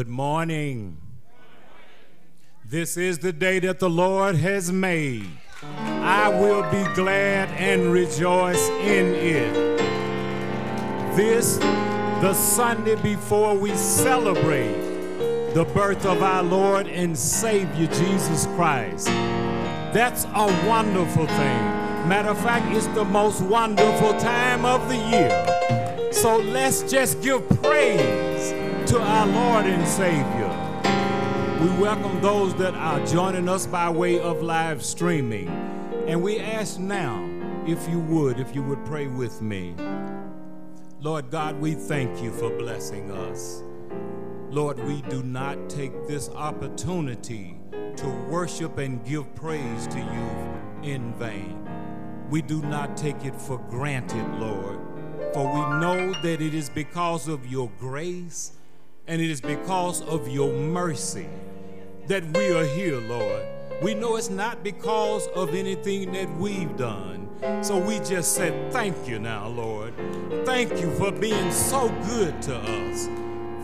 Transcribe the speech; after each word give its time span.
Good 0.00 0.08
morning. 0.08 0.96
This 2.64 2.96
is 2.96 3.18
the 3.18 3.34
day 3.34 3.58
that 3.58 3.80
the 3.80 3.90
Lord 3.90 4.34
has 4.36 4.72
made. 4.72 5.28
I 5.76 6.26
will 6.30 6.62
be 6.70 6.82
glad 6.94 7.50
and 7.50 7.92
rejoice 7.92 8.66
in 8.80 9.14
it. 9.14 9.52
This, 11.14 11.58
the 11.58 12.32
Sunday 12.32 12.94
before 13.02 13.54
we 13.54 13.74
celebrate 13.74 14.72
the 15.52 15.70
birth 15.74 16.06
of 16.06 16.22
our 16.22 16.44
Lord 16.44 16.86
and 16.86 17.14
Savior 17.14 17.86
Jesus 17.88 18.46
Christ. 18.56 19.08
That's 19.92 20.24
a 20.24 20.46
wonderful 20.66 21.26
thing. 21.26 21.62
Matter 22.08 22.30
of 22.30 22.40
fact, 22.40 22.74
it's 22.74 22.86
the 22.94 23.04
most 23.04 23.42
wonderful 23.42 24.18
time 24.18 24.64
of 24.64 24.88
the 24.88 24.96
year. 24.96 26.10
So 26.10 26.38
let's 26.38 26.90
just 26.90 27.20
give 27.20 27.46
praise 27.62 28.29
to 28.86 29.00
our 29.00 29.26
Lord 29.26 29.66
and 29.66 29.86
Savior. 29.86 30.48
We 31.60 31.80
welcome 31.80 32.20
those 32.22 32.54
that 32.54 32.74
are 32.74 33.04
joining 33.06 33.48
us 33.48 33.66
by 33.66 33.90
way 33.90 34.18
of 34.18 34.42
live 34.42 34.82
streaming. 34.82 35.48
And 36.06 36.22
we 36.22 36.40
ask 36.40 36.78
now, 36.78 37.28
if 37.66 37.88
you 37.88 38.00
would, 38.00 38.40
if 38.40 38.54
you 38.54 38.62
would 38.62 38.84
pray 38.86 39.06
with 39.06 39.42
me. 39.42 39.74
Lord 41.00 41.30
God, 41.30 41.60
we 41.60 41.74
thank 41.74 42.22
you 42.22 42.32
for 42.32 42.50
blessing 42.50 43.10
us. 43.10 43.62
Lord, 44.50 44.78
we 44.84 45.02
do 45.02 45.22
not 45.22 45.68
take 45.68 46.06
this 46.06 46.30
opportunity 46.30 47.58
to 47.96 48.08
worship 48.30 48.78
and 48.78 49.04
give 49.04 49.34
praise 49.34 49.86
to 49.88 49.98
you 49.98 50.90
in 50.90 51.12
vain. 51.14 51.68
We 52.30 52.40
do 52.40 52.62
not 52.62 52.96
take 52.96 53.24
it 53.24 53.34
for 53.34 53.58
granted, 53.58 54.26
Lord, 54.38 54.80
for 55.34 55.44
we 55.44 55.80
know 55.80 56.12
that 56.22 56.40
it 56.40 56.54
is 56.54 56.70
because 56.70 57.28
of 57.28 57.46
your 57.46 57.70
grace 57.78 58.52
and 59.10 59.20
it 59.20 59.28
is 59.28 59.40
because 59.40 60.02
of 60.02 60.28
your 60.28 60.52
mercy 60.52 61.26
that 62.06 62.22
we 62.36 62.52
are 62.54 62.64
here, 62.64 63.00
Lord. 63.00 63.44
We 63.82 63.92
know 63.92 64.14
it's 64.14 64.30
not 64.30 64.62
because 64.62 65.26
of 65.34 65.52
anything 65.52 66.12
that 66.12 66.32
we've 66.36 66.76
done. 66.76 67.28
So 67.60 67.76
we 67.76 67.98
just 67.98 68.36
said, 68.36 68.72
Thank 68.72 69.08
you 69.08 69.18
now, 69.18 69.48
Lord. 69.48 69.94
Thank 70.46 70.80
you 70.80 70.94
for 70.94 71.10
being 71.10 71.50
so 71.50 71.88
good 72.06 72.40
to 72.42 72.56
us. 72.56 73.08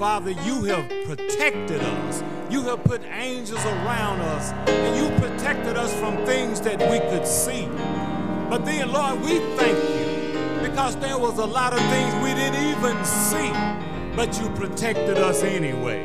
Father, 0.01 0.33
you 0.33 0.65
have 0.65 0.89
protected 1.07 1.81
us. 1.81 2.25
You 2.51 2.63
have 2.63 2.83
put 2.83 3.03
angels 3.05 3.65
around 3.65 4.23
us, 4.23 4.51
and 4.69 4.97
you 4.97 5.17
protected 5.21 5.77
us 5.77 5.95
from 6.01 6.17
things 6.27 6.61
that 6.63 6.81
we 6.91 6.99
could 7.09 7.27
see. 7.27 7.67
But 8.51 8.65
then, 8.65 8.91
Lord, 8.91 9.21
we 9.21 9.39
thank 9.57 9.79
you 9.79 10.07
because 10.69 10.97
there 10.97 11.19
was 11.19 11.39
a 11.39 11.45
lot 11.45 11.73
of 11.73 11.79
things 11.79 12.15
we 12.23 12.35
didn't 12.35 12.63
even 12.63 13.05
see, 13.05 13.53
but 14.17 14.41
you 14.41 14.49
protected 14.51 15.19
us 15.19 15.43
anyway. 15.43 16.03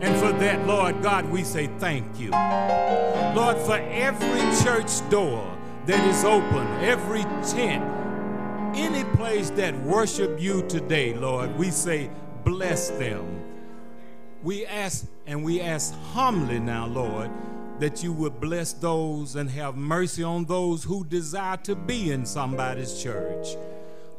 And 0.00 0.16
for 0.18 0.32
that, 0.40 0.66
Lord 0.66 1.00
God, 1.02 1.30
we 1.30 1.44
say 1.44 1.68
thank 1.78 2.18
you. 2.18 2.30
Lord, 2.30 3.56
for 3.58 3.76
every 3.76 4.40
church 4.62 5.08
door 5.08 5.48
that 5.86 6.04
is 6.08 6.24
open, 6.24 6.66
every 6.82 7.22
tent, 7.42 7.84
any 8.76 9.04
place 9.16 9.50
that 9.50 9.80
worship 9.82 10.40
you 10.40 10.62
today, 10.68 11.14
Lord, 11.14 11.56
we 11.56 11.70
say 11.70 12.10
bless 12.44 12.90
them. 12.90 13.40
We 14.42 14.66
ask 14.66 15.06
and 15.26 15.44
we 15.44 15.60
ask 15.60 15.94
humbly 16.12 16.58
now, 16.58 16.86
Lord, 16.86 17.30
that 17.78 18.02
you 18.02 18.12
would 18.12 18.40
bless 18.40 18.72
those 18.72 19.36
and 19.36 19.48
have 19.50 19.76
mercy 19.76 20.22
on 20.22 20.44
those 20.44 20.84
who 20.84 21.04
desire 21.04 21.56
to 21.58 21.74
be 21.76 22.10
in 22.10 22.26
somebody's 22.26 23.00
church. 23.00 23.56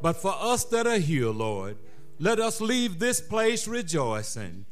But 0.02 0.16
for 0.16 0.34
us 0.40 0.64
that 0.66 0.88
are 0.88 0.98
here, 0.98 1.30
Lord, 1.30 1.78
let 2.20 2.40
us 2.40 2.62
leave 2.62 3.00
this 3.00 3.22
place 3.22 3.68
rejoicing 3.68 4.66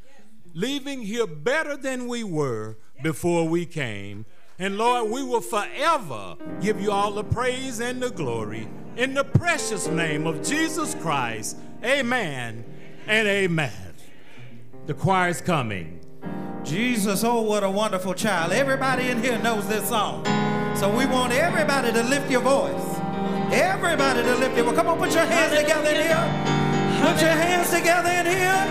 leaving 0.54 1.02
here 1.02 1.26
better 1.26 1.76
than 1.76 2.06
we 2.06 2.24
were 2.24 2.76
before 3.02 3.46
we 3.46 3.66
came. 3.66 4.24
And 4.58 4.78
Lord, 4.78 5.10
we 5.10 5.24
will 5.24 5.40
forever 5.40 6.36
give 6.60 6.80
you 6.80 6.92
all 6.92 7.10
the 7.10 7.24
praise 7.24 7.80
and 7.80 8.00
the 8.00 8.10
glory 8.10 8.68
in 8.96 9.14
the 9.14 9.24
precious 9.24 9.88
name 9.88 10.26
of 10.28 10.42
Jesus 10.42 10.94
Christ. 10.94 11.56
Amen 11.82 12.64
and 13.08 13.28
amen. 13.28 13.94
The 14.86 14.94
choir 14.94 15.28
is 15.30 15.40
coming. 15.40 16.00
Jesus, 16.62 17.24
oh, 17.24 17.42
what 17.42 17.64
a 17.64 17.70
wonderful 17.70 18.14
child. 18.14 18.52
Everybody 18.52 19.08
in 19.08 19.22
here 19.22 19.38
knows 19.42 19.66
this 19.66 19.88
song. 19.88 20.24
So 20.76 20.88
we 20.96 21.04
want 21.04 21.32
everybody 21.32 21.92
to 21.92 22.02
lift 22.04 22.30
your 22.30 22.40
voice. 22.40 23.00
Everybody 23.52 24.22
to 24.22 24.36
lift 24.36 24.56
your 24.56 24.66
voice. 24.66 24.76
Come 24.76 24.86
on, 24.86 24.98
put 24.98 25.12
your 25.12 25.26
hands 25.26 25.58
together 25.58 25.90
in 25.90 26.06
here. 26.06 26.63
Put 27.04 27.20
your 27.20 27.36
hands 27.36 27.70
together 27.70 28.08
in 28.08 28.24
here. 28.24 28.64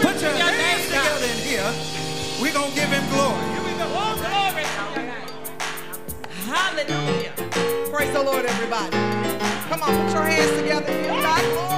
Put 0.00 0.22
your 0.22 0.32
hands 0.32 0.86
together 0.86 1.26
in 1.26 1.38
here. 1.44 1.70
We're 2.40 2.54
going 2.54 2.70
to 2.70 2.74
give 2.74 2.88
him 2.88 3.04
glory. 3.12 3.44
Here 3.52 3.62
we 3.62 3.72
go. 3.76 3.86
Oh, 3.92 4.16
glory. 4.16 4.64
Hallelujah. 6.48 7.32
Praise 7.92 8.12
the 8.14 8.22
Lord, 8.22 8.46
everybody. 8.46 8.96
Come 9.68 9.82
on, 9.82 10.06
put 10.06 10.14
your 10.14 10.24
hands 10.24 10.50
together. 10.58 10.86
Give 10.86 11.22
God 11.22 11.42
glory. 11.52 11.77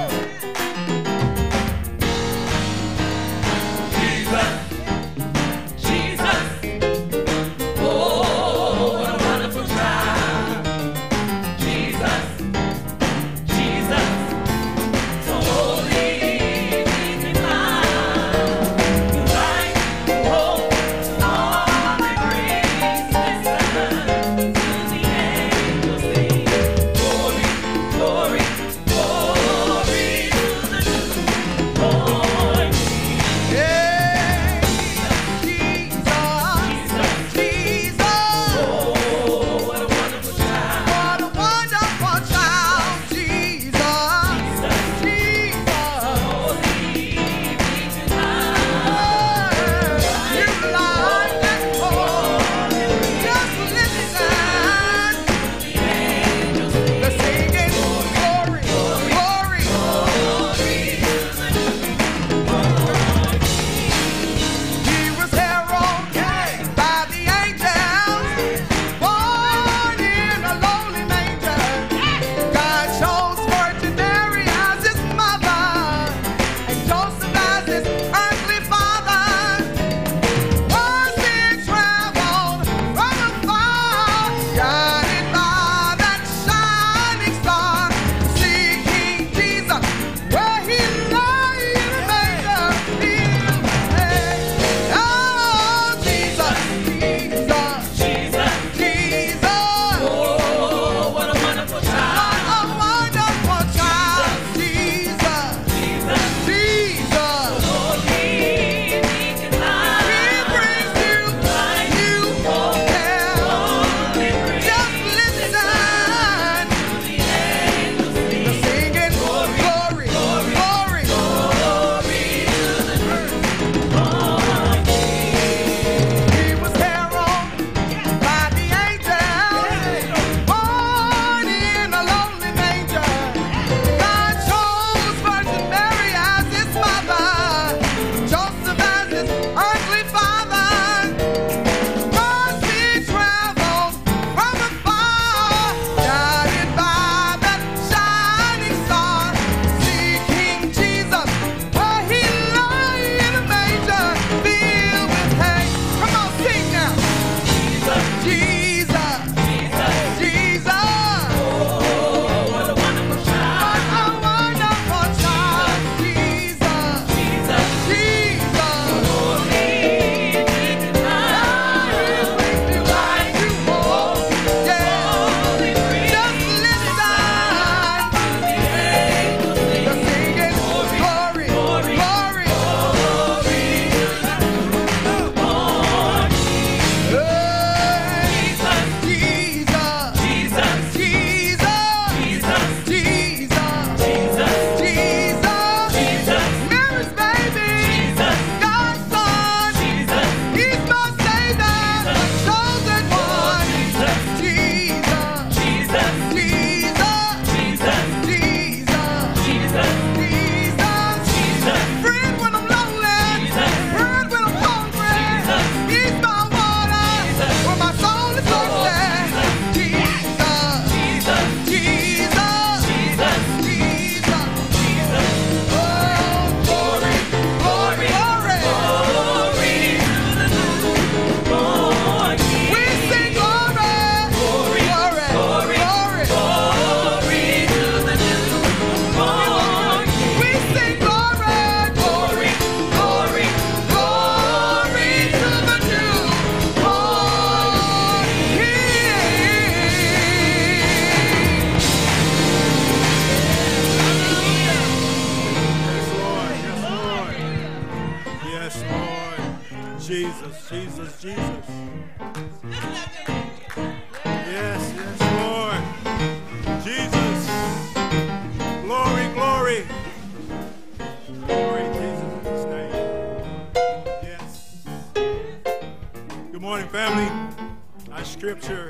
Scripture 278.51 278.80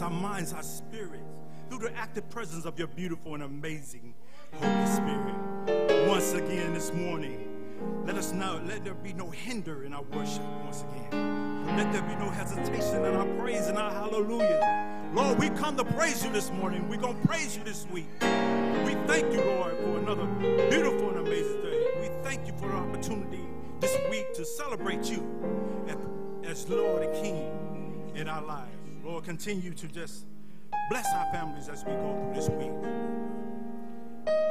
hearts, 0.00 0.02
our 0.02 0.20
minds, 0.20 0.52
our 0.52 0.62
spirits 0.62 1.24
through 1.68 1.78
the 1.78 1.92
active 1.96 2.28
presence 2.30 2.64
of 2.64 2.78
your 2.78 2.88
beautiful 2.88 3.34
and 3.34 3.42
amazing 3.42 4.14
Holy 4.54 4.86
Spirit. 4.86 6.08
Once 6.08 6.32
again 6.32 6.74
this 6.74 6.92
morning, 6.92 7.48
let 8.04 8.16
us 8.16 8.32
know, 8.32 8.60
let 8.66 8.84
there 8.84 8.94
be 8.94 9.12
no 9.12 9.30
hinder 9.30 9.84
in 9.84 9.92
our 9.92 10.02
worship 10.02 10.42
once 10.64 10.82
again. 10.82 11.66
Let 11.76 11.92
there 11.92 12.02
be 12.02 12.14
no 12.16 12.30
hesitation 12.30 13.04
in 13.04 13.14
our 13.14 13.26
praise 13.40 13.66
and 13.66 13.78
our 13.78 13.90
hallelujah. 13.90 15.10
Lord, 15.14 15.38
we 15.38 15.48
come 15.50 15.76
to 15.76 15.84
praise 15.84 16.24
you 16.24 16.30
this 16.30 16.50
morning. 16.50 16.88
We're 16.88 17.00
going 17.00 17.20
to 17.20 17.26
praise 17.26 17.56
you 17.56 17.64
this 17.64 17.86
week. 17.86 18.08
We 18.20 18.94
thank 19.06 19.32
you, 19.32 19.42
Lord, 19.42 19.76
for 19.78 19.98
another 19.98 20.26
beautiful 20.70 21.10
and 21.10 21.26
amazing 21.26 21.62
day. 21.62 21.86
We 22.00 22.08
thank 22.22 22.46
you 22.46 22.52
for 22.58 22.68
the 22.68 22.76
opportunity 22.76 23.44
this 23.80 23.96
week 24.10 24.34
to 24.34 24.44
celebrate 24.44 25.04
you 25.04 25.26
as 26.44 26.68
Lord 26.68 27.02
and 27.02 27.14
King 27.14 28.12
in 28.14 28.28
our 28.28 28.42
lives. 28.42 28.75
Lord, 29.06 29.22
continue 29.22 29.72
to 29.72 29.86
just 29.86 30.26
bless 30.90 31.06
our 31.14 31.32
families 31.32 31.68
as 31.68 31.84
we 31.84 31.92
go 31.92 32.12
through 32.20 32.34
this 32.34 32.48
week. 32.50 32.72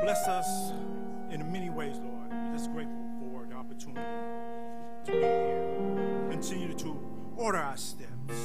Bless 0.01 0.25
us 0.29 0.71
in 1.29 1.51
many 1.51 1.69
ways, 1.69 1.97
Lord. 1.97 2.31
We're 2.31 2.53
just 2.53 2.71
grateful 2.71 2.95
for 3.19 3.45
the 3.45 3.55
opportunity 3.55 3.99
to 5.03 5.11
be 5.11 5.17
here. 5.17 6.29
Continue 6.31 6.73
to 6.73 6.97
order 7.35 7.57
our 7.57 7.75
steps. 7.75 8.39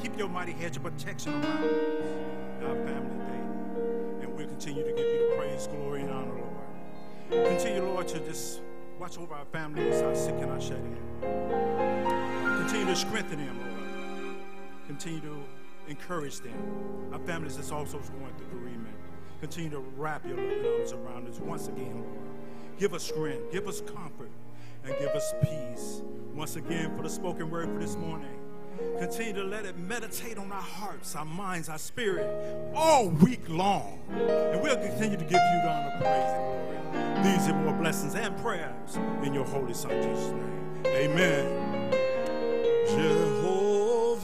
Keep 0.00 0.16
your 0.16 0.28
mighty 0.28 0.52
hedge 0.52 0.76
of 0.76 0.84
protection 0.84 1.34
around 1.34 2.62
our 2.62 2.76
family 2.86 3.18
day. 3.26 4.22
And 4.22 4.36
we'll 4.36 4.46
continue 4.46 4.84
to 4.84 4.90
give 4.90 4.98
you 5.06 5.28
the 5.28 5.36
praise, 5.36 5.66
glory, 5.66 6.02
and 6.02 6.10
honor, 6.12 6.34
Lord. 6.34 7.48
Continue, 7.48 7.82
Lord, 7.82 8.06
to 8.08 8.20
just 8.20 8.60
watch 9.00 9.18
over 9.18 9.34
our 9.34 9.46
families, 9.46 10.00
our 10.02 10.14
sick 10.14 10.36
and 10.38 10.52
our 10.52 10.60
shed 10.60 10.78
in. 10.78 10.98
Continue 12.58 12.86
to 12.86 12.96
strengthen 12.96 13.44
them, 13.44 13.58
Lord. 13.58 13.73
Continue 14.94 15.22
to 15.22 15.44
encourage 15.88 16.38
them. 16.38 17.10
Our 17.12 17.18
families 17.18 17.56
is 17.56 17.72
also 17.72 17.98
going 17.98 18.32
through 18.36 18.60
bereavement. 18.60 18.94
Continue 19.40 19.70
to 19.70 19.80
wrap 19.96 20.24
your 20.24 20.38
arms 20.38 20.92
around 20.92 21.26
us 21.28 21.40
once 21.40 21.66
again, 21.66 21.96
Lord. 21.96 22.28
Give 22.78 22.94
us 22.94 23.02
strength, 23.02 23.50
give 23.50 23.66
us 23.66 23.80
comfort, 23.80 24.30
and 24.84 24.96
give 25.00 25.08
us 25.08 25.34
peace. 25.42 26.00
Once 26.32 26.54
again, 26.54 26.96
for 26.96 27.02
the 27.02 27.10
spoken 27.10 27.50
word 27.50 27.72
for 27.72 27.80
this 27.80 27.96
morning. 27.96 28.38
Continue 29.00 29.32
to 29.32 29.42
let 29.42 29.66
it 29.66 29.76
meditate 29.76 30.38
on 30.38 30.52
our 30.52 30.62
hearts, 30.62 31.16
our 31.16 31.24
minds, 31.24 31.68
our 31.68 31.78
spirit 31.78 32.72
all 32.72 33.08
week 33.08 33.48
long. 33.48 33.98
And 34.10 34.62
we'll 34.62 34.76
continue 34.76 35.16
to 35.16 35.24
give 35.24 35.32
you 35.32 35.60
the 35.64 35.70
honor, 35.72 35.96
praise, 35.98 36.30
and 36.30 37.24
glory. 37.24 37.32
These 37.32 37.48
and 37.48 37.64
more 37.64 37.74
blessings 37.74 38.14
and 38.14 38.36
prayers 38.38 38.96
in 39.24 39.34
your 39.34 39.44
holy 39.44 39.74
Son, 39.74 39.90
Jesus' 39.90 40.30
name. 40.30 40.86
Amen. 40.86 41.64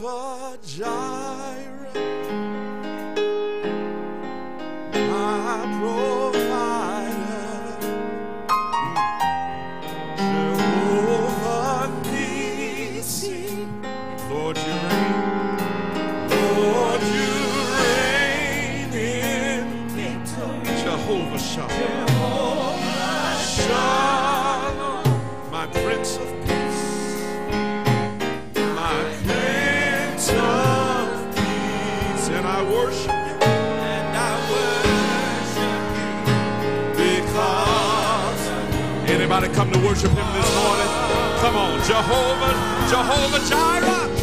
Jehovah 0.00 0.56
Jireh, 0.64 1.92
my 4.94 5.78
provider. 5.78 6.39
Worship 39.90 40.12
him 40.12 40.32
this 40.32 40.54
morning? 40.54 40.86
Come 41.40 41.56
on, 41.56 41.82
Jehovah, 41.82 42.54
Jehovah 42.88 43.44
Jireh. 43.50 44.19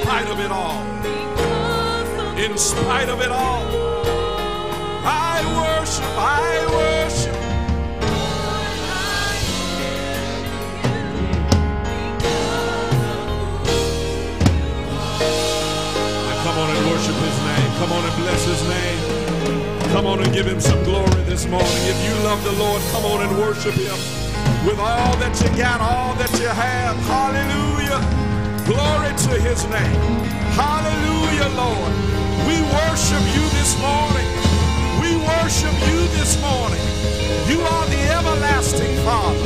Spite 0.00 0.28
of 0.28 0.40
it 0.40 0.50
all. 0.50 0.82
In 2.36 2.58
spite 2.58 3.08
of 3.08 3.20
it 3.20 3.30
all. 3.30 3.64
I 5.04 5.40
worship, 5.56 6.12
I 6.18 6.66
worship. 6.76 7.34
Come 16.44 16.58
on 16.58 16.70
and 16.76 16.86
worship 16.90 17.16
his 17.16 17.38
name. 17.50 17.70
Come 17.80 17.92
on 17.92 18.04
and 18.04 18.16
bless 18.22 18.44
his 18.44 18.62
name. 18.68 19.92
Come 19.92 20.06
on 20.06 20.20
and 20.20 20.32
give 20.32 20.46
him 20.46 20.60
some 20.60 20.82
glory 20.84 21.22
this 21.24 21.46
morning. 21.46 21.82
If 21.92 21.98
you 22.06 22.14
love 22.24 22.42
the 22.44 22.52
Lord, 22.52 22.82
come 22.92 23.04
on 23.04 23.22
and 23.22 23.38
worship 23.38 23.74
him 23.74 23.96
with 24.66 24.78
all 24.78 25.16
that 25.16 25.40
you 25.42 25.48
got, 25.56 25.80
all 25.80 26.14
that 26.16 26.32
you 26.38 26.48
have. 26.48 26.96
Hallelujah. 27.06 28.15
Glory 28.66 29.14
to 29.14 29.34
his 29.40 29.62
name. 29.66 30.00
Hallelujah, 30.58 31.48
Lord. 31.54 31.92
We 32.50 32.58
worship 32.66 33.22
you 33.30 33.46
this 33.54 33.78
morning. 33.78 34.26
We 34.98 35.14
worship 35.22 35.70
you 35.86 36.02
this 36.18 36.34
morning. 36.42 36.82
You 37.46 37.60
are 37.60 37.86
the 37.86 38.02
everlasting 38.10 38.96
Father. 39.06 39.38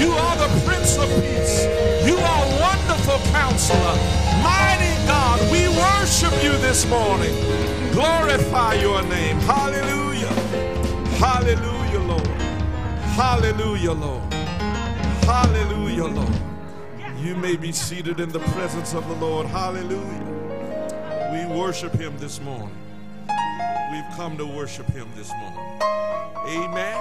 You 0.00 0.10
are 0.12 0.36
the 0.36 0.48
Prince 0.64 0.96
of 0.96 1.08
Peace. 1.20 1.66
You 2.08 2.16
are 2.16 2.44
wonderful 2.58 3.20
counselor. 3.30 3.96
Mighty 4.40 4.96
God, 5.04 5.38
we 5.52 5.68
worship 5.68 6.32
you 6.42 6.52
this 6.64 6.88
morning. 6.88 7.36
Glorify 7.92 8.72
your 8.80 9.02
name. 9.02 9.36
Hallelujah. 9.40 10.32
Hallelujah, 11.20 12.00
Lord. 12.00 12.26
Hallelujah, 13.20 13.92
Lord. 13.92 14.32
Hallelujah, 15.28 16.06
Lord. 16.06 16.55
You 17.26 17.34
may 17.34 17.56
be 17.56 17.72
seated 17.72 18.20
in 18.20 18.28
the 18.28 18.38
presence 18.38 18.94
of 18.94 19.08
the 19.08 19.14
Lord. 19.16 19.48
Hallelujah. 19.48 19.98
We 21.32 21.58
worship 21.58 21.92
him 21.92 22.16
this 22.18 22.40
morning. 22.40 22.70
We've 23.90 24.16
come 24.16 24.38
to 24.38 24.46
worship 24.46 24.86
him 24.90 25.08
this 25.16 25.32
morning. 25.32 25.58
Amen. 26.46 26.96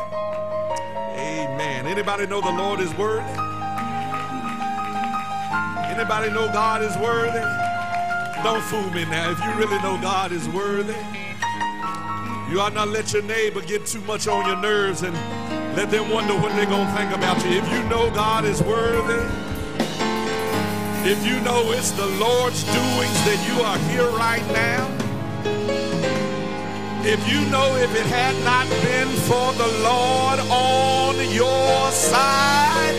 Amen. 1.13 1.85
Anybody 1.85 2.25
know 2.25 2.41
the 2.41 2.49
Lord 2.49 2.79
is 2.79 2.91
worthy? 2.95 3.21
Anybody 5.93 6.31
know 6.31 6.51
God 6.51 6.81
is 6.81 6.97
worthy? 6.97 7.45
Don't 8.41 8.63
fool 8.63 8.89
me 8.95 9.05
now. 9.05 9.29
If 9.29 9.37
you 9.43 9.53
really 9.63 9.79
know 9.83 10.01
God 10.01 10.31
is 10.31 10.49
worthy, 10.49 10.97
you 12.49 12.59
ought 12.59 12.73
not 12.73 12.87
let 12.87 13.13
your 13.13 13.21
neighbor 13.21 13.61
get 13.61 13.85
too 13.85 14.01
much 14.01 14.27
on 14.27 14.47
your 14.47 14.57
nerves 14.59 15.03
and 15.03 15.13
let 15.77 15.91
them 15.91 16.09
wonder 16.09 16.33
what 16.33 16.51
they're 16.53 16.65
going 16.65 16.87
to 16.87 16.93
think 16.93 17.15
about 17.15 17.45
you. 17.45 17.51
If 17.51 17.71
you 17.71 17.83
know 17.89 18.09
God 18.09 18.43
is 18.43 18.59
worthy, 18.63 19.44
if 21.07 21.23
you 21.23 21.39
know 21.41 21.71
it's 21.71 21.91
the 21.91 22.05
Lord's 22.17 22.63
doings 22.63 23.19
that 23.25 23.39
you 23.47 23.61
are 23.61 23.77
here 23.89 24.09
right 24.17 24.45
now, 24.51 24.89
if 27.05 27.21
you 27.31 27.41
know 27.51 27.75
if 27.75 27.93
it 27.95 28.07
had 28.07 28.35
not 28.43 28.67
been 28.81 29.07
for 29.29 29.53
the 29.53 29.67
Lord 29.83 30.39
on 30.49 31.15
your 31.31 31.91
side, 31.91 32.97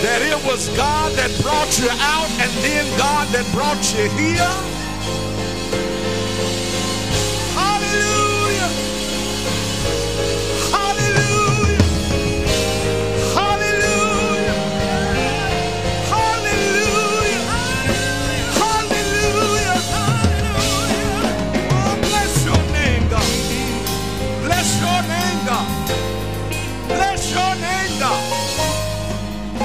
that 0.00 0.22
it 0.22 0.42
was 0.46 0.68
God 0.76 1.12
that 1.12 1.30
brought 1.42 1.78
you 1.78 1.90
out 1.90 2.30
and 2.40 2.50
then 2.64 2.98
God 2.98 3.28
that 3.28 3.46
brought 3.52 3.84
you 3.92 4.08
here. 4.16 4.81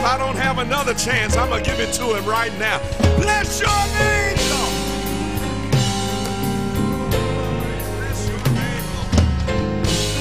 I 0.08 0.18
don't 0.18 0.38
have 0.38 0.60
another 0.60 0.94
chance, 0.94 1.36
I'm 1.36 1.50
going 1.50 1.62
to 1.62 1.70
give 1.70 1.82
it 1.82 1.92
to 1.96 2.16
him 2.16 2.26
right 2.26 2.58
now. 2.58 2.80
Bless 3.18 3.60
your 3.60 3.68
name, 4.00 4.38
Lord. 4.50 4.72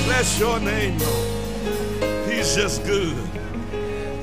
Bless 0.07 0.41
your 0.41 0.59
name, 0.59 0.99
Lord. 0.99 2.29
He's 2.29 2.57
just 2.57 2.83
good. 2.83 3.17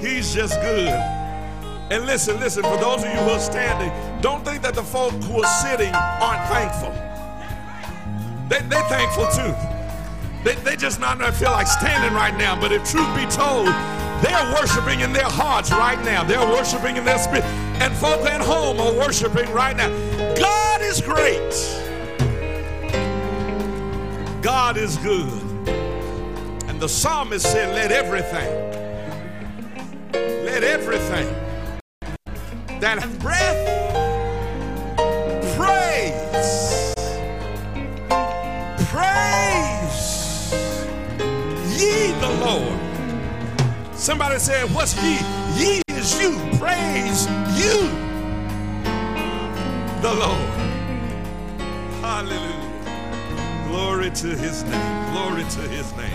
He's 0.02 0.34
just 0.34 0.60
good. 0.60 0.90
And 0.90 2.06
listen, 2.06 2.42
listen, 2.42 2.64
for 2.64 2.76
those 2.76 3.02
of 3.02 3.06
you 3.06 3.22
who 3.22 3.30
are 3.30 3.40
standing, 3.40 3.90
don't 4.22 4.44
think 4.44 4.62
that 4.64 4.74
the 4.74 4.84
folk 4.84 5.14
who 5.14 5.42
are 5.44 5.62
sitting 5.62 5.94
aren't 5.96 6.46
thankful. 6.50 6.92
They, 8.50 8.60
they're 8.68 8.90
thankful 8.90 9.28
too. 9.28 9.56
They, 10.44 10.56
they 10.62 10.76
just 10.76 11.00
not 11.00 11.20
feel 11.36 11.52
like 11.52 11.68
standing 11.68 12.14
right 12.14 12.36
now. 12.38 12.60
But 12.60 12.74
if 12.74 12.84
truth 12.92 13.16
be 13.16 13.26
told, 13.28 13.70
they're 14.24 14.54
worshiping 14.54 15.02
in 15.02 15.12
their 15.12 15.30
hearts 15.30 15.72
right 15.72 16.02
now. 16.04 16.24
They're 16.24 16.40
worshiping 16.40 16.98
in 16.98 17.06
their 17.06 17.20
spirit. 17.20 17.44
And 17.82 17.94
folk 17.96 18.22
at 18.26 18.42
home 18.42 18.80
are 18.80 18.94
worshiping 18.94 19.52
right 19.52 19.76
now. 19.76 19.90
God 20.36 20.82
is 20.82 21.02
great. 21.02 21.54
God 24.42 24.78
is 24.78 24.98
good. 24.98 25.32
And 26.68 26.80
the 26.80 26.90
psalmist 26.90 27.46
said, 27.52 27.74
Let 27.76 27.92
everything, 27.92 28.50
let 30.46 30.64
everything 30.64 31.28
that 32.80 33.00
hath 33.00 33.20
breath 33.20 33.74
praise. 35.56 36.94
Praise 38.90 40.54
ye 41.80 42.12
the 42.20 42.46
Lord. 42.46 42.83
Somebody 44.04 44.38
said, 44.38 44.66
What's 44.76 45.02
ye? 45.02 45.18
Ye 45.56 45.82
is 45.88 46.22
you. 46.22 46.32
Praise 46.60 47.26
you, 47.56 47.88
the 50.02 50.14
Lord. 50.14 50.50
Hallelujah. 52.02 53.66
Glory 53.70 54.10
to 54.10 54.28
his 54.36 54.64
name. 54.66 55.12
Glory 55.14 55.44
to 55.44 55.62
his 55.70 55.90
name. 55.96 56.10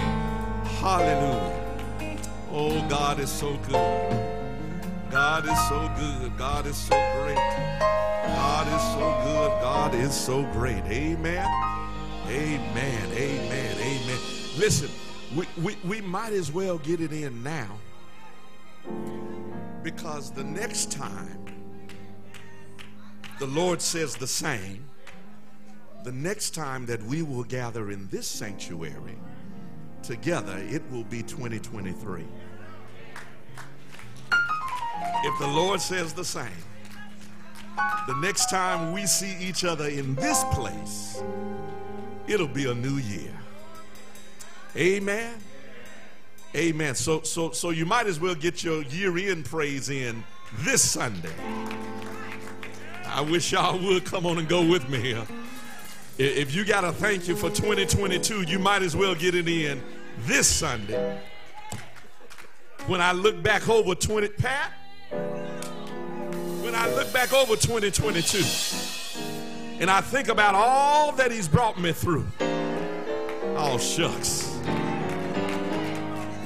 Hallelujah. 0.83 2.19
Oh, 2.53 2.87
God 2.91 3.21
is 3.21 3.31
so 3.33 3.57
good. 3.67 4.51
God 5.11 5.49
is 5.49 5.69
so 5.71 5.91
good. 5.97 6.37
God 6.37 6.67
is 6.67 6.77
so 6.77 6.95
great. 7.23 7.37
God 8.37 8.67
is 8.67 8.83
so 8.93 9.23
good. 9.25 9.63
God 9.63 9.95
is 9.95 10.13
so 10.15 10.43
great. 10.53 10.85
Amen. 10.85 11.47
Amen. 12.27 13.13
Amen. 13.13 13.77
Amen. 13.79 14.19
Listen, 14.59 14.91
we, 15.37 15.47
we, 15.63 15.77
we 15.85 16.01
might 16.01 16.33
as 16.33 16.51
well 16.51 16.79
get 16.79 17.01
it 17.01 17.13
in 17.13 17.43
now 17.43 17.79
because 19.83 20.31
the 20.31 20.45
next 20.45 20.91
time 20.93 21.39
the 23.39 23.47
Lord 23.47 23.81
says 23.81 24.17
the 24.17 24.27
same, 24.27 24.85
the 26.05 26.13
next 26.13 26.55
time 26.55 26.87
that 26.87 27.03
we 27.03 27.23
will 27.23 27.45
gather 27.45 27.91
in 27.91 28.09
this 28.09 28.27
sanctuary 28.27 29.19
together, 30.03 30.59
it 30.69 30.83
will 30.91 31.05
be 31.05 31.23
2023. 31.23 32.25
If 35.25 35.39
the 35.39 35.47
Lord 35.47 35.81
says 35.81 36.13
the 36.13 36.25
same, 36.25 36.51
the 38.07 38.17
next 38.21 38.49
time 38.51 38.93
we 38.93 39.07
see 39.07 39.37
each 39.39 39.65
other 39.65 39.89
in 39.89 40.15
this 40.15 40.43
place, 40.53 41.23
it'll 42.27 42.49
be 42.49 42.71
a 42.71 42.75
new 42.75 42.97
year. 42.97 43.33
Amen. 44.77 45.35
Amen. 46.55 46.95
So 46.95 47.23
so 47.23 47.53
so 47.53 47.71
you 47.71 47.87
might 47.87 48.07
as 48.07 48.19
well 48.21 48.35
get 48.35 48.65
your 48.65 48.83
year-end 48.85 49.45
praise 49.45 49.91
in 49.91 50.23
this 50.61 50.83
Sunday. 50.83 51.33
I 53.07 53.21
wish 53.21 53.53
y'all 53.53 53.79
would 53.79 54.05
come 54.05 54.27
on 54.27 54.39
and 54.39 54.49
go 54.49 54.65
with 54.65 54.89
me 54.89 54.99
here. 54.99 55.27
If 56.19 56.55
you 56.55 56.65
got 56.65 56.81
to 56.83 56.93
thank 56.93 57.29
you 57.29 57.37
for 57.37 57.49
2022, 57.49 58.43
you 58.43 58.59
might 58.59 58.83
as 58.83 58.97
well 58.97 59.15
get 59.15 59.35
it 59.35 59.47
in 59.47 59.81
this 60.21 60.49
Sunday. 60.49 61.21
When 62.87 63.01
I 63.01 63.13
look 63.13 63.43
back 63.43 63.69
over 63.69 63.95
20, 63.95 64.29
Pat, 64.29 64.73
when 66.63 66.75
I 66.75 66.93
look 66.95 67.13
back 67.13 67.33
over 67.33 67.55
2022 67.55 68.39
and 69.81 69.91
I 69.91 70.01
think 70.01 70.29
about 70.29 70.55
all 70.55 71.13
that 71.13 71.31
he's 71.31 71.47
brought 71.47 71.81
me 71.81 71.93
through, 71.93 72.27
oh, 73.59 73.77
shucks. 73.77 74.47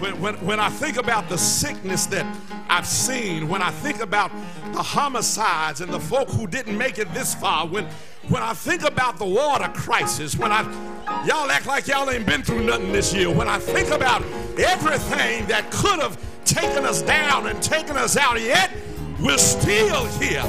When, 0.00 0.20
when, 0.20 0.34
when 0.44 0.58
I 0.58 0.68
think 0.70 0.96
about 0.96 1.28
the 1.28 1.38
sickness 1.38 2.06
that 2.06 2.26
I've 2.68 2.86
seen, 2.86 3.48
when 3.48 3.62
I 3.62 3.70
think 3.70 4.00
about 4.00 4.32
the 4.72 4.82
homicides 4.82 5.80
and 5.80 5.92
the 5.92 6.00
folk 6.00 6.28
who 6.30 6.46
didn't 6.46 6.76
make 6.76 6.98
it 6.98 7.12
this 7.14 7.34
far, 7.34 7.66
when, 7.66 7.86
when 8.28 8.42
I 8.42 8.54
think 8.54 8.82
about 8.82 9.18
the 9.18 9.26
water 9.26 9.68
crisis, 9.68 10.36
when 10.36 10.50
I, 10.50 10.62
y'all 11.26 11.50
act 11.50 11.66
like 11.66 11.86
y'all 11.86 12.10
ain't 12.10 12.26
been 12.26 12.42
through 12.42 12.64
nothing 12.64 12.92
this 12.92 13.14
year, 13.14 13.30
when 13.30 13.46
I 13.46 13.58
think 13.58 13.90
about 13.90 14.22
everything 14.58 15.46
that 15.46 15.70
could 15.70 16.00
have 16.00 16.18
taken 16.44 16.84
us 16.84 17.02
down 17.02 17.46
and 17.46 17.62
taken 17.62 17.96
us 17.96 18.16
out, 18.16 18.40
yet 18.40 18.72
we're 19.20 19.38
still 19.38 20.06
here. 20.18 20.42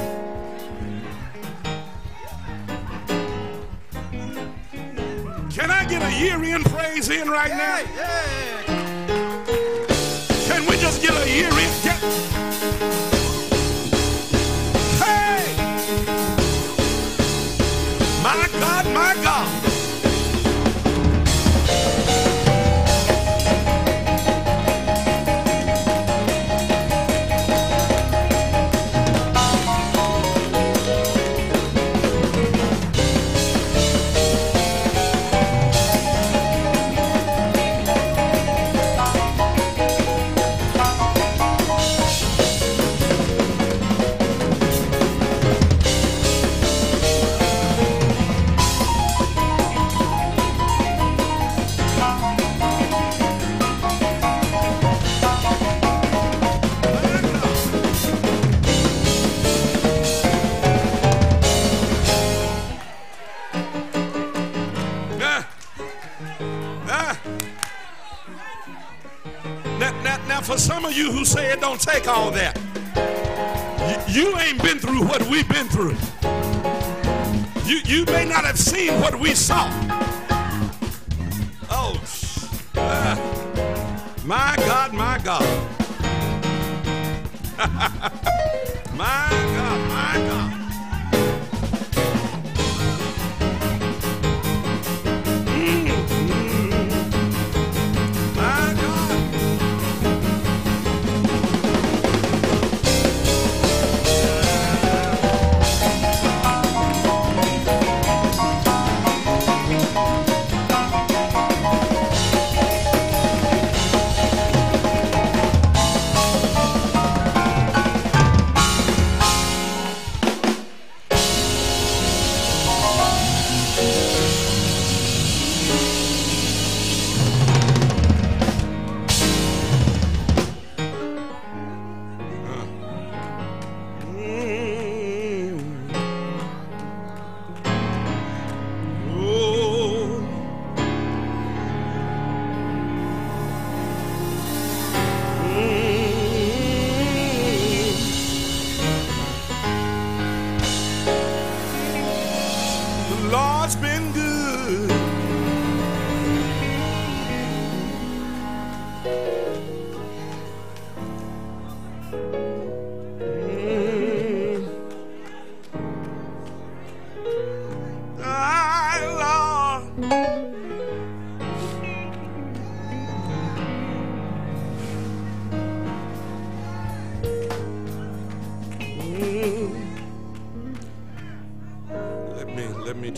Can 5.54 5.70
I 5.70 5.86
get 5.86 6.02
a 6.02 6.12
year 6.20 6.44
in 6.56 6.64
praise 6.64 7.10
in 7.12 7.30
right 7.30 7.52
now? 7.52 7.78
Yeah. 7.96 8.64
Can 10.48 10.66
we 10.66 10.78
just 10.78 11.00
get 11.00 11.14
a 11.14 11.30
year 11.30 11.50
in? 11.50 11.84
Get- 11.84 12.43
don't 71.64 71.80
take 71.80 72.10
all 72.10 72.30
that, 72.30 72.60
you, 74.10 74.38
ain't 74.38 74.62
been 74.62 74.80
through 74.80 75.02
what 75.06 75.22
we've 75.30 75.48
been 75.48 75.66
through. 75.70 75.96
You, 77.64 77.80
you 77.86 78.04
may 78.08 78.26
not 78.26 78.44
have 78.44 78.60
seen 78.60 79.00
what 79.00 79.18
we 79.18 79.34
saw. 79.34 79.93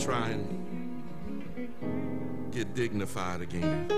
Try 0.06 0.28
and 0.28 1.72
get 2.52 2.74
dignified 2.76 3.40
again. 3.40 3.90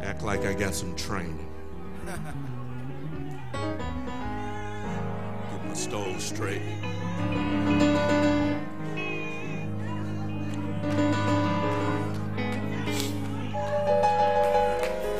Act 0.00 0.22
like 0.22 0.46
I 0.46 0.54
got 0.54 0.74
some 0.74 0.96
training. 0.96 1.46
Get 2.06 2.18
my 5.66 5.74
stove 5.74 6.22
straight. 6.22 6.62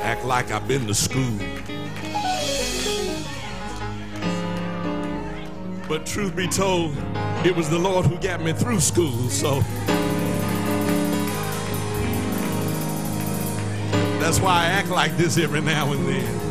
Act 0.01 0.25
like 0.25 0.51
I've 0.51 0.67
been 0.67 0.87
to 0.87 0.95
school. 0.95 1.54
But 5.95 6.07
truth 6.07 6.35
be 6.35 6.49
told, 6.49 6.93
it 7.47 7.55
was 7.55 7.71
the 7.71 7.79
Lord 7.79 8.05
who 8.07 8.19
got 8.19 8.41
me 8.43 8.53
through 8.53 8.81
school, 8.81 9.29
so 9.29 9.61
that's 14.19 14.41
why 14.41 14.65
I 14.65 14.67
act 14.71 14.89
like 14.89 15.17
this 15.17 15.39
every 15.39 15.61
now 15.61 15.93
and 15.93 16.05
then. 16.09 16.44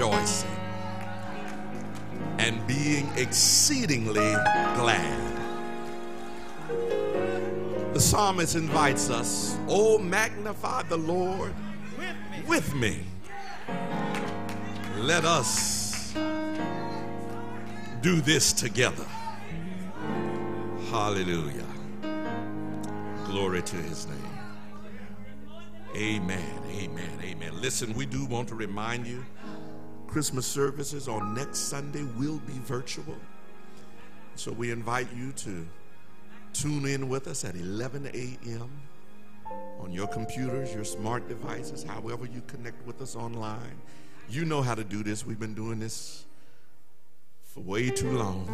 Rejoicing 0.00 0.50
and 2.38 2.66
being 2.66 3.06
exceedingly 3.16 4.32
glad. 4.74 5.26
The 7.92 8.00
psalmist 8.00 8.54
invites 8.54 9.10
us, 9.10 9.58
Oh, 9.68 9.98
magnify 9.98 10.84
the 10.84 10.96
Lord 10.96 11.52
with 12.46 12.74
me. 12.74 13.00
Let 14.96 15.26
us 15.26 16.14
do 18.00 18.22
this 18.22 18.54
together. 18.54 19.06
Hallelujah. 20.88 21.66
Glory 23.26 23.60
to 23.62 23.76
his 23.76 24.06
name. 24.06 24.16
Amen, 25.94 26.62
amen, 26.70 27.18
amen. 27.22 27.60
Listen, 27.60 27.92
we 27.92 28.06
do 28.06 28.24
want 28.24 28.48
to 28.48 28.54
remind 28.54 29.06
you 29.06 29.24
Christmas 30.10 30.44
services 30.44 31.06
on 31.06 31.34
next 31.34 31.58
Sunday 31.58 32.02
will 32.18 32.38
be 32.40 32.54
virtual. 32.54 33.14
So 34.34 34.50
we 34.50 34.72
invite 34.72 35.06
you 35.14 35.30
to 35.32 35.64
tune 36.52 36.84
in 36.84 37.08
with 37.08 37.28
us 37.28 37.44
at 37.44 37.54
11 37.54 38.10
a.m. 38.12 38.68
on 39.78 39.92
your 39.92 40.08
computers, 40.08 40.74
your 40.74 40.82
smart 40.82 41.28
devices, 41.28 41.84
however 41.84 42.26
you 42.26 42.42
connect 42.48 42.84
with 42.88 43.00
us 43.00 43.14
online. 43.14 43.80
You 44.28 44.44
know 44.44 44.62
how 44.62 44.74
to 44.74 44.82
do 44.82 45.04
this. 45.04 45.24
We've 45.24 45.38
been 45.38 45.54
doing 45.54 45.78
this 45.78 46.24
for 47.44 47.60
way 47.60 47.88
too 47.90 48.10
long. 48.10 48.48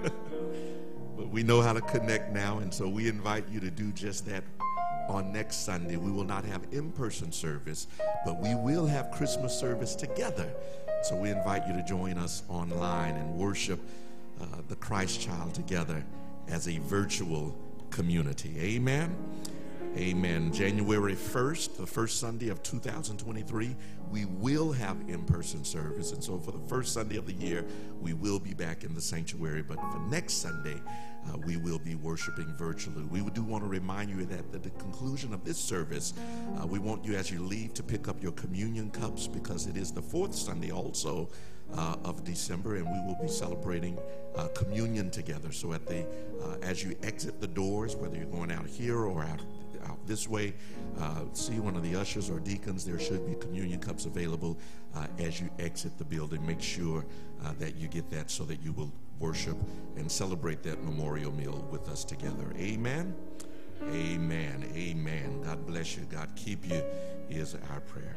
but 1.16 1.28
we 1.28 1.42
know 1.42 1.60
how 1.60 1.72
to 1.72 1.80
connect 1.80 2.32
now, 2.32 2.58
and 2.58 2.72
so 2.72 2.88
we 2.88 3.08
invite 3.08 3.48
you 3.48 3.58
to 3.58 3.70
do 3.70 3.90
just 3.90 4.26
that 4.26 4.44
on 5.08 5.32
next 5.32 5.64
Sunday. 5.64 5.96
We 5.96 6.10
will 6.10 6.24
not 6.24 6.44
have 6.44 6.62
in 6.70 6.92
person 6.92 7.32
service, 7.32 7.86
but 8.24 8.40
we 8.40 8.54
will 8.54 8.86
have 8.86 9.10
Christmas 9.10 9.58
service 9.58 9.94
together. 9.94 10.52
So 11.04 11.14
we 11.14 11.30
invite 11.30 11.66
you 11.66 11.74
to 11.74 11.82
join 11.82 12.16
us 12.16 12.44
online 12.48 13.16
and 13.16 13.36
worship 13.36 13.78
uh, 14.40 14.46
the 14.68 14.76
Christ 14.76 15.20
child 15.20 15.52
together 15.52 16.02
as 16.48 16.66
a 16.66 16.78
virtual 16.78 17.54
community. 17.90 18.54
Amen. 18.58 19.14
Amen. 19.96 20.52
January 20.52 21.14
1st, 21.14 21.76
the 21.76 21.86
first 21.86 22.18
Sunday 22.18 22.48
of 22.48 22.60
2023, 22.64 23.76
we 24.10 24.24
will 24.24 24.72
have 24.72 24.96
in 25.06 25.22
person 25.22 25.64
service. 25.64 26.10
And 26.10 26.22
so 26.22 26.36
for 26.36 26.50
the 26.50 26.58
first 26.68 26.92
Sunday 26.92 27.16
of 27.16 27.26
the 27.26 27.32
year, 27.34 27.64
we 28.00 28.12
will 28.12 28.40
be 28.40 28.54
back 28.54 28.82
in 28.82 28.92
the 28.92 29.00
sanctuary. 29.00 29.62
But 29.62 29.76
for 29.76 30.00
next 30.10 30.34
Sunday, 30.34 30.82
uh, 31.28 31.38
we 31.46 31.58
will 31.58 31.78
be 31.78 31.94
worshiping 31.94 32.52
virtually. 32.58 33.04
We 33.04 33.20
do 33.30 33.44
want 33.44 33.62
to 33.62 33.70
remind 33.70 34.10
you 34.10 34.24
that 34.24 34.40
at 34.52 34.64
the 34.64 34.70
conclusion 34.70 35.32
of 35.32 35.44
this 35.44 35.58
service, 35.58 36.12
uh, 36.60 36.66
we 36.66 36.80
want 36.80 37.04
you 37.04 37.14
as 37.14 37.30
you 37.30 37.40
leave 37.44 37.72
to 37.74 37.84
pick 37.84 38.08
up 38.08 38.20
your 38.20 38.32
communion 38.32 38.90
cups 38.90 39.28
because 39.28 39.68
it 39.68 39.76
is 39.76 39.92
the 39.92 40.02
fourth 40.02 40.34
Sunday 40.34 40.72
also 40.72 41.28
uh, 41.72 41.96
of 42.04 42.24
December, 42.24 42.76
and 42.76 42.84
we 42.84 42.98
will 43.06 43.18
be 43.22 43.28
celebrating 43.28 43.96
uh, 44.34 44.48
communion 44.56 45.08
together. 45.08 45.52
So, 45.52 45.72
at 45.72 45.86
the 45.86 46.04
uh, 46.42 46.56
as 46.62 46.82
you 46.82 46.96
exit 47.04 47.40
the 47.40 47.46
doors, 47.46 47.94
whether 47.94 48.16
you're 48.16 48.26
going 48.26 48.50
out 48.50 48.66
here 48.66 48.98
or 48.98 49.22
out 49.22 49.40
out 49.86 49.98
this 50.06 50.28
way, 50.28 50.54
uh, 50.98 51.22
see 51.32 51.60
one 51.60 51.76
of 51.76 51.82
the 51.82 51.96
ushers 51.96 52.30
or 52.30 52.40
deacons. 52.40 52.84
There 52.84 52.98
should 52.98 53.26
be 53.26 53.34
communion 53.34 53.80
cups 53.80 54.06
available 54.06 54.58
uh, 54.94 55.06
as 55.18 55.40
you 55.40 55.50
exit 55.58 55.96
the 55.98 56.04
building. 56.04 56.44
Make 56.46 56.60
sure 56.60 57.04
uh, 57.44 57.52
that 57.58 57.76
you 57.76 57.88
get 57.88 58.10
that 58.10 58.30
so 58.30 58.44
that 58.44 58.62
you 58.62 58.72
will 58.72 58.92
worship 59.18 59.56
and 59.96 60.10
celebrate 60.10 60.62
that 60.62 60.82
memorial 60.84 61.32
meal 61.32 61.66
with 61.70 61.88
us 61.88 62.04
together. 62.04 62.52
Amen. 62.58 63.14
Amen. 63.90 64.64
Amen. 64.74 65.42
God 65.42 65.66
bless 65.66 65.96
you. 65.96 66.04
God 66.04 66.28
keep 66.36 66.68
you 66.68 66.82
is 67.28 67.56
our 67.70 67.80
prayer. 67.80 68.16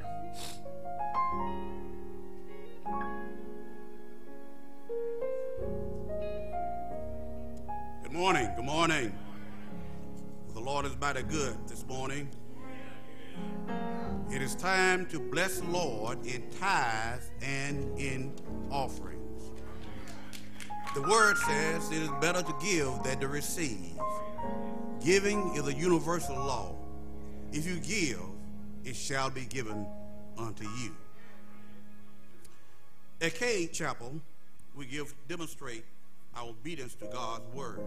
Good 8.03 8.13
morning. 8.13 8.49
Good 8.55 8.65
morning. 8.65 9.26
Lord 10.67 10.85
is 10.85 10.99
mighty 10.99 11.23
good 11.23 11.55
this 11.65 11.87
morning. 11.87 12.29
It 14.29 14.41
is 14.41 14.53
time 14.53 15.05
to 15.05 15.17
bless 15.17 15.61
the 15.61 15.67
Lord 15.67 16.25
in 16.25 16.43
tithes 16.59 17.31
and 17.41 17.97
in 17.97 18.33
offerings. 18.69 19.53
The 20.93 21.03
word 21.03 21.37
says 21.37 21.89
it 21.89 22.01
is 22.01 22.09
better 22.19 22.41
to 22.41 22.53
give 22.61 23.01
than 23.03 23.17
to 23.21 23.29
receive. 23.29 23.93
Giving 25.01 25.55
is 25.55 25.65
a 25.65 25.73
universal 25.73 26.35
law. 26.35 26.75
If 27.53 27.65
you 27.65 27.77
give, 27.77 28.19
it 28.83 28.97
shall 28.97 29.29
be 29.29 29.45
given 29.45 29.87
unto 30.37 30.65
you. 30.65 30.93
At 33.21 33.35
Cade 33.35 33.71
Chapel, 33.71 34.19
we 34.75 34.85
give 34.85 35.15
demonstrate 35.29 35.85
our 36.35 36.49
obedience 36.49 36.93
to 36.95 37.05
God's 37.05 37.45
word. 37.55 37.79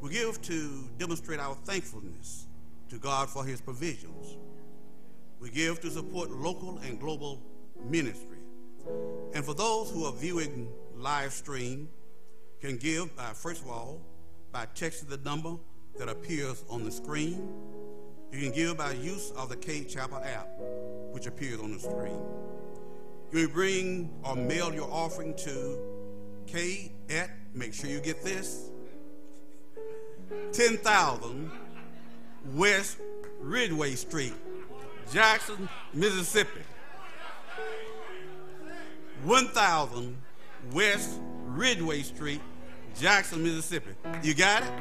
We 0.00 0.10
give 0.10 0.40
to 0.42 0.88
demonstrate 0.98 1.40
our 1.40 1.54
thankfulness 1.54 2.46
to 2.88 2.98
God 2.98 3.28
for 3.28 3.44
his 3.44 3.60
provisions. 3.60 4.38
We 5.40 5.50
give 5.50 5.80
to 5.82 5.90
support 5.90 6.30
local 6.30 6.78
and 6.78 6.98
global 6.98 7.42
ministry. 7.84 8.38
And 9.34 9.44
for 9.44 9.54
those 9.54 9.90
who 9.90 10.04
are 10.04 10.12
viewing 10.12 10.68
live 10.96 11.32
stream, 11.32 11.88
can 12.60 12.76
give 12.76 13.14
by, 13.16 13.32
first 13.32 13.62
of 13.62 13.70
all, 13.70 14.00
by 14.52 14.66
texting 14.74 15.08
the 15.08 15.16
number 15.18 15.56
that 15.98 16.08
appears 16.08 16.64
on 16.68 16.84
the 16.84 16.90
screen. 16.90 17.48
You 18.32 18.40
can 18.40 18.52
give 18.52 18.76
by 18.76 18.92
use 18.92 19.32
of 19.32 19.48
the 19.48 19.56
Cade 19.56 19.88
Chapel 19.88 20.18
app, 20.18 20.48
which 21.12 21.26
appears 21.26 21.60
on 21.60 21.72
the 21.72 21.78
screen. 21.78 22.20
You 23.32 23.46
may 23.46 23.46
bring 23.46 24.10
or 24.24 24.36
mail 24.36 24.72
your 24.74 24.90
offering 24.90 25.34
to 25.36 25.78
K 26.46 26.92
at, 27.08 27.30
make 27.54 27.72
sure 27.72 27.88
you 27.88 28.00
get 28.00 28.22
this, 28.22 28.70
10,000 30.52 31.50
West 32.54 32.98
Ridgeway 33.40 33.94
Street, 33.94 34.34
Jackson, 35.12 35.68
Mississippi. 35.92 36.60
1000 39.24 40.16
West 40.72 41.20
Ridgeway 41.44 42.02
Street, 42.02 42.40
Jackson, 42.98 43.42
Mississippi. 43.42 43.90
You 44.22 44.34
got 44.34 44.62
it? 44.62 44.72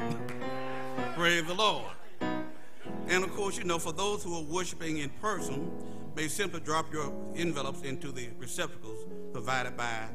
Praise 1.15 1.43
the 1.43 1.53
Lord. 1.53 1.85
And 2.21 3.23
of 3.23 3.31
course, 3.35 3.57
you 3.57 3.63
know, 3.63 3.79
for 3.79 3.91
those 3.91 4.23
who 4.23 4.35
are 4.35 4.43
worshiping 4.43 4.99
in 4.99 5.09
person, 5.21 5.71
may 6.15 6.27
simply 6.27 6.59
drop 6.59 6.91
your 6.93 7.11
envelopes 7.35 7.81
into 7.81 8.11
the 8.11 8.29
receptacles 8.37 9.05
provided 9.31 9.75
by 9.75 10.07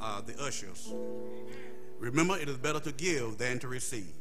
uh, 0.00 0.20
the 0.20 0.40
ushers. 0.42 0.92
Remember, 1.98 2.38
it 2.38 2.48
is 2.48 2.56
better 2.56 2.80
to 2.80 2.92
give 2.92 3.38
than 3.38 3.58
to 3.58 3.68
receive. 3.68 4.14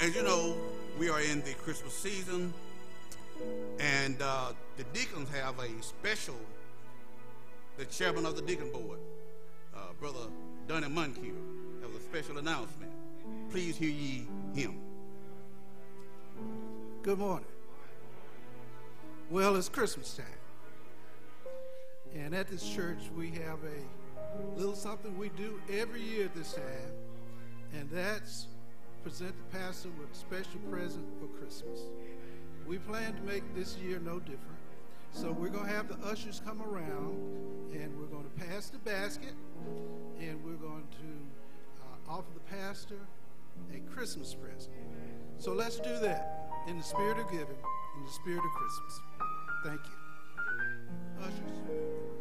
As 0.00 0.14
you 0.14 0.22
know, 0.22 0.54
we 0.98 1.08
are 1.08 1.20
in 1.20 1.40
the 1.42 1.54
Christmas 1.54 1.94
season, 1.94 2.52
and 3.78 4.20
uh, 4.20 4.52
the 4.76 4.84
deacons 4.92 5.28
have 5.30 5.58
a 5.58 5.82
special, 5.82 6.36
the 7.78 7.84
chairman 7.86 8.26
of 8.26 8.36
the 8.36 8.42
deacon 8.42 8.70
board, 8.70 8.98
uh, 9.74 9.78
Brother 9.98 10.28
Donnie 10.68 10.88
Munkier, 10.88 11.34
has 11.82 11.94
a 11.94 12.00
special 12.00 12.38
announcement. 12.38 12.92
Please 13.50 13.76
hear 13.76 13.90
ye 13.90 14.26
him. 14.54 14.80
Good 17.02 17.18
morning. 17.18 17.48
Well, 19.30 19.56
it's 19.56 19.68
Christmas 19.68 20.16
time. 20.16 20.26
And 22.14 22.34
at 22.34 22.48
this 22.48 22.68
church, 22.68 22.98
we 23.16 23.30
have 23.30 23.58
a 23.64 24.58
little 24.58 24.74
something 24.74 25.16
we 25.18 25.30
do 25.30 25.60
every 25.72 26.02
year 26.02 26.30
this 26.34 26.54
time, 26.54 26.92
and 27.78 27.90
that's 27.90 28.46
present 29.02 29.34
the 29.36 29.58
pastor 29.58 29.90
with 29.98 30.10
a 30.10 30.14
special 30.14 30.60
present 30.70 31.04
for 31.20 31.26
Christmas. 31.38 31.80
We 32.66 32.78
plan 32.78 33.14
to 33.14 33.22
make 33.22 33.42
this 33.54 33.76
year 33.76 33.98
no 33.98 34.18
different. 34.18 34.40
So 35.12 35.30
we're 35.30 35.48
going 35.48 35.66
to 35.66 35.72
have 35.72 35.88
the 35.88 36.06
ushers 36.06 36.40
come 36.44 36.62
around, 36.62 37.14
and 37.72 37.96
we're 37.98 38.06
going 38.06 38.24
to 38.24 38.46
pass 38.46 38.70
the 38.70 38.78
basket, 38.78 39.34
and 40.18 40.42
we're 40.44 40.54
going 40.54 40.88
to 40.90 41.82
uh, 41.82 42.14
offer 42.14 42.32
the 42.34 42.56
pastor 42.56 42.98
a 43.72 43.78
Christmas 43.94 44.34
present. 44.34 44.74
So 45.38 45.52
let's 45.52 45.76
do 45.76 45.98
that 46.00 46.50
in 46.66 46.78
the 46.78 46.84
spirit 46.84 47.18
of 47.18 47.30
giving, 47.30 47.56
in 47.98 48.04
the 48.04 48.12
spirit 48.12 48.42
of 48.44 48.50
Christmas. 48.52 49.00
Thank 49.64 49.80
you. 49.84 51.26
Ushers. 51.26 52.13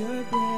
your 0.00 0.24
breath. 0.24 0.49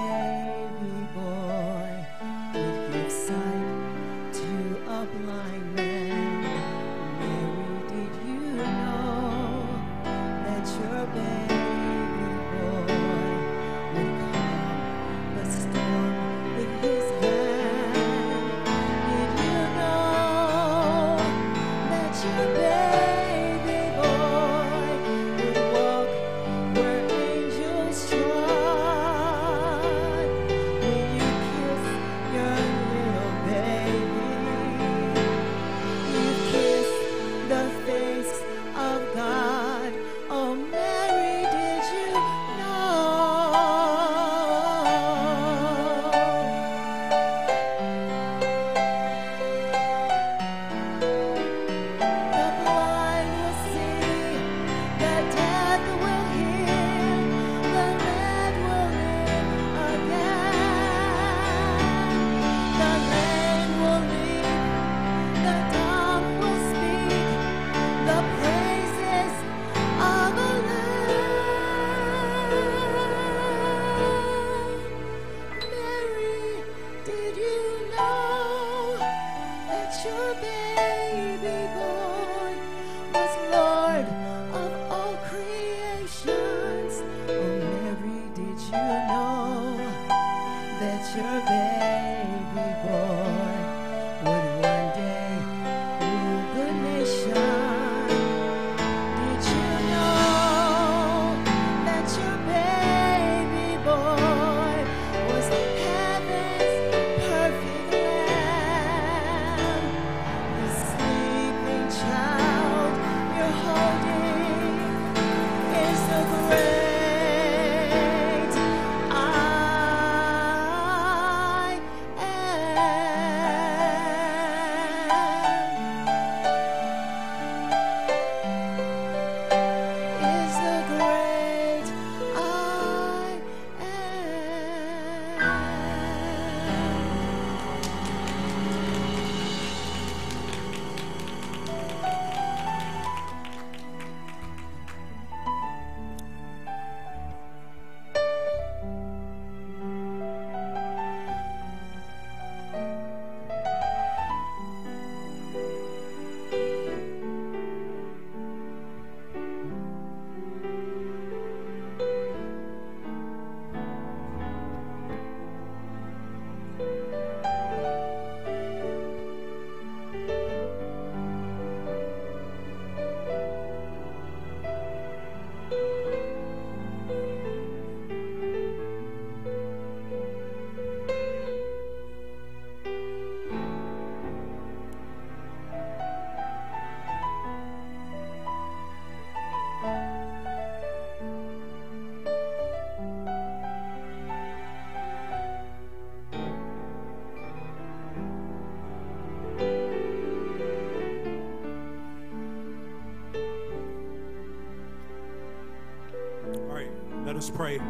Let's 207.43 207.57
pray. 207.57 207.81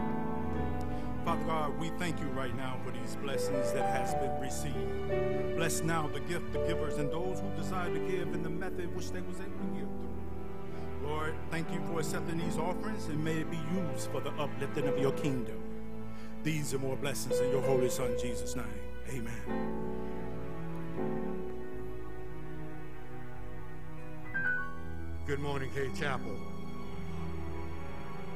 Father 1.27 1.45
God, 1.45 1.79
we 1.79 1.91
thank 1.99 2.19
you 2.19 2.27
right 2.29 2.57
now 2.57 2.79
for 2.83 2.91
these 2.91 3.17
blessings 3.17 3.71
that 3.73 3.85
has 3.95 4.15
been 4.15 4.41
received. 4.41 5.57
Bless 5.57 5.83
now 5.83 6.09
the 6.09 6.21
gift, 6.21 6.55
the 6.55 6.61
givers, 6.61 6.97
and 6.97 7.13
those 7.13 7.39
who 7.39 7.51
desire 7.55 7.93
to 7.93 7.99
give 7.99 8.33
in 8.33 8.43
the 8.43 8.49
method 8.49 8.97
which 8.97 9.11
they 9.11 9.21
was 9.21 9.37
able 9.41 9.51
to 9.51 9.79
give 9.79 9.89
through. 10.01 11.07
Lord, 11.07 11.35
thank 11.51 11.71
you 11.71 11.83
for 11.87 11.99
accepting 12.01 12.39
these 12.39 12.57
offerings, 12.57 13.09
and 13.09 13.23
may 13.23 13.41
it 13.41 13.51
be 13.51 13.59
used 13.75 14.11
for 14.11 14.23
the 14.23 14.31
uplifting 14.31 14.89
of 14.89 14.99
your 14.99 15.13
kingdom. 15.13 15.61
These 16.43 16.73
are 16.73 16.79
more 16.79 16.97
blessings 16.97 17.39
in 17.39 17.51
your 17.51 17.61
holy 17.61 17.91
Son, 17.91 18.17
Jesus' 18.19 18.57
name. 18.57 18.65
Amen. 19.11 19.35
Good 25.27 25.41
morning, 25.41 25.71
Cade 25.75 25.95
Chapel. 25.95 26.39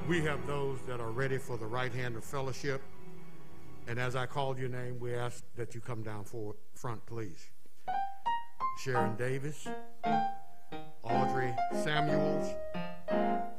We 0.09 0.21
have 0.21 0.47
those 0.47 0.79
that 0.87 1.01
are 1.01 1.11
ready 1.11 1.37
for 1.37 1.57
the 1.57 1.67
right 1.67 1.93
hand 1.93 2.15
of 2.15 2.23
fellowship. 2.23 2.81
And 3.89 3.99
as 3.99 4.15
I 4.15 4.25
call 4.27 4.57
your 4.57 4.69
name, 4.69 5.01
we 5.01 5.13
ask 5.15 5.43
that 5.57 5.75
you 5.75 5.81
come 5.81 6.05
down 6.05 6.23
for 6.23 6.55
front, 6.77 7.05
please. 7.07 7.51
Sharon 8.85 9.17
Davis, 9.17 9.67
Audrey 11.03 11.53
Samuels, 11.83 12.55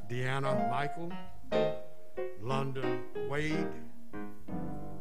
Deanna 0.09 0.69
Michael, 0.69 1.11
London 2.41 3.01
Wade, 3.29 3.67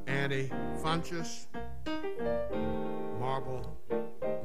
Annie 0.08 0.50
Funches, 0.82 1.46
Marble 3.20 3.78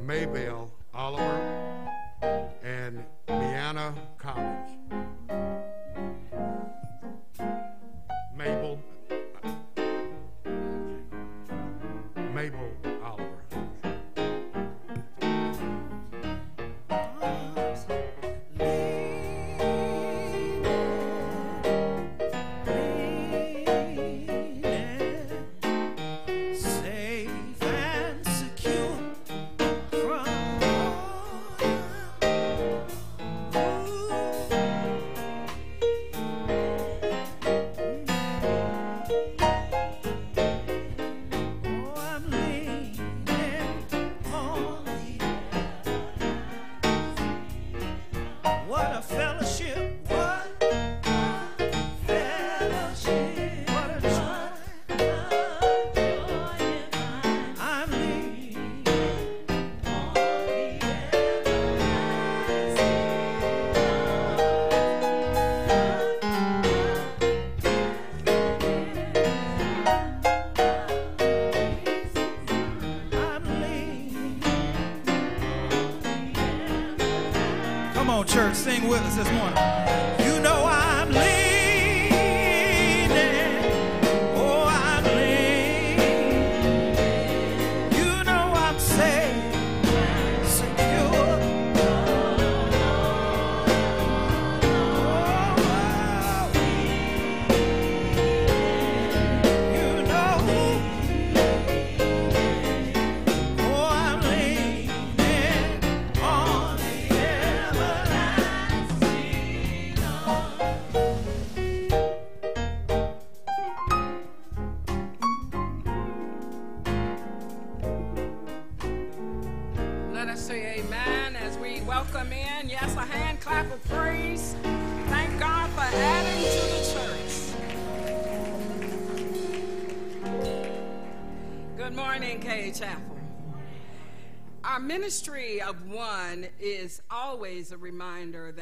Maybell 0.05 0.69
Oliver, 0.93 1.50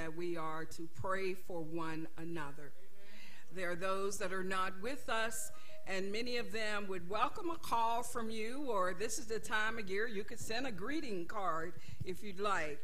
that 0.10 0.18
we 0.18 0.38
are 0.38 0.66
to 0.66 0.88
pray 0.96 1.36
for 1.36 1.62
one 1.62 2.08
another. 2.18 2.72
There 3.56 3.72
are 3.72 3.76
those 3.76 4.18
that 4.18 4.34
are 4.34 4.44
not 4.44 4.74
with 4.82 5.08
us, 5.08 5.52
and 5.86 6.12
many 6.12 6.38
of 6.38 6.52
them 6.52 6.88
would 6.88 7.08
welcome 7.08 7.52
a 7.52 7.58
call 7.58 8.02
from 8.02 8.32
you, 8.32 8.66
or 8.68 8.96
this 8.98 9.20
is 9.20 9.28
the 9.28 9.38
time 9.38 9.78
of 9.78 9.88
year 9.88 10.08
you 10.08 10.24
could 10.24 10.40
send 10.40 10.66
a 10.66 10.72
greeting 10.72 11.28
card 11.28 11.74
if 12.06 12.24
you'd 12.24 12.40
like. 12.40 12.80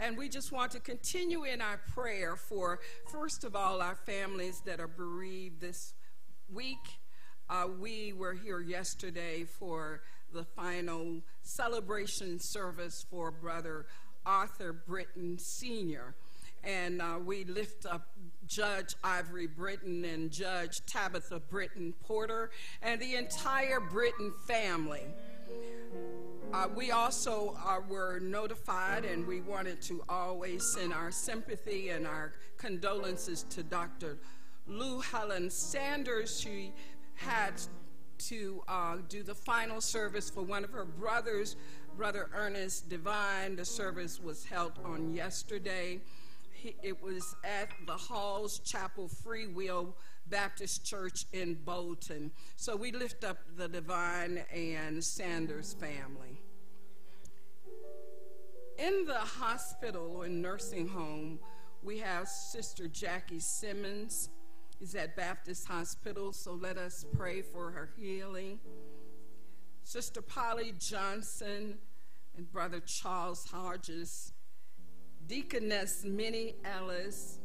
And 0.00 0.18
we 0.18 0.28
just 0.28 0.50
want 0.50 0.72
to 0.72 0.80
continue 0.80 1.44
in 1.44 1.60
our 1.60 1.80
prayer 1.94 2.34
for, 2.34 2.80
first 3.06 3.44
of 3.44 3.54
all, 3.54 3.80
our 3.80 3.94
families 3.94 4.60
that 4.66 4.80
are 4.80 4.88
bereaved 4.88 5.60
this 5.60 5.94
week. 6.52 6.98
Uh, 7.48 7.68
we 7.78 8.12
were 8.12 8.34
here 8.34 8.60
yesterday 8.60 9.44
for 9.44 10.00
the 10.32 10.44
final 10.44 11.20
celebration 11.42 12.40
service 12.40 13.06
for 13.08 13.30
Brother 13.30 13.86
Arthur 14.26 14.72
Britton 14.72 15.38
Sr. 15.38 16.14
And 16.66 17.02
uh, 17.02 17.18
we 17.24 17.44
lift 17.44 17.86
up 17.86 18.08
Judge 18.46 18.94
Ivory 19.02 19.46
Britton 19.46 20.04
and 20.04 20.30
Judge 20.30 20.84
Tabitha 20.86 21.40
Britton 21.40 21.94
Porter 22.02 22.50
and 22.82 23.00
the 23.00 23.16
entire 23.16 23.80
Britton 23.80 24.32
family. 24.46 25.04
Uh, 26.52 26.68
we 26.74 26.90
also 26.90 27.56
uh, 27.66 27.80
were 27.88 28.20
notified, 28.20 29.04
and 29.04 29.26
we 29.26 29.40
wanted 29.40 29.82
to 29.82 30.02
always 30.08 30.64
send 30.64 30.92
our 30.92 31.10
sympathy 31.10 31.90
and 31.90 32.06
our 32.06 32.32
condolences 32.58 33.44
to 33.50 33.62
Dr. 33.62 34.18
Lou 34.66 35.00
Helen 35.00 35.50
Sanders. 35.50 36.40
She 36.40 36.72
had 37.16 37.60
to 38.18 38.62
uh, 38.68 38.98
do 39.08 39.22
the 39.22 39.34
final 39.34 39.80
service 39.80 40.30
for 40.30 40.42
one 40.42 40.64
of 40.64 40.70
her 40.70 40.84
brothers, 40.84 41.56
Brother 41.96 42.28
Ernest 42.34 42.88
Divine. 42.88 43.56
The 43.56 43.64
service 43.64 44.20
was 44.20 44.44
held 44.44 44.72
on 44.84 45.12
yesterday. 45.12 46.00
It 46.64 47.02
was 47.02 47.36
at 47.44 47.68
the 47.86 47.92
Halls 47.92 48.58
Chapel 48.60 49.08
Free 49.08 49.46
Will 49.46 49.94
Baptist 50.26 50.84
Church 50.84 51.26
in 51.32 51.54
Bolton. 51.64 52.30
So 52.56 52.76
we 52.76 52.92
lift 52.92 53.24
up 53.24 53.38
the 53.56 53.68
Divine 53.68 54.42
and 54.52 55.02
Sanders 55.02 55.74
family. 55.74 56.40
In 58.78 59.04
the 59.06 59.14
hospital 59.14 60.16
or 60.16 60.28
nursing 60.28 60.88
home, 60.88 61.38
we 61.82 61.98
have 61.98 62.26
Sister 62.28 62.88
Jackie 62.88 63.40
Simmons. 63.40 64.30
Is 64.80 64.96
at 64.96 65.14
Baptist 65.14 65.68
Hospital, 65.68 66.32
so 66.32 66.52
let 66.52 66.76
us 66.76 67.06
pray 67.16 67.42
for 67.42 67.70
her 67.70 67.90
healing. 67.96 68.58
Sister 69.84 70.20
Polly 70.20 70.74
Johnson 70.78 71.78
and 72.36 72.52
Brother 72.52 72.80
Charles 72.80 73.46
Hodges, 73.46 74.32
Deaconess 75.26 76.04
Minnie 76.04 76.54
Ellis, 76.64 77.38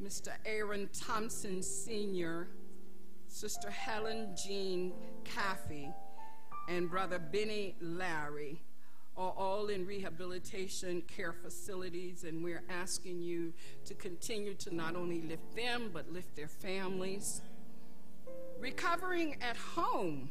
Mr. 0.00 0.28
Aaron 0.46 0.88
Thompson 0.92 1.62
Sr., 1.62 2.48
Sister 3.26 3.70
Helen 3.70 4.34
Jean 4.36 4.92
Caffey, 5.24 5.92
and 6.68 6.88
Brother 6.88 7.18
Benny 7.18 7.74
Larry 7.80 8.62
are 9.16 9.34
all 9.36 9.66
in 9.66 9.86
rehabilitation 9.86 11.02
care 11.02 11.32
facilities, 11.32 12.22
and 12.22 12.44
we're 12.44 12.62
asking 12.70 13.20
you 13.20 13.52
to 13.84 13.94
continue 13.94 14.54
to 14.54 14.74
not 14.74 14.94
only 14.94 15.20
lift 15.22 15.56
them, 15.56 15.90
but 15.92 16.12
lift 16.12 16.36
their 16.36 16.48
families. 16.48 17.42
Recovering 18.60 19.36
at 19.42 19.56
home, 19.56 20.30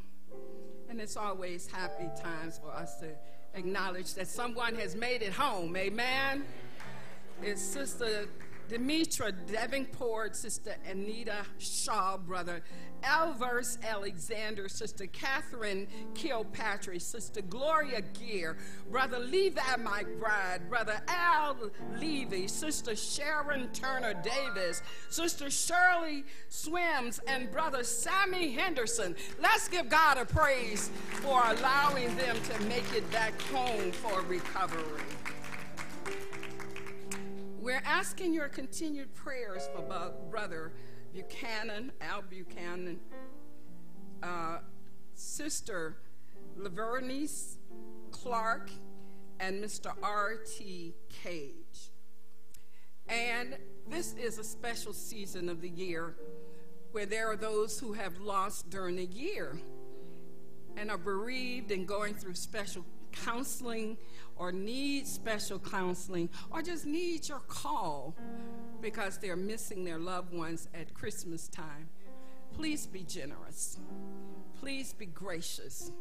and 0.90 1.02
it's 1.02 1.18
always 1.18 1.68
happy 1.68 2.10
times 2.22 2.58
for 2.58 2.72
us 2.72 2.96
to 3.02 3.08
acknowledge 3.54 4.14
that 4.14 4.28
someone 4.28 4.76
has 4.76 4.96
made 4.96 5.22
it 5.22 5.34
home. 5.34 5.76
Amen. 5.76 6.46
It's 7.42 7.62
Sister 7.62 8.28
Demetra 8.70 9.34
Davenport, 9.52 10.36
Sister 10.36 10.76
Anita 10.86 11.46
Shaw, 11.58 12.18
Brother 12.18 12.62
Alverse 13.04 13.78
Alexander, 13.82 14.68
Sister 14.68 15.08
Catherine 15.08 15.88
Kilpatrick, 16.14 17.00
Sister 17.00 17.42
Gloria 17.42 18.02
Gear, 18.02 18.58
Brother 18.92 19.20
Levi 19.20 19.62
McBride, 19.78 20.68
Brother 20.68 21.02
Al 21.08 21.72
Levy, 21.98 22.48
Sister 22.48 22.94
Sharon 22.96 23.70
Turner 23.70 24.14
Davis, 24.22 24.82
Sister 25.10 25.50
Shirley 25.50 26.26
Swims, 26.50 27.22
and 27.26 27.50
Brother 27.52 27.86
Sammy 27.86 28.52
Henderson. 28.52 29.16
Let's 29.42 29.70
give 29.70 29.88
God 29.88 30.18
a 30.18 30.26
praise 30.26 30.92
for 31.22 31.42
allowing 31.46 32.16
them 32.18 32.36
to 32.44 32.64
make 32.66 32.94
it 32.94 33.10
back 33.12 33.42
home 33.44 33.94
for 33.94 34.22
recovery. 34.24 35.02
We're 37.70 37.84
asking 37.86 38.34
your 38.34 38.50
continued 38.50 39.14
prayers 39.14 39.70
for 39.76 39.84
Brother 40.32 40.72
Buchanan, 41.14 41.92
Al 42.02 42.24
Buchanan, 42.24 43.00
uh, 44.24 44.58
Sister 45.14 45.98
Lavernice 46.58 47.58
Clark, 48.10 48.72
and 49.40 49.64
Mr. 49.64 49.94
R.T. 50.02 50.96
Cage. 51.10 51.92
And 53.08 53.56
this 53.88 54.14
is 54.14 54.40
a 54.40 54.44
special 54.44 54.92
season 54.92 55.48
of 55.48 55.62
the 55.62 55.70
year 55.70 56.16
where 56.92 57.06
there 57.06 57.30
are 57.30 57.38
those 57.38 57.80
who 57.80 57.94
have 57.94 58.18
lost 58.20 58.72
during 58.72 58.96
the 58.96 59.06
year 59.06 59.60
and 60.76 60.90
are 60.90 60.98
bereaved 60.98 61.70
and 61.70 61.88
going 61.88 62.16
through 62.16 62.34
special 62.34 62.84
counseling 63.12 63.96
or 64.40 64.52
need 64.52 65.06
special 65.06 65.60
counseling 65.60 66.30
or 66.50 66.62
just 66.62 66.86
need 66.86 67.28
your 67.28 67.40
call 67.40 68.16
because 68.82 69.18
they're 69.18 69.36
missing 69.36 69.84
their 69.84 70.00
loved 70.00 70.34
ones 70.34 70.68
at 70.74 70.94
Christmas 70.94 71.48
time. 71.50 71.90
Please 72.54 72.88
be 72.88 73.04
generous. 73.04 73.78
Please 74.60 74.94
be 74.94 75.06
gracious 75.06 75.92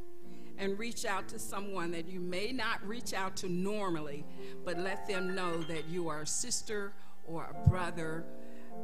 and 0.56 0.78
reach 0.78 1.04
out 1.04 1.28
to 1.28 1.38
someone 1.38 1.90
that 1.90 2.08
you 2.08 2.20
may 2.20 2.52
not 2.52 2.84
reach 2.86 3.12
out 3.12 3.36
to 3.36 3.48
normally, 3.48 4.24
but 4.64 4.78
let 4.78 5.06
them 5.06 5.34
know 5.34 5.58
that 5.62 5.86
you 5.88 6.08
are 6.08 6.22
a 6.22 6.26
sister 6.26 6.92
or 7.26 7.44
a 7.44 7.68
brother 7.68 8.24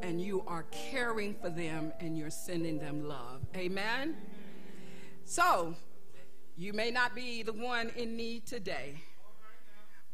and 0.02 0.20
you 0.20 0.42
are 0.46 0.64
caring 0.70 1.34
for 1.34 1.50
them 1.50 1.92
and 2.00 2.18
you're 2.18 2.30
sending 2.30 2.78
them 2.78 3.08
love. 3.08 3.40
Amen? 3.56 4.16
So, 5.24 5.74
you 6.56 6.72
may 6.72 6.90
not 6.90 7.14
be 7.14 7.42
the 7.42 7.52
one 7.52 7.90
in 7.96 8.16
need 8.16 8.46
today, 8.46 9.02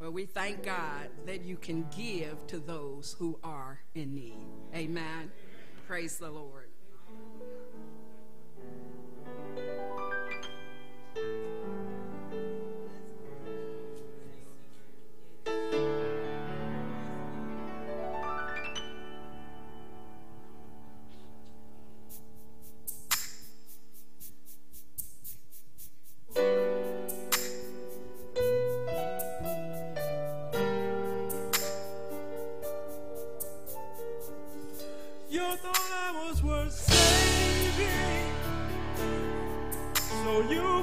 but 0.00 0.12
we 0.12 0.24
thank 0.24 0.64
God 0.64 1.10
that 1.26 1.42
you 1.42 1.56
can 1.56 1.86
give 1.94 2.46
to 2.46 2.58
those 2.58 3.14
who 3.18 3.38
are 3.44 3.80
in 3.94 4.14
need. 4.14 4.46
Amen. 4.74 5.30
Praise 5.86 6.16
the 6.16 6.30
Lord. 6.30 6.69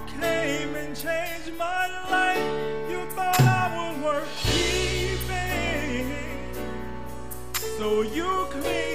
Came 0.02 0.76
and 0.76 0.96
changed 0.96 1.54
my 1.58 1.88
life. 2.10 2.90
You 2.90 3.06
thought 3.12 3.42
I 3.42 3.74
was 3.76 3.98
worth 4.04 4.30
keeping. 4.44 6.14
So 7.78 8.02
you 8.02 8.48
cleaned 8.50 8.87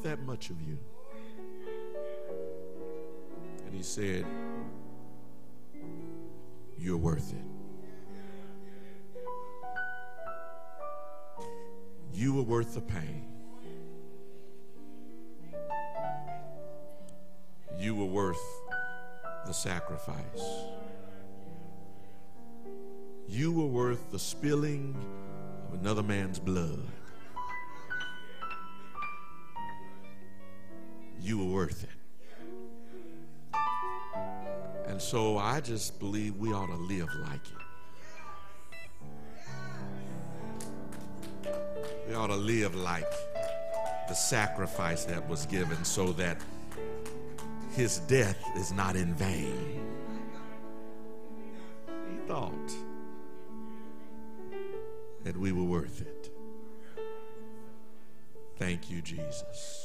that 0.00 0.22
much 0.22 0.50
of 0.50 0.60
you. 0.62 0.78
And 3.66 3.74
he 3.74 3.82
said, 3.82 4.24
You're 6.78 6.96
worth 6.96 7.32
it. 7.32 7.44
You 12.12 12.34
were 12.34 12.42
worth 12.42 12.74
the 12.74 12.80
pain. 12.80 13.26
You 17.78 17.94
were 17.94 18.06
worth 18.06 18.42
the 19.46 19.52
sacrifice. 19.52 20.44
You 23.26 23.52
were 23.52 23.66
worth 23.66 24.10
the 24.10 24.18
spilling 24.18 24.94
of 25.68 25.80
another 25.80 26.02
man's 26.02 26.38
blood. 26.38 26.86
You 31.32 31.38
were 31.38 31.54
worth 31.54 31.82
it. 31.84 31.88
And 34.86 35.00
so 35.00 35.38
I 35.38 35.62
just 35.62 35.98
believe 35.98 36.36
we 36.36 36.52
ought 36.52 36.66
to 36.66 36.76
live 36.76 37.08
like 37.22 37.40
it. 41.46 41.54
We 42.06 42.14
ought 42.14 42.26
to 42.26 42.36
live 42.36 42.74
like 42.74 43.10
the 44.08 44.14
sacrifice 44.14 45.06
that 45.06 45.26
was 45.26 45.46
given 45.46 45.82
so 45.86 46.12
that 46.12 46.36
his 47.70 48.00
death 48.00 48.36
is 48.54 48.70
not 48.70 48.94
in 48.94 49.14
vain. 49.14 49.80
He 52.10 52.16
thought 52.28 52.74
that 55.24 55.34
we 55.38 55.50
were 55.52 55.64
worth 55.64 56.02
it. 56.02 56.30
Thank 58.58 58.90
you, 58.90 59.00
Jesus. 59.00 59.81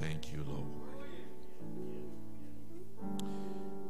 Thank 0.00 0.32
you, 0.32 0.44
Lord. 0.46 0.66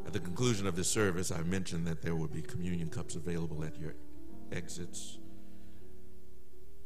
At 0.07 0.13
the 0.13 0.21
conclusion 0.21 0.67
of 0.67 0.77
this 0.77 0.89
service, 0.89 1.33
I 1.33 1.43
mentioned 1.43 1.87
that 1.87 2.01
there 2.01 2.15
will 2.15 2.29
be 2.29 2.43
communion 2.43 2.89
cups 2.89 3.17
available 3.17 3.65
at 3.65 3.77
your 3.79 3.95
exits. 4.53 5.19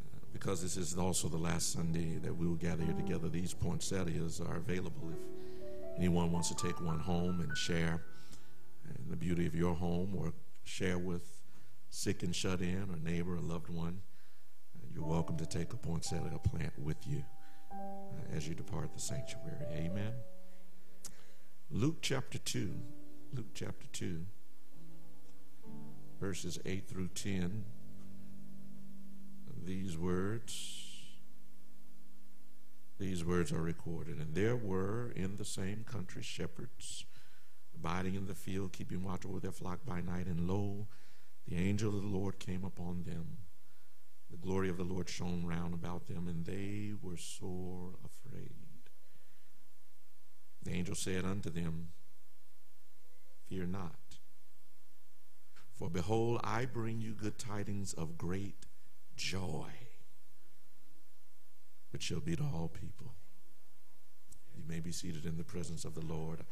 Uh, 0.03 0.21
because 0.33 0.63
this 0.63 0.77
is 0.77 0.97
also 0.97 1.29
the 1.29 1.37
last 1.37 1.73
Sunday 1.73 2.19
that 2.23 2.35
we 2.35 2.47
will 2.47 2.55
gather 2.55 2.83
here 2.83 2.95
together, 2.95 3.29
these 3.29 3.53
poinsettias 3.53 4.41
are 4.41 4.57
available 4.57 5.11
if 5.11 5.99
anyone 5.99 6.33
wants 6.33 6.49
to 6.49 6.55
take 6.55 6.81
one 6.81 6.99
home 6.99 7.41
and 7.41 7.57
share 7.57 8.03
in 8.89 9.11
the 9.11 9.17
beauty 9.17 9.47
of 9.47 9.55
your 9.55 9.75
home 9.75 10.15
or 10.17 10.33
share 10.65 10.99
with 10.99 11.43
sick 11.91 12.23
and 12.23 12.35
shut 12.35 12.61
in, 12.61 12.89
or 12.91 12.97
neighbor, 13.03 13.35
or 13.35 13.41
loved 13.41 13.69
one. 13.69 14.01
Uh, 14.75 14.87
You're 14.95 15.05
welcome 15.05 15.37
to 15.37 15.47
take 15.47 15.73
a 15.73 15.77
poinsettia 15.77 16.39
plant 16.39 16.73
with 16.79 17.07
you 17.07 17.23
as 18.35 18.49
you 18.49 18.55
depart 18.55 18.93
the 18.95 19.01
sanctuary. 19.01 19.67
Amen. 19.73 20.13
Luke 21.71 21.99
chapter 22.01 22.39
2. 22.39 22.75
Luke 23.33 23.55
chapter 23.55 23.87
2, 23.93 24.27
verses 26.21 26.59
8 26.67 26.89
through 26.89 27.09
10. 27.09 27.65
These 29.65 29.97
words, 29.97 30.89
these 32.99 33.25
words 33.25 33.53
are 33.53 33.63
recorded. 33.63 34.19
And 34.19 34.35
there 34.35 34.57
were 34.57 35.13
in 35.15 35.37
the 35.37 35.45
same 35.45 35.85
country 35.85 36.23
shepherds 36.23 37.05
abiding 37.73 38.17
in 38.17 38.27
the 38.27 38.35
field, 38.35 38.73
keeping 38.73 39.05
watch 39.05 39.25
over 39.25 39.39
their 39.39 39.53
flock 39.53 39.87
by 39.87 40.01
night. 40.01 40.27
And 40.27 40.49
lo, 40.49 40.89
the 41.47 41.57
angel 41.57 41.95
of 41.95 42.03
the 42.03 42.09
Lord 42.09 42.41
came 42.41 42.65
upon 42.65 43.05
them. 43.05 43.37
The 44.31 44.37
glory 44.37 44.69
of 44.69 44.77
the 44.77 44.85
Lord 44.85 45.09
shone 45.09 45.45
round 45.45 45.75
about 45.75 46.07
them, 46.07 46.29
and 46.29 46.45
they 46.45 46.93
were 47.03 47.17
sore 47.17 47.95
afraid. 48.05 48.55
The 50.63 50.73
angel 50.73 50.95
said 50.95 51.25
unto 51.25 51.51
them, 51.51 51.89
Fear 53.49 53.67
not. 53.67 54.19
For 55.75 55.89
behold, 55.89 56.41
I 56.45 56.67
bring 56.67 57.01
you 57.01 57.13
good 57.13 57.39
tidings 57.39 57.93
of 57.95 58.19
great 58.19 58.67
joy, 59.17 59.71
which 61.91 62.03
shall 62.03 62.21
be 62.21 62.37
to 62.37 62.43
all 62.43 62.69
people. 62.69 63.15
You 64.55 64.63
may 64.69 64.81
be 64.81 64.93
seated 64.93 65.25
in 65.25 65.39
the 65.39 65.45
presence 65.45 65.85
of 65.85 65.95
the 65.95 66.05
Lord. 66.05 66.45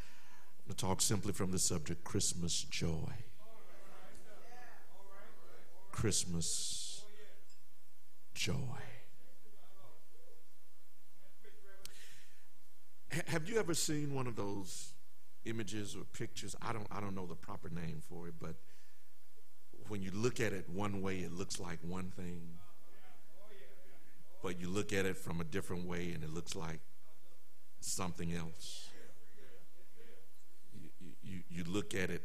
To 0.68 0.74
talk 0.74 1.00
simply 1.00 1.32
from 1.32 1.50
the 1.50 1.58
subject 1.58 2.04
Christmas 2.04 2.62
joy. 2.62 3.12
Christmas 5.92 6.87
joy. 8.38 8.54
Ha- 13.12 13.22
Have 13.26 13.48
you 13.48 13.58
ever 13.58 13.74
seen 13.74 14.14
one 14.14 14.26
of 14.28 14.36
those 14.36 14.92
images 15.44 15.96
or 15.96 16.04
pictures? 16.04 16.54
I 16.62 16.72
don't 16.72 16.86
I 16.90 17.00
don't 17.00 17.14
know 17.16 17.26
the 17.26 17.34
proper 17.34 17.68
name 17.68 18.00
for 18.08 18.28
it, 18.28 18.34
but 18.40 18.54
when 19.88 20.02
you 20.02 20.12
look 20.14 20.38
at 20.38 20.52
it 20.52 20.68
one 20.68 21.02
way 21.02 21.18
it 21.18 21.32
looks 21.32 21.58
like 21.58 21.78
one 21.82 22.10
thing. 22.10 22.42
But 24.40 24.60
you 24.60 24.68
look 24.68 24.92
at 24.92 25.04
it 25.04 25.16
from 25.16 25.40
a 25.40 25.44
different 25.44 25.84
way 25.84 26.12
and 26.12 26.22
it 26.22 26.30
looks 26.32 26.54
like 26.54 26.78
something 27.80 28.32
else. 28.32 28.88
You, 30.72 30.90
you, 31.22 31.40
you 31.48 31.64
look 31.64 31.92
at 31.92 32.08
it 32.10 32.22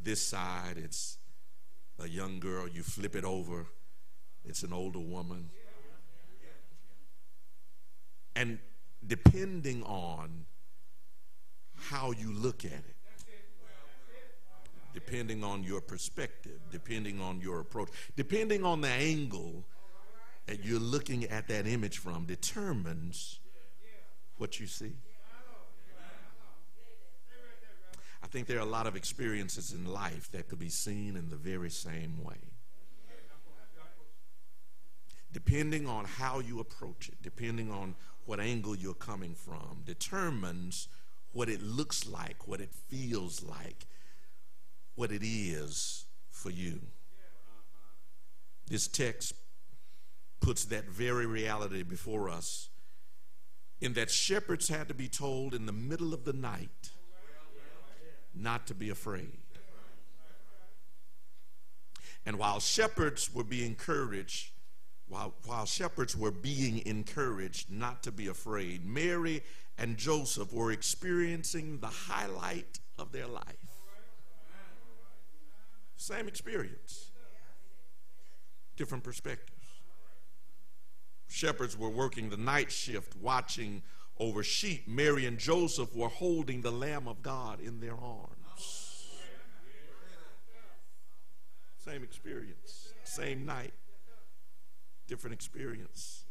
this 0.00 0.24
side, 0.24 0.76
it's 0.76 1.18
a 1.98 2.08
young 2.08 2.38
girl. 2.38 2.68
You 2.68 2.84
flip 2.84 3.16
it 3.16 3.24
over, 3.24 3.66
it's 4.46 4.62
an 4.62 4.72
older 4.72 4.98
woman. 4.98 5.50
And 8.36 8.58
depending 9.06 9.82
on 9.84 10.44
how 11.76 12.10
you 12.12 12.32
look 12.32 12.64
at 12.64 12.72
it, 12.72 12.96
depending 14.92 15.42
on 15.42 15.62
your 15.64 15.80
perspective, 15.80 16.60
depending 16.70 17.20
on 17.20 17.40
your 17.40 17.60
approach, 17.60 17.90
depending 18.16 18.64
on 18.64 18.80
the 18.80 18.88
angle 18.88 19.64
that 20.46 20.64
you're 20.64 20.80
looking 20.80 21.24
at 21.24 21.48
that 21.48 21.66
image 21.66 21.98
from, 21.98 22.24
determines 22.24 23.40
what 24.36 24.60
you 24.60 24.66
see. 24.66 24.92
I 28.22 28.26
think 28.26 28.46
there 28.46 28.58
are 28.58 28.62
a 28.62 28.64
lot 28.64 28.86
of 28.86 28.96
experiences 28.96 29.72
in 29.72 29.84
life 29.84 30.30
that 30.32 30.48
could 30.48 30.58
be 30.58 30.68
seen 30.68 31.16
in 31.16 31.28
the 31.28 31.36
very 31.36 31.70
same 31.70 32.22
way. 32.22 32.38
Depending 35.34 35.88
on 35.88 36.04
how 36.04 36.38
you 36.38 36.60
approach 36.60 37.08
it, 37.08 37.16
depending 37.20 37.68
on 37.68 37.96
what 38.24 38.38
angle 38.38 38.76
you're 38.76 38.94
coming 38.94 39.34
from, 39.34 39.82
determines 39.84 40.86
what 41.32 41.48
it 41.48 41.60
looks 41.60 42.08
like, 42.08 42.46
what 42.46 42.60
it 42.60 42.70
feels 42.88 43.42
like, 43.42 43.86
what 44.94 45.10
it 45.10 45.22
is 45.24 46.06
for 46.30 46.50
you. 46.50 46.80
This 48.68 48.86
text 48.86 49.34
puts 50.40 50.66
that 50.66 50.84
very 50.88 51.26
reality 51.26 51.82
before 51.82 52.30
us 52.30 52.68
in 53.80 53.94
that 53.94 54.10
shepherds 54.10 54.68
had 54.68 54.86
to 54.86 54.94
be 54.94 55.08
told 55.08 55.52
in 55.52 55.66
the 55.66 55.72
middle 55.72 56.14
of 56.14 56.24
the 56.24 56.32
night 56.32 56.90
not 58.32 58.68
to 58.68 58.74
be 58.74 58.88
afraid. 58.88 59.38
And 62.24 62.38
while 62.38 62.60
shepherds 62.60 63.34
were 63.34 63.44
being 63.44 63.66
encouraged, 63.66 64.53
while, 65.08 65.34
while 65.44 65.66
shepherds 65.66 66.16
were 66.16 66.30
being 66.30 66.84
encouraged 66.86 67.70
not 67.70 68.02
to 68.04 68.12
be 68.12 68.28
afraid, 68.28 68.84
Mary 68.84 69.42
and 69.78 69.96
Joseph 69.96 70.52
were 70.52 70.72
experiencing 70.72 71.78
the 71.80 71.88
highlight 71.88 72.78
of 72.98 73.12
their 73.12 73.26
life. 73.26 73.44
Same 75.96 76.28
experience, 76.28 77.10
different 78.76 79.04
perspectives. 79.04 79.50
Shepherds 81.28 81.76
were 81.76 81.88
working 81.88 82.30
the 82.30 82.36
night 82.36 82.70
shift, 82.70 83.16
watching 83.16 83.82
over 84.18 84.42
sheep. 84.42 84.86
Mary 84.86 85.26
and 85.26 85.38
Joseph 85.38 85.94
were 85.94 86.08
holding 86.08 86.60
the 86.60 86.70
Lamb 86.70 87.08
of 87.08 87.22
God 87.22 87.60
in 87.60 87.80
their 87.80 87.96
arms. 87.96 88.30
Same 91.78 92.02
experience, 92.02 92.92
same 93.04 93.44
night, 93.44 93.74
different 95.06 95.34
experience. 95.34 96.24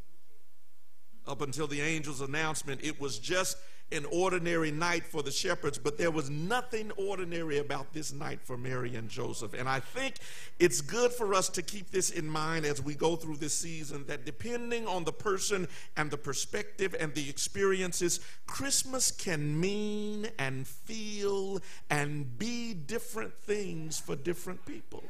Up 1.26 1.41
until 1.41 1.67
the 1.67 1.82
angel's 1.82 2.21
announcement, 2.21 2.82
it 2.84 2.99
was 2.99 3.17
just 3.17 3.57
an 3.93 4.05
ordinary 4.11 4.71
night 4.71 5.05
for 5.05 5.21
the 5.21 5.32
shepherds, 5.32 5.78
but 5.78 5.97
there 5.97 6.11
was 6.11 6.30
nothing 6.30 6.91
ordinary 6.91 7.59
about 7.59 7.93
this 7.93 8.11
night 8.11 8.39
for 8.43 8.57
Mary 8.57 8.95
and 8.95 9.07
Joseph. 9.07 9.53
And 9.53 9.69
I 9.69 9.80
think 9.80 10.15
it's 10.59 10.82
good 10.82 11.11
for 11.11 11.34
us 11.34 11.47
to 11.49 11.61
keep 11.61 11.91
this 11.91 12.09
in 12.09 12.28
mind 12.28 12.65
as 12.65 12.82
we 12.82 12.95
go 12.95 13.15
through 13.15 13.38
this 13.38 13.53
season 13.53 14.05
that 14.07 14.26
depending 14.26 14.88
on 14.88 15.03
the 15.03 15.11
person 15.11 15.67
and 15.95 16.09
the 16.09 16.17
perspective 16.17 16.95
and 16.99 17.13
the 17.13 17.30
experiences, 17.30 18.19
Christmas 18.47 19.11
can 19.11 19.59
mean 19.59 20.28
and 20.39 20.67
feel 20.67 21.61
and 21.89 22.38
be 22.39 22.74
different 22.74 23.34
things 23.34 23.99
for 23.99 24.15
different 24.15 24.65
people. 24.65 25.03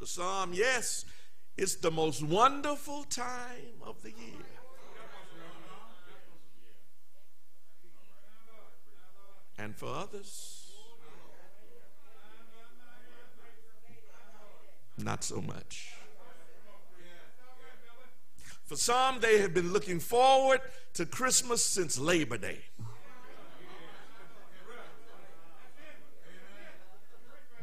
For 0.00 0.06
some, 0.06 0.54
yes, 0.54 1.04
it's 1.58 1.74
the 1.74 1.90
most 1.90 2.22
wonderful 2.22 3.04
time 3.04 3.82
of 3.82 4.00
the 4.02 4.08
year. 4.08 4.46
And 9.58 9.76
for 9.76 9.94
others, 9.94 10.72
not 14.96 15.22
so 15.22 15.42
much. 15.42 15.92
For 18.64 18.76
some, 18.76 19.20
they 19.20 19.40
have 19.40 19.52
been 19.52 19.74
looking 19.74 20.00
forward 20.00 20.62
to 20.94 21.04
Christmas 21.04 21.62
since 21.62 21.98
Labor 21.98 22.38
Day. 22.38 22.60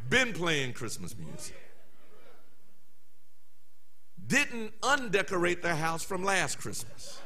Been 0.07 0.33
playing 0.33 0.73
Christmas 0.73 1.17
music 1.17 1.66
didn't 4.27 4.73
undecorate 4.83 5.63
their 5.63 5.75
house 5.75 6.03
from 6.03 6.23
last 6.23 6.59
Christmas. 6.59 7.21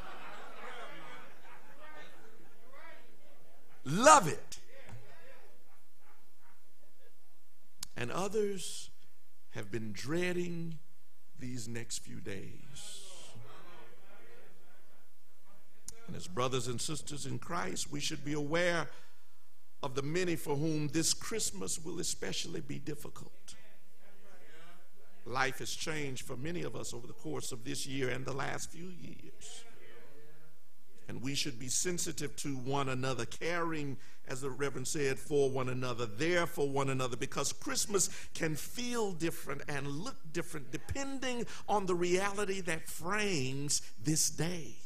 Love 3.84 4.28
it. 4.28 4.58
And 7.96 8.10
others 8.10 8.90
have 9.50 9.70
been 9.70 9.92
dreading 9.92 10.78
these 11.38 11.68
next 11.68 11.98
few 11.98 12.20
days. 12.20 13.02
And 16.06 16.16
as 16.16 16.26
brothers 16.26 16.68
and 16.68 16.80
sisters 16.80 17.26
in 17.26 17.38
Christ, 17.38 17.90
we 17.90 18.00
should 18.00 18.24
be 18.24 18.32
aware 18.32 18.88
of 19.82 19.94
the 19.94 20.02
many 20.02 20.36
for 20.36 20.56
whom 20.56 20.88
this 20.88 21.12
Christmas 21.12 21.78
will 21.78 21.98
especially 22.00 22.60
be 22.60 22.78
difficult. 22.78 23.54
Life 25.24 25.58
has 25.58 25.70
changed 25.70 26.26
for 26.26 26.36
many 26.36 26.62
of 26.62 26.74
us 26.74 26.92
over 26.92 27.06
the 27.06 27.12
course 27.12 27.52
of 27.52 27.64
this 27.64 27.86
year 27.86 28.08
and 28.08 28.24
the 28.24 28.32
last 28.32 28.70
few 28.70 28.88
years. 28.88 29.64
And 31.08 31.22
we 31.22 31.34
should 31.34 31.58
be 31.58 31.68
sensitive 31.68 32.34
to 32.36 32.56
one 32.56 32.88
another, 32.88 33.26
caring, 33.26 33.98
as 34.28 34.40
the 34.40 34.50
Reverend 34.50 34.88
said, 34.88 35.18
for 35.18 35.50
one 35.50 35.68
another, 35.68 36.06
there 36.06 36.46
for 36.46 36.68
one 36.68 36.88
another, 36.88 37.16
because 37.16 37.52
Christmas 37.52 38.08
can 38.34 38.54
feel 38.56 39.12
different 39.12 39.62
and 39.68 39.86
look 39.86 40.16
different 40.32 40.70
depending 40.70 41.44
on 41.68 41.86
the 41.86 41.94
reality 41.94 42.60
that 42.62 42.88
frames 42.88 43.82
this 44.02 44.30
day. 44.30 44.76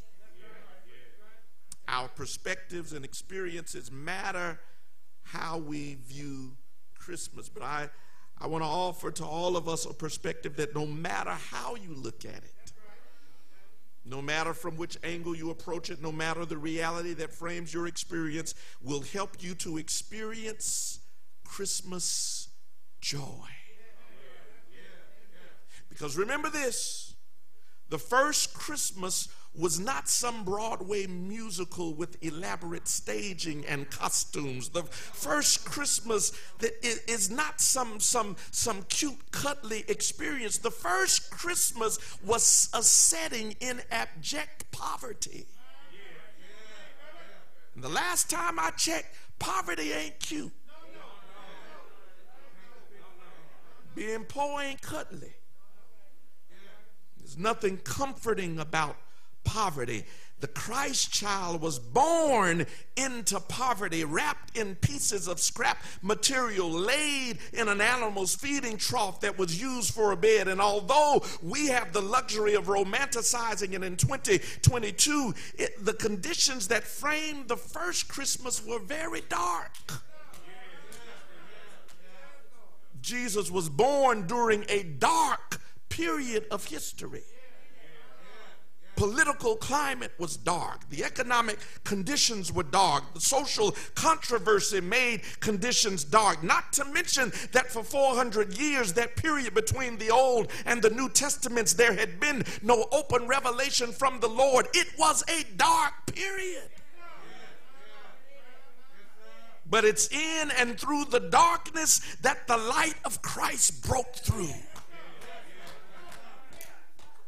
Our 1.89 2.09
perspectives 2.09 2.93
and 2.93 3.05
experiences 3.05 3.93
matter 3.93 4.59
how 5.22 5.59
we 5.59 5.95
view 5.95 6.57
Christmas. 6.99 7.49
But 7.49 7.62
I, 7.62 7.89
I 8.39 8.47
want 8.47 8.62
to 8.62 8.68
offer 8.68 9.11
to 9.12 9.24
all 9.24 9.57
of 9.57 9.68
us 9.68 9.87
a 9.87 9.95
perspective 9.95 10.57
that 10.57 10.74
no 10.74 10.87
matter 10.87 11.30
how 11.30 11.74
you 11.74 11.95
look 11.95 12.24
at 12.24 12.45
it, 12.45 12.72
no 14.05 14.22
matter 14.22 14.55
from 14.55 14.76
which 14.76 14.97
angle 15.03 15.34
you 15.34 15.51
approach 15.51 15.91
it, 15.91 16.01
no 16.01 16.12
matter 16.12 16.45
the 16.45 16.57
reality 16.57 17.12
that 17.14 17.32
frames 17.32 17.74
your 17.74 17.87
experience, 17.87 18.55
will 18.80 19.01
help 19.01 19.43
you 19.43 19.55
to 19.57 19.78
experience 19.78 21.01
Christmas 21.45 22.49
joy. 23.01 23.49
Because 25.89 26.16
remember 26.16 26.51
this 26.51 27.14
the 27.89 27.99
first 27.99 28.53
Christmas 28.53 29.28
was 29.57 29.80
not 29.80 30.09
some 30.09 30.44
Broadway 30.44 31.07
musical 31.07 31.94
with 31.94 32.22
elaborate 32.22 32.88
staging 32.88 33.64
and 33.66 33.90
costumes. 33.90 34.68
The 34.68 34.82
first 34.82 35.64
Christmas 35.64 36.32
is 36.82 37.30
not 37.30 37.61
some, 37.61 37.98
some, 38.00 38.36
some 38.50 38.82
cute, 38.88 39.30
cuddly 39.30 39.84
experience. 39.88 40.59
The 40.59 40.70
first 40.70 41.30
Christmas 41.30 41.98
was 42.22 42.68
a 42.74 42.82
setting 42.82 43.57
in 43.61 43.80
abject 43.90 44.70
poverty. 44.70 45.46
And 47.74 47.84
the 47.84 47.88
last 47.88 48.30
time 48.30 48.59
I 48.59 48.70
checked, 48.70 49.14
poverty 49.38 49.92
ain't 49.92 50.18
cute. 50.18 50.52
Being 53.94 54.24
poor 54.24 54.61
ain't 54.61 54.82
cuddly. 54.82 55.34
There's 57.18 57.38
nothing 57.38 57.78
comforting 57.78 58.59
about 58.59 58.96
poverty. 59.47 60.05
The 60.40 60.49
Christ 60.49 61.11
child 61.11 61.62
was 61.62 61.78
born 61.78 62.66
into 62.94 63.40
poverty, 63.40 64.05
wrapped 64.05 64.55
in 64.55 64.74
pieces 64.74 65.28
of 65.28 65.40
scrap 65.40 65.82
material, 66.03 66.70
laid 66.70 67.38
in 67.55 67.68
an 67.68 67.80
animal's 67.80 68.34
feeding 68.34 68.76
trough 68.76 69.20
that 69.20 69.38
was 69.38 69.59
used 69.59 69.94
for 69.94 70.12
a 70.12 70.16
bed. 70.16 70.47
And 70.49 70.61
although 70.61 71.24
we 71.42 71.68
have 71.68 71.94
the 71.94 72.03
luxury 72.03 72.53
of 72.53 72.66
romanticizing 72.66 73.72
it 73.72 73.82
in 73.82 73.97
2022, 73.97 75.34
it, 75.57 75.82
the 75.82 75.94
conditions 75.94 76.68
that 76.68 76.84
framed 76.84 77.49
the 77.49 77.57
first 77.57 78.07
Christmas 78.07 78.62
were 78.62 78.80
very 78.80 79.22
dark. 79.30 79.72
Jesus 83.01 83.51
was 83.51 83.70
born 83.70 84.26
during 84.26 84.66
a 84.68 84.82
dark 84.82 85.62
period 85.88 86.44
of 86.51 86.66
history 86.66 87.22
political 88.97 89.57
climate 89.57 90.12
was 90.18 90.36
dark. 90.36 90.88
The 90.90 91.05
economic 91.05 91.59
conditions 91.84 92.53
were 92.53 92.62
dark. 92.62 93.14
The 93.14 93.20
social 93.20 93.76
controversy 93.94 94.80
made 94.80 95.22
conditions 95.40 96.05
dark. 96.05 96.42
Not 96.42 96.72
to 96.74 96.84
mention 96.86 97.32
that 97.53 97.70
for 97.70 97.82
400 97.82 98.59
years, 98.59 98.94
that 98.94 99.16
period 99.16 99.55
between 99.55 99.99
the 99.99 100.11
Old 100.11 100.51
and 100.64 100.82
the 100.82 100.90
New 100.90 101.09
Testaments, 101.09 101.74
there 101.74 101.92
had 101.92 102.18
been 102.18 102.44
no 102.62 102.86
open 102.92 103.26
revelation 103.26 103.92
from 103.92 104.20
the 104.20 104.28
Lord. 104.28 104.66
It 104.74 104.88
was 104.99 105.22
a 105.28 105.44
dark 105.57 105.92
period. 106.07 106.70
But 109.68 109.84
it's 109.84 110.09
in 110.12 110.51
and 110.59 110.78
through 110.78 111.07
the 111.07 111.20
darkness 111.20 112.16
that 112.22 112.47
the 112.47 112.57
light 112.57 112.94
of 113.05 113.20
Christ 113.20 113.86
broke 113.86 114.14
through. 114.14 114.55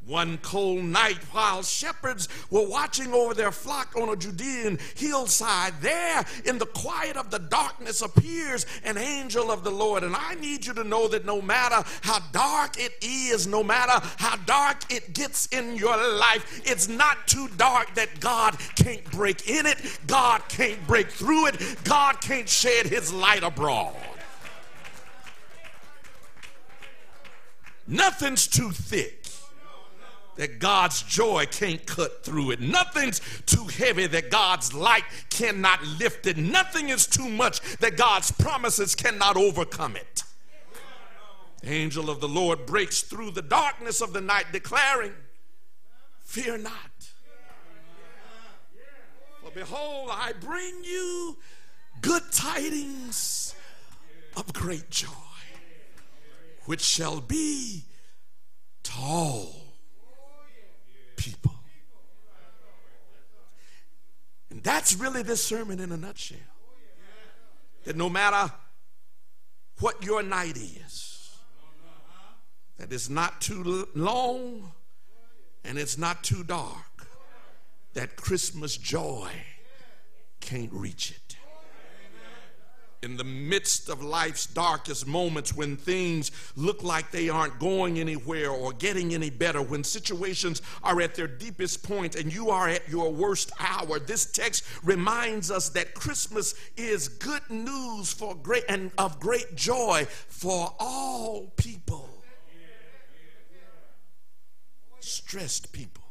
One 0.08 0.38
cold 0.38 0.84
night, 0.84 1.18
while 1.32 1.62
shepherds 1.62 2.30
were 2.48 2.66
watching 2.66 3.12
over 3.12 3.34
their 3.34 3.52
flock 3.52 3.94
on 3.94 4.08
a 4.08 4.16
Judean 4.16 4.78
hillside, 4.94 5.74
there 5.82 6.24
in 6.46 6.56
the 6.56 6.64
quiet 6.64 7.18
of 7.18 7.30
the 7.30 7.38
darkness 7.38 8.00
appears 8.00 8.64
an 8.84 8.96
angel 8.96 9.50
of 9.50 9.64
the 9.64 9.70
Lord. 9.70 10.04
And 10.04 10.16
I 10.16 10.34
need 10.36 10.64
you 10.64 10.72
to 10.72 10.82
know 10.82 11.08
that 11.08 11.26
no 11.26 11.42
matter 11.42 11.86
how 12.00 12.20
dark 12.32 12.80
it 12.80 12.94
is, 13.02 13.46
no 13.46 13.62
matter 13.62 14.02
how 14.16 14.36
dark 14.46 14.90
it 14.90 15.12
gets 15.12 15.44
in 15.48 15.76
your 15.76 15.98
life, 16.14 16.62
it's 16.64 16.88
not 16.88 17.26
too 17.26 17.46
dark 17.58 17.94
that 17.94 18.18
God 18.18 18.56
can't 18.76 19.04
break 19.10 19.46
in 19.46 19.66
it, 19.66 19.76
God 20.06 20.40
can't 20.48 20.84
break 20.86 21.10
through 21.10 21.48
it, 21.48 21.84
God 21.84 22.18
can't 22.22 22.48
shed 22.48 22.86
his 22.86 23.12
light 23.12 23.42
abroad. 23.42 23.94
Nothing's 27.86 28.46
too 28.46 28.70
thick 28.70 29.17
that 30.38 30.60
God's 30.60 31.02
joy 31.02 31.46
can't 31.50 31.84
cut 31.84 32.24
through 32.24 32.52
it. 32.52 32.60
Nothing's 32.60 33.20
too 33.44 33.64
heavy 33.64 34.06
that 34.06 34.30
God's 34.30 34.72
light 34.72 35.02
cannot 35.30 35.82
lift 35.84 36.26
it. 36.26 36.36
Nothing 36.36 36.88
is 36.90 37.06
too 37.06 37.28
much 37.28 37.60
that 37.78 37.96
God's 37.96 38.30
promises 38.30 38.94
cannot 38.94 39.36
overcome 39.36 39.96
it. 39.96 40.22
The 41.60 41.70
angel 41.70 42.08
of 42.08 42.20
the 42.20 42.28
Lord 42.28 42.66
breaks 42.66 43.02
through 43.02 43.32
the 43.32 43.42
darkness 43.42 44.00
of 44.00 44.12
the 44.12 44.20
night, 44.20 44.46
declaring, 44.52 45.12
Fear 46.20 46.58
not. 46.58 46.72
For 49.42 49.50
behold, 49.50 50.10
I 50.12 50.34
bring 50.40 50.84
you 50.84 51.36
good 52.00 52.22
tidings 52.30 53.56
of 54.36 54.52
great 54.52 54.88
joy, 54.88 55.08
which 56.66 56.82
shall 56.82 57.20
be 57.20 57.86
to 58.84 58.92
all 59.00 59.67
people. 61.18 61.52
And 64.50 64.62
that's 64.62 64.94
really 64.94 65.22
this 65.22 65.44
sermon 65.44 65.78
in 65.78 65.92
a 65.92 65.96
nutshell. 65.96 66.38
That 67.84 67.96
no 67.96 68.08
matter 68.08 68.52
what 69.80 70.02
your 70.02 70.22
night 70.22 70.56
is, 70.56 71.36
that 72.78 72.92
it's 72.92 73.10
not 73.10 73.40
too 73.40 73.88
long 73.94 74.72
and 75.64 75.78
it's 75.78 75.98
not 75.98 76.22
too 76.22 76.42
dark, 76.44 77.08
that 77.92 78.16
Christmas 78.16 78.76
joy 78.76 79.30
can't 80.40 80.72
reach 80.72 81.10
it 81.10 81.27
in 83.02 83.16
the 83.16 83.24
midst 83.24 83.88
of 83.88 84.02
life's 84.02 84.46
darkest 84.46 85.06
moments 85.06 85.54
when 85.54 85.76
things 85.76 86.32
look 86.56 86.82
like 86.82 87.10
they 87.10 87.28
aren't 87.28 87.58
going 87.58 87.98
anywhere 87.98 88.50
or 88.50 88.72
getting 88.72 89.14
any 89.14 89.30
better, 89.30 89.62
when 89.62 89.84
situations 89.84 90.62
are 90.82 91.00
at 91.00 91.14
their 91.14 91.28
deepest 91.28 91.82
point 91.82 92.16
and 92.16 92.32
you 92.32 92.50
are 92.50 92.68
at 92.68 92.88
your 92.88 93.12
worst 93.12 93.52
hour, 93.60 93.98
this 94.00 94.26
text 94.26 94.64
reminds 94.82 95.50
us 95.50 95.68
that 95.70 95.94
Christmas 95.94 96.54
is 96.76 97.08
good 97.08 97.48
news 97.48 98.12
for 98.12 98.34
great 98.34 98.64
and 98.68 98.90
of 98.98 99.20
great 99.20 99.54
joy 99.54 100.06
for 100.28 100.74
all 100.80 101.52
people. 101.56 102.08
Stressed 105.00 105.72
people, 105.72 106.04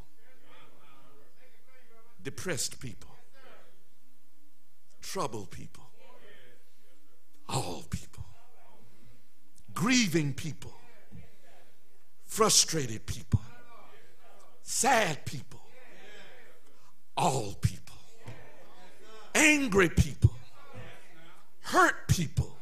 depressed 2.24 2.80
people, 2.80 3.12
troubled 5.02 5.52
people 5.52 5.87
all 7.50 7.84
people, 7.90 8.26
grieving 9.74 10.34
people, 10.34 10.74
frustrated 12.26 13.06
people, 13.06 13.42
sad 14.62 15.26
people, 15.26 15.62
all 17.16 17.54
people, 17.62 17.96
angry 19.34 19.90
people, 19.90 20.32
hurt 21.62 22.08
people, 22.08 22.58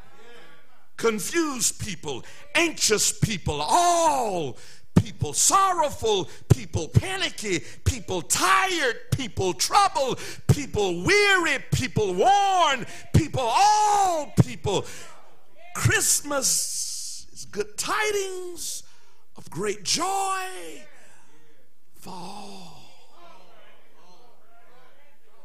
confused 0.97 1.79
people, 1.79 2.23
anxious 2.53 3.11
people, 3.11 3.61
all 3.61 4.57
people, 5.05 5.33
sorrowful 5.33 6.27
people, 6.49 6.87
panicky 6.87 7.59
people, 7.83 8.23
tired 8.23 8.95
people, 9.11 9.53
troubled 9.53 10.19
people, 10.47 11.03
weary 11.03 11.59
people, 11.71 12.15
worn 12.15 12.87
people, 13.13 13.43
all 13.43 14.33
people. 14.43 14.83
Christmas 15.75 17.27
is 17.31 17.45
good 17.45 17.77
tidings 17.77 18.81
of 19.37 19.47
great 19.51 19.83
joy 19.83 20.41
for 21.99 22.09
all 22.09 22.81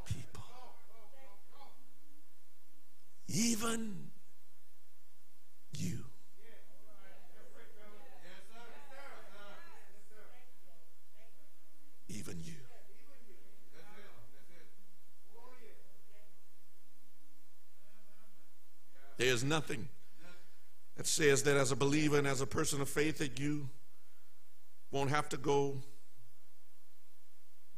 people. 0.06 0.42
Even 3.28 4.08
you. 5.76 6.04
even 12.20 12.42
you. 12.42 12.54
There's 19.20 19.44
nothing 19.44 19.86
that 20.96 21.06
says 21.06 21.42
that 21.42 21.54
as 21.54 21.72
a 21.72 21.76
believer 21.76 22.16
and 22.16 22.26
as 22.26 22.40
a 22.40 22.46
person 22.46 22.80
of 22.80 22.88
faith 22.88 23.18
that 23.18 23.38
you 23.38 23.68
won't 24.90 25.10
have 25.10 25.28
to 25.28 25.36
go 25.36 25.82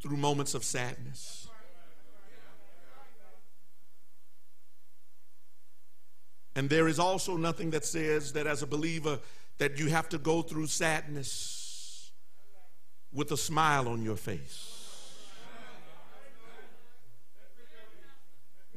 through 0.01 0.19
moments 0.19 0.55
of 0.55 0.63
sadness. 0.63 1.49
And 6.55 6.71
there 6.71 6.87
is 6.87 7.01
also 7.01 7.37
nothing 7.37 7.71
that 7.71 7.85
says 7.85 8.35
that 8.35 8.47
as 8.47 8.63
a 8.63 8.67
believer 8.69 9.19
that 9.59 9.81
you 9.81 9.89
have 9.89 10.09
to 10.11 10.19
go 10.19 10.43
through 10.43 10.69
sadness 10.69 12.13
with 13.13 13.33
a 13.33 13.37
smile 13.37 13.89
on 13.89 14.05
your 14.05 14.15
face. 14.15 14.79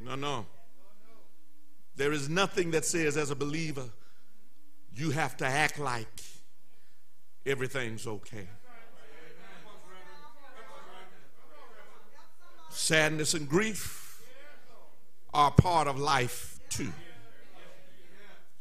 No, 0.03 0.15
no. 0.15 0.47
There 1.95 2.11
is 2.11 2.27
nothing 2.27 2.71
that 2.71 2.83
says, 2.83 3.15
as 3.15 3.31
a 3.31 3.35
believer, 3.35 3.85
you 4.93 5.11
have 5.11 5.37
to 5.37 5.45
act 5.45 5.79
like 5.79 6.21
everything's 7.45 8.05
okay. 8.05 8.47
Sadness 12.69 13.33
and 13.33 13.47
grief 13.47 14.21
are 15.33 15.51
part 15.51 15.87
of 15.87 15.97
life 15.97 16.59
too. 16.69 16.91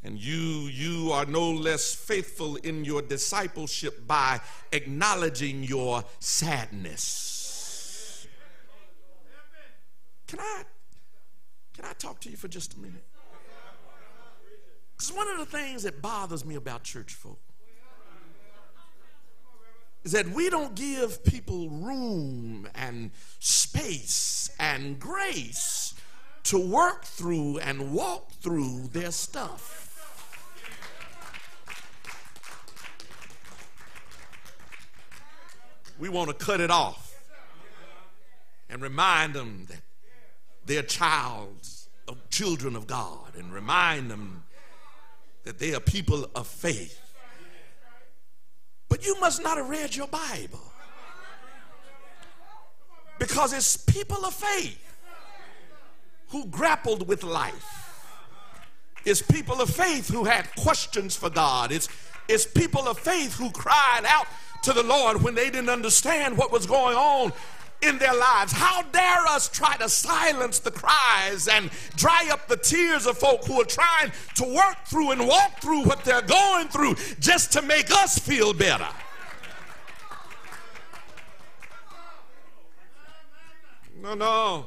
And 0.04 0.18
you, 0.18 0.68
you 0.68 1.10
are 1.12 1.24
no 1.24 1.50
less 1.50 1.94
faithful 1.94 2.56
in 2.56 2.84
your 2.84 3.02
discipleship 3.02 4.06
by 4.06 4.40
acknowledging 4.70 5.64
your 5.64 6.04
sadness. 6.20 8.26
Can 10.28 10.40
I, 10.40 10.62
can 11.74 11.86
I 11.86 11.92
talk 11.94 12.20
to 12.20 12.30
you 12.30 12.36
for 12.36 12.48
just 12.48 12.74
a 12.74 12.78
minute? 12.78 13.04
Because 14.96 15.12
one 15.12 15.28
of 15.28 15.38
the 15.38 15.46
things 15.46 15.82
that 15.82 16.00
bothers 16.00 16.44
me 16.44 16.54
about 16.54 16.82
church 16.82 17.14
folk 17.14 17.40
is 20.04 20.12
that 20.12 20.28
we 20.28 20.50
don't 20.50 20.74
give 20.74 21.24
people 21.24 21.68
room 21.70 22.68
and 22.74 23.10
space 23.38 24.50
and 24.58 24.98
grace 24.98 25.94
to 26.44 26.58
work 26.58 27.04
through 27.04 27.58
and 27.58 27.92
walk 27.92 28.30
through 28.32 28.88
their 28.92 29.10
stuff. 29.10 29.80
We 35.98 36.08
want 36.08 36.28
to 36.28 36.34
cut 36.34 36.60
it 36.60 36.70
off 36.70 37.14
and 38.68 38.82
remind 38.82 39.32
them 39.32 39.66
that 39.70 39.80
they're 40.66 40.82
childs 40.82 41.74
children 42.34 42.74
of 42.74 42.88
God 42.88 43.36
and 43.36 43.52
remind 43.52 44.10
them 44.10 44.42
that 45.44 45.58
they 45.58 45.74
are 45.74 45.80
people 45.80 46.28
of 46.34 46.46
faith. 46.46 47.00
But 48.88 49.06
you 49.06 49.18
must 49.20 49.42
not 49.42 49.56
have 49.56 49.68
read 49.68 49.94
your 49.94 50.08
Bible 50.08 50.60
because 53.18 53.52
it's 53.52 53.76
people 53.76 54.24
of 54.24 54.34
faith 54.34 54.80
who 56.28 56.46
grappled 56.46 57.06
with 57.06 57.22
life. 57.22 57.80
It's 59.04 59.22
people 59.22 59.60
of 59.60 59.70
faith 59.70 60.08
who 60.08 60.24
had 60.24 60.54
questions 60.56 61.14
for 61.14 61.28
God. 61.28 61.72
It's, 61.72 61.88
it's 62.28 62.46
people 62.46 62.88
of 62.88 62.98
faith 62.98 63.34
who 63.34 63.50
cried 63.50 64.04
out 64.06 64.26
to 64.62 64.72
the 64.72 64.82
Lord 64.82 65.22
when 65.22 65.34
they 65.34 65.50
didn't 65.50 65.68
understand 65.68 66.38
what 66.38 66.50
was 66.50 66.66
going 66.66 66.96
on 66.96 67.32
in 67.86 67.98
their 67.98 68.14
lives. 68.14 68.52
How 68.52 68.82
dare 68.82 69.26
us 69.26 69.48
try 69.48 69.76
to 69.76 69.88
silence 69.88 70.58
the 70.58 70.70
cries 70.70 71.48
and 71.48 71.70
dry 71.96 72.28
up 72.30 72.48
the 72.48 72.56
tears 72.56 73.06
of 73.06 73.18
folk 73.18 73.44
who 73.44 73.60
are 73.60 73.64
trying 73.64 74.12
to 74.36 74.44
work 74.44 74.76
through 74.86 75.12
and 75.12 75.26
walk 75.26 75.60
through 75.60 75.84
what 75.84 76.04
they're 76.04 76.22
going 76.22 76.68
through 76.68 76.96
just 77.20 77.52
to 77.52 77.62
make 77.62 77.90
us 77.90 78.18
feel 78.18 78.52
better? 78.52 78.88
No, 84.00 84.14
no. 84.14 84.66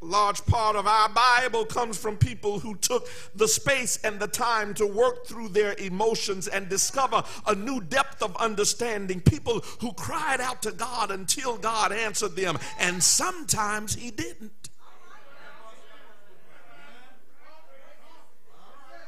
Large 0.00 0.46
part 0.46 0.76
of 0.76 0.86
our 0.86 1.08
Bible 1.08 1.64
comes 1.64 1.98
from 1.98 2.16
people 2.16 2.60
who 2.60 2.76
took 2.76 3.08
the 3.34 3.48
space 3.48 3.98
and 4.04 4.20
the 4.20 4.28
time 4.28 4.72
to 4.74 4.86
work 4.86 5.26
through 5.26 5.48
their 5.48 5.74
emotions 5.74 6.46
and 6.46 6.68
discover 6.68 7.24
a 7.46 7.54
new 7.54 7.80
depth 7.80 8.22
of 8.22 8.36
understanding. 8.36 9.20
People 9.20 9.60
who 9.80 9.92
cried 9.94 10.40
out 10.40 10.62
to 10.62 10.70
God 10.70 11.10
until 11.10 11.56
God 11.58 11.92
answered 11.92 12.36
them, 12.36 12.58
and 12.78 13.02
sometimes 13.02 13.96
He 13.96 14.12
didn't. 14.12 14.67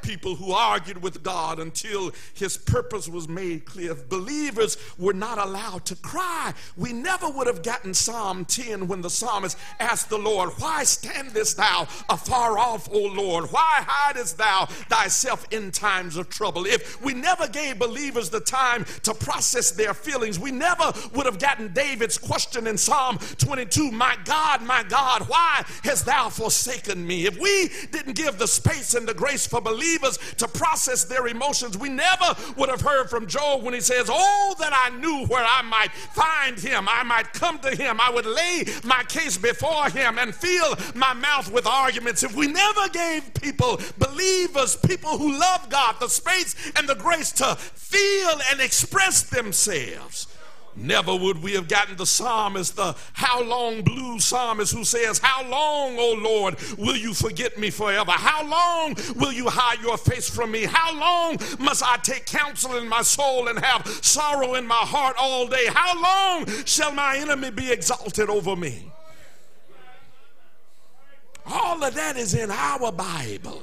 People 0.01 0.35
who 0.35 0.51
argued 0.51 1.01
with 1.01 1.23
God 1.23 1.59
until 1.59 2.11
his 2.33 2.57
purpose 2.57 3.07
was 3.07 3.27
made 3.27 3.65
clear. 3.65 3.91
If 3.91 4.09
believers 4.09 4.77
were 4.97 5.13
not 5.13 5.37
allowed 5.37 5.85
to 5.85 5.95
cry, 5.95 6.53
we 6.75 6.93
never 6.93 7.29
would 7.29 7.47
have 7.47 7.63
gotten 7.63 7.93
Psalm 7.93 8.45
10 8.45 8.87
when 8.87 9.01
the 9.01 9.09
psalmist 9.09 9.57
asked 9.79 10.09
the 10.09 10.17
Lord, 10.17 10.49
Why 10.57 10.83
standest 10.83 11.57
thou 11.57 11.87
afar 12.09 12.57
off, 12.57 12.89
O 12.91 12.99
Lord? 12.99 13.51
Why 13.51 13.83
hidest 13.85 14.37
thou 14.37 14.65
thyself 14.65 15.45
in 15.51 15.71
times 15.71 16.17
of 16.17 16.29
trouble? 16.29 16.65
If 16.65 17.01
we 17.01 17.13
never 17.13 17.47
gave 17.47 17.79
believers 17.79 18.29
the 18.29 18.39
time 18.39 18.85
to 19.03 19.13
process 19.13 19.71
their 19.71 19.93
feelings, 19.93 20.39
we 20.39 20.51
never 20.51 20.91
would 21.13 21.25
have 21.25 21.39
gotten 21.39 21.73
David's 21.73 22.17
question 22.17 22.67
in 22.67 22.77
Psalm 22.77 23.17
22 23.37 23.91
My 23.91 24.17
God, 24.25 24.63
my 24.63 24.83
God, 24.83 25.27
why 25.27 25.63
hast 25.83 26.05
thou 26.05 26.29
forsaken 26.29 27.05
me? 27.05 27.25
If 27.25 27.39
we 27.39 27.69
didn't 27.91 28.15
give 28.15 28.37
the 28.37 28.47
space 28.47 28.93
and 28.93 29.07
the 29.07 29.13
grace 29.13 29.45
for 29.45 29.61
believers 29.61 29.90
to 29.97 30.47
process 30.47 31.03
their 31.03 31.27
emotions, 31.27 31.77
we 31.77 31.89
never 31.89 32.35
would 32.57 32.69
have 32.69 32.81
heard 32.81 33.09
from 33.09 33.27
Job 33.27 33.63
when 33.63 33.73
he 33.73 33.81
says, 33.81 34.09
Oh, 34.11 34.55
that 34.59 34.73
I 34.73 34.97
knew 34.97 35.25
where 35.27 35.45
I 35.45 35.61
might 35.61 35.91
find 35.91 36.59
him. 36.59 36.87
I 36.89 37.03
might 37.03 37.33
come 37.33 37.59
to 37.59 37.75
him. 37.75 37.99
I 37.99 38.09
would 38.09 38.25
lay 38.25 38.65
my 38.83 39.03
case 39.03 39.37
before 39.37 39.89
him 39.89 40.17
and 40.17 40.33
fill 40.33 40.75
my 40.95 41.13
mouth 41.13 41.51
with 41.51 41.65
arguments. 41.65 42.23
If 42.23 42.35
we 42.35 42.47
never 42.47 42.89
gave 42.89 43.33
people, 43.33 43.79
believers, 43.97 44.75
people 44.75 45.17
who 45.17 45.37
love 45.37 45.69
God, 45.69 45.95
the 45.99 46.09
space 46.09 46.55
and 46.75 46.87
the 46.87 46.95
grace 46.95 47.31
to 47.33 47.55
feel 47.55 48.39
and 48.51 48.61
express 48.61 49.23
themselves, 49.23 50.27
Never 50.75 51.15
would 51.15 51.43
we 51.43 51.53
have 51.53 51.67
gotten 51.67 51.97
the 51.97 52.05
psalmist, 52.05 52.75
the 52.77 52.95
how 53.13 53.43
long 53.43 53.81
blue 53.81 54.19
psalmist 54.19 54.73
who 54.73 54.85
says, 54.85 55.19
How 55.19 55.43
long, 55.47 55.97
O 55.99 56.13
Lord, 56.13 56.55
will 56.77 56.95
you 56.95 57.13
forget 57.13 57.57
me 57.57 57.69
forever? 57.69 58.11
How 58.11 58.45
long 58.45 58.95
will 59.15 59.33
you 59.33 59.49
hide 59.49 59.81
your 59.81 59.97
face 59.97 60.29
from 60.29 60.51
me? 60.51 60.63
How 60.63 60.97
long 60.97 61.37
must 61.59 61.83
I 61.83 61.97
take 61.97 62.25
counsel 62.25 62.77
in 62.77 62.87
my 62.87 63.01
soul 63.01 63.49
and 63.49 63.59
have 63.59 63.85
sorrow 64.01 64.55
in 64.55 64.65
my 64.65 64.75
heart 64.75 65.15
all 65.19 65.47
day? 65.47 65.67
How 65.67 66.01
long 66.01 66.45
shall 66.65 66.93
my 66.93 67.17
enemy 67.17 67.51
be 67.51 67.71
exalted 67.71 68.29
over 68.29 68.55
me? 68.55 68.91
All 71.45 71.83
of 71.83 71.93
that 71.95 72.15
is 72.15 72.33
in 72.33 72.49
our 72.49 72.91
Bible, 72.91 73.61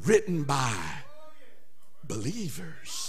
written 0.00 0.44
by 0.44 0.74
believers. 2.04 3.05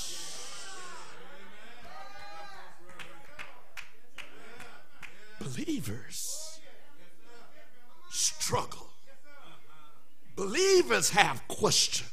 Believers 5.40 6.60
struggle. 8.10 8.88
Believers 10.36 11.10
have 11.12 11.48
questions. 11.48 12.10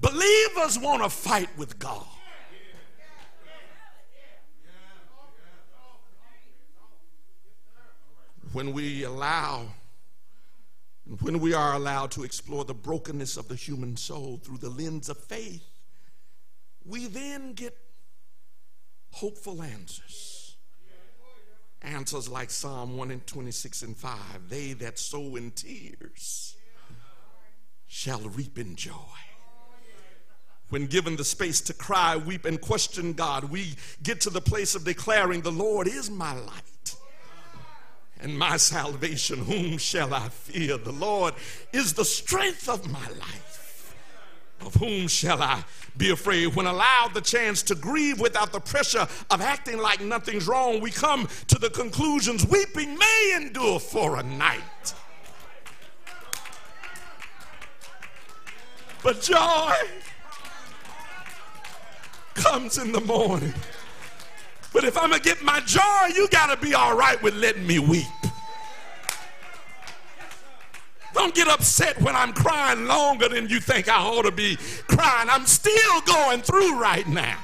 Believers 0.00 0.78
want 0.78 1.02
to 1.02 1.10
fight 1.10 1.48
with 1.56 1.78
God. 1.78 2.06
When 8.52 8.72
we 8.72 9.04
allow, 9.04 9.66
when 11.20 11.40
we 11.40 11.52
are 11.52 11.74
allowed 11.74 12.10
to 12.12 12.24
explore 12.24 12.64
the 12.64 12.74
brokenness 12.74 13.36
of 13.36 13.48
the 13.48 13.56
human 13.56 13.96
soul 13.96 14.40
through 14.42 14.58
the 14.58 14.70
lens 14.70 15.08
of 15.08 15.18
faith, 15.18 15.64
we 16.84 17.06
then 17.06 17.52
get 17.52 17.76
hopeful 19.10 19.62
answers. 19.62 20.37
Answers 21.82 22.28
like 22.28 22.50
Psalm 22.50 22.96
1 22.96 23.10
and 23.10 23.26
26 23.26 23.82
and 23.82 23.96
5 23.96 24.18
They 24.48 24.72
that 24.74 24.98
sow 24.98 25.36
in 25.36 25.52
tears 25.52 26.56
shall 27.86 28.20
reap 28.20 28.58
in 28.58 28.76
joy. 28.76 28.92
When 30.70 30.86
given 30.86 31.16
the 31.16 31.24
space 31.24 31.60
to 31.62 31.72
cry, 31.72 32.16
weep, 32.16 32.44
and 32.44 32.60
question 32.60 33.14
God, 33.14 33.44
we 33.44 33.74
get 34.02 34.20
to 34.22 34.30
the 34.30 34.40
place 34.40 34.74
of 34.74 34.84
declaring, 34.84 35.40
The 35.40 35.52
Lord 35.52 35.88
is 35.88 36.10
my 36.10 36.34
light 36.34 36.96
and 38.20 38.38
my 38.38 38.56
salvation. 38.56 39.38
Whom 39.38 39.78
shall 39.78 40.12
I 40.12 40.28
fear? 40.28 40.76
The 40.76 40.92
Lord 40.92 41.34
is 41.72 41.94
the 41.94 42.04
strength 42.04 42.68
of 42.68 42.90
my 42.90 43.08
life. 43.08 43.47
Of 44.64 44.74
whom 44.74 45.08
shall 45.08 45.42
I 45.42 45.62
be 45.96 46.10
afraid? 46.10 46.54
When 46.56 46.66
allowed 46.66 47.12
the 47.14 47.20
chance 47.20 47.62
to 47.64 47.74
grieve 47.74 48.20
without 48.20 48.52
the 48.52 48.60
pressure 48.60 49.06
of 49.30 49.40
acting 49.40 49.78
like 49.78 50.00
nothing's 50.00 50.46
wrong, 50.46 50.80
we 50.80 50.90
come 50.90 51.28
to 51.46 51.58
the 51.58 51.70
conclusions 51.70 52.46
weeping 52.46 52.98
may 52.98 53.32
endure 53.36 53.80
for 53.80 54.18
a 54.18 54.22
night. 54.22 54.94
But 59.02 59.22
joy 59.22 59.74
comes 62.34 62.78
in 62.78 62.92
the 62.92 63.00
morning. 63.00 63.54
But 64.72 64.84
if 64.84 64.98
I'm 64.98 65.10
going 65.10 65.22
to 65.22 65.28
get 65.28 65.42
my 65.42 65.60
joy, 65.60 66.14
you 66.14 66.28
got 66.28 66.46
to 66.54 66.56
be 66.56 66.74
all 66.74 66.96
right 66.96 67.20
with 67.22 67.34
letting 67.34 67.66
me 67.66 67.78
weep. 67.78 68.04
Don't 71.18 71.34
get 71.34 71.48
upset 71.48 72.00
when 72.00 72.14
I'm 72.14 72.32
crying 72.32 72.86
longer 72.86 73.28
than 73.28 73.48
you 73.48 73.58
think 73.58 73.88
I 73.88 73.98
ought 73.98 74.22
to 74.22 74.30
be 74.30 74.56
crying. 74.86 75.28
I'm 75.28 75.46
still 75.46 76.00
going 76.02 76.42
through 76.42 76.78
right 76.80 77.08
now. 77.08 77.36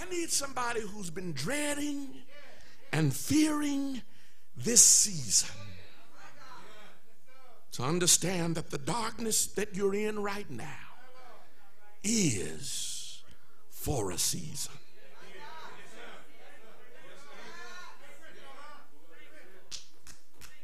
I 0.00 0.10
need 0.10 0.30
somebody 0.30 0.80
who's 0.80 1.10
been 1.10 1.34
dreading 1.34 2.22
and 2.90 3.14
fearing 3.14 4.00
this 4.56 4.80
season 4.80 5.54
to 7.72 7.82
understand 7.82 8.54
that 8.54 8.70
the 8.70 8.78
darkness 8.78 9.44
that 9.48 9.76
you're 9.76 9.94
in 9.94 10.22
right 10.22 10.50
now 10.50 10.81
is 12.04 13.22
for 13.70 14.10
a 14.10 14.18
season. 14.18 14.72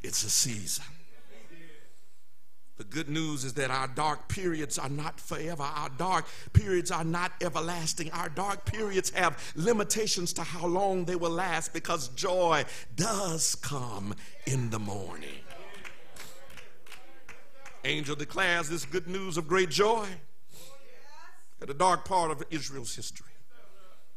It's 0.02 0.24
a 0.24 0.30
season. 0.30 0.84
The 2.76 2.84
good 2.84 3.08
news 3.08 3.42
is 3.42 3.54
that 3.54 3.72
our 3.72 3.88
dark 3.88 4.28
periods 4.28 4.78
are 4.78 4.88
not 4.88 5.18
forever. 5.20 5.64
Our 5.64 5.88
dark 5.98 6.26
periods 6.52 6.92
are 6.92 7.02
not 7.02 7.32
everlasting. 7.42 8.12
Our 8.12 8.28
dark 8.28 8.64
periods 8.64 9.10
have 9.10 9.52
limitations 9.56 10.32
to 10.34 10.42
how 10.42 10.64
long 10.64 11.04
they 11.04 11.16
will 11.16 11.32
last 11.32 11.72
because 11.72 12.08
joy 12.10 12.64
does 12.94 13.56
come 13.56 14.14
in 14.46 14.70
the 14.70 14.78
morning. 14.78 15.40
Angel 17.84 18.14
declares 18.14 18.68
this 18.68 18.84
good 18.84 19.08
news 19.08 19.36
of 19.36 19.48
great 19.48 19.70
joy 19.70 20.06
at 21.60 21.70
a 21.70 21.74
dark 21.74 22.04
part 22.04 22.30
of 22.30 22.42
Israel's 22.50 22.94
history. 22.94 23.26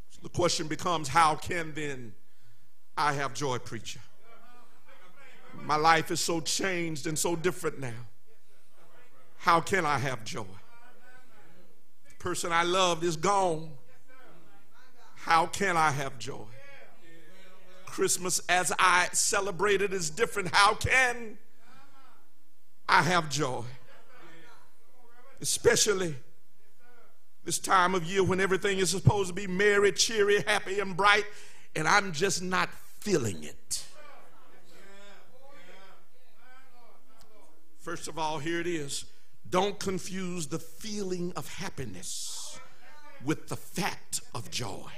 So 0.10 0.20
the 0.24 0.30
question 0.30 0.68
becomes 0.68 1.08
how 1.08 1.36
can 1.36 1.74
then 1.74 2.14
I 2.98 3.14
have 3.14 3.34
joy, 3.34 3.58
preacher? 3.58 4.00
My 5.64 5.76
life 5.76 6.12
is 6.12 6.20
so 6.20 6.40
changed 6.40 7.08
and 7.08 7.18
so 7.18 7.36
different 7.36 7.80
now. 7.80 8.08
How 9.38 9.60
can 9.60 9.86
I 9.86 9.98
have 9.98 10.24
joy? 10.24 10.46
The 12.10 12.16
person 12.20 12.52
I 12.52 12.64
loved 12.64 13.04
is 13.04 13.18
gone. 13.18 13.72
How 15.16 15.46
can 15.48 15.78
I 15.78 15.92
have 15.92 16.18
joy? 16.20 16.46
Christmas 17.86 18.40
as 18.48 18.72
I 18.80 19.10
celebrated 19.12 19.94
is 19.94 20.10
different. 20.10 20.54
How 20.54 20.76
can 20.76 21.38
I 22.88 23.02
have 23.02 23.30
joy? 23.30 23.64
Especially 25.42 26.16
this 27.44 27.60
time 27.60 27.96
of 27.96 28.04
year 28.04 28.24
when 28.24 28.40
everything 28.40 28.78
is 28.78 28.90
supposed 28.90 29.30
to 29.30 29.34
be 29.34 29.48
merry, 29.48 29.92
cheery, 29.92 30.44
happy, 30.46 30.80
and 30.80 30.96
bright, 30.96 31.26
and 31.76 31.88
I'm 31.88 32.12
just 32.12 32.42
not 32.42 32.70
feeling 33.00 33.44
it. 33.44 33.86
First 37.80 38.08
of 38.08 38.20
all, 38.20 38.38
here 38.38 38.60
it 38.60 38.68
is. 38.68 39.06
Don't 39.50 39.80
confuse 39.80 40.48
the 40.48 40.60
feeling 40.60 41.34
of 41.36 41.52
happiness 41.56 42.60
with 43.26 43.50
the 43.50 43.56
fact 43.56 44.22
of 44.36 44.52
joy. 44.52 44.90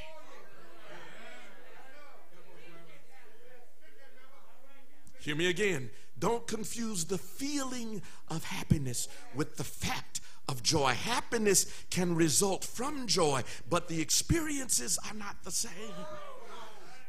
Hear 5.21 5.35
me 5.37 5.47
again. 5.47 5.89
Don't 6.19 6.45
confuse 6.45 7.05
the 7.05 7.17
feeling 7.17 8.01
of 8.27 8.43
happiness 8.43 9.07
with 9.33 9.55
the 9.55 9.63
fact 9.63 10.19
of 10.47 10.63
joy. 10.63 10.91
Happiness 10.91 11.65
can 11.89 12.15
result 12.15 12.63
from 12.63 13.07
joy, 13.07 13.43
but 13.69 13.87
the 13.87 14.01
experiences 14.01 14.99
are 15.09 15.15
not 15.15 15.35
the 15.43 15.51
same. 15.51 15.71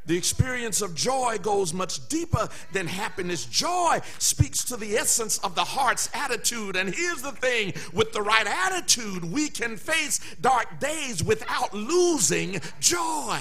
The 0.07 0.17
experience 0.17 0.83
of 0.83 0.95
joy 0.95 1.39
goes 1.41 1.73
much 1.73 2.09
deeper 2.09 2.49
than 2.73 2.87
happiness. 2.87 3.47
Joy 3.47 4.01
speaks 4.19 4.63
to 4.65 4.77
the 4.77 4.97
essence 4.97 5.39
of 5.39 5.55
the 5.55 5.65
heart's 5.65 6.11
attitude. 6.13 6.77
And 6.77 6.95
here's 6.95 7.23
the 7.23 7.33
thing 7.33 7.73
with 7.93 8.13
the 8.13 8.21
right 8.21 8.47
attitude, 8.47 9.25
we 9.25 9.49
can 9.49 9.79
face 9.79 10.21
dark 10.43 10.79
days 10.79 11.25
without 11.25 11.73
losing 11.73 12.61
joy. 12.81 13.39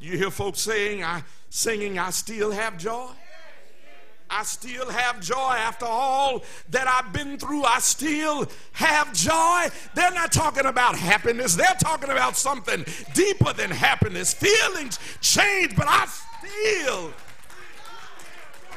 You 0.00 0.16
hear 0.16 0.30
folks 0.30 0.60
saying, 0.60 1.04
I 1.04 1.22
singing, 1.50 1.98
I 1.98 2.10
still 2.10 2.50
have 2.50 2.78
joy. 2.78 3.10
I 4.34 4.44
still 4.44 4.88
have 4.88 5.20
joy 5.20 5.36
after 5.36 5.84
all 5.84 6.42
that 6.70 6.88
I've 6.88 7.12
been 7.12 7.36
through. 7.36 7.64
I 7.64 7.80
still 7.80 8.48
have 8.72 9.12
joy. 9.12 9.66
They're 9.94 10.10
not 10.10 10.32
talking 10.32 10.64
about 10.64 10.96
happiness, 10.96 11.54
they're 11.54 11.76
talking 11.78 12.08
about 12.08 12.36
something 12.38 12.86
deeper 13.12 13.52
than 13.52 13.70
happiness. 13.70 14.32
Feelings 14.32 14.98
change, 15.20 15.76
but 15.76 15.86
I 15.86 16.06
still. 16.06 17.12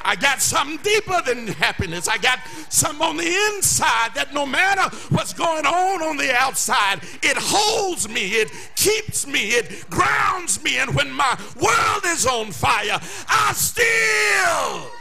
I 0.04 0.14
got 0.14 0.42
something 0.42 0.78
deeper 0.82 1.20
than 1.22 1.48
happiness. 1.48 2.06
I 2.06 2.18
got 2.18 2.38
something 2.68 3.04
on 3.04 3.16
the 3.16 3.26
inside 3.54 4.14
that 4.14 4.34
no 4.34 4.44
matter 4.44 4.94
what's 5.08 5.32
going 5.32 5.64
on 5.64 6.02
on 6.02 6.18
the 6.18 6.32
outside, 6.36 7.00
it 7.22 7.36
holds 7.36 8.08
me, 8.08 8.32
it 8.34 8.52
keeps 8.76 9.26
me, 9.26 9.48
it 9.48 9.88
grounds 9.88 10.62
me. 10.62 10.76
And 10.76 10.94
when 10.94 11.10
my 11.10 11.36
world 11.60 12.02
is 12.04 12.26
on 12.26 12.52
fire, 12.52 13.00
I 13.26 13.52
still 13.54 14.92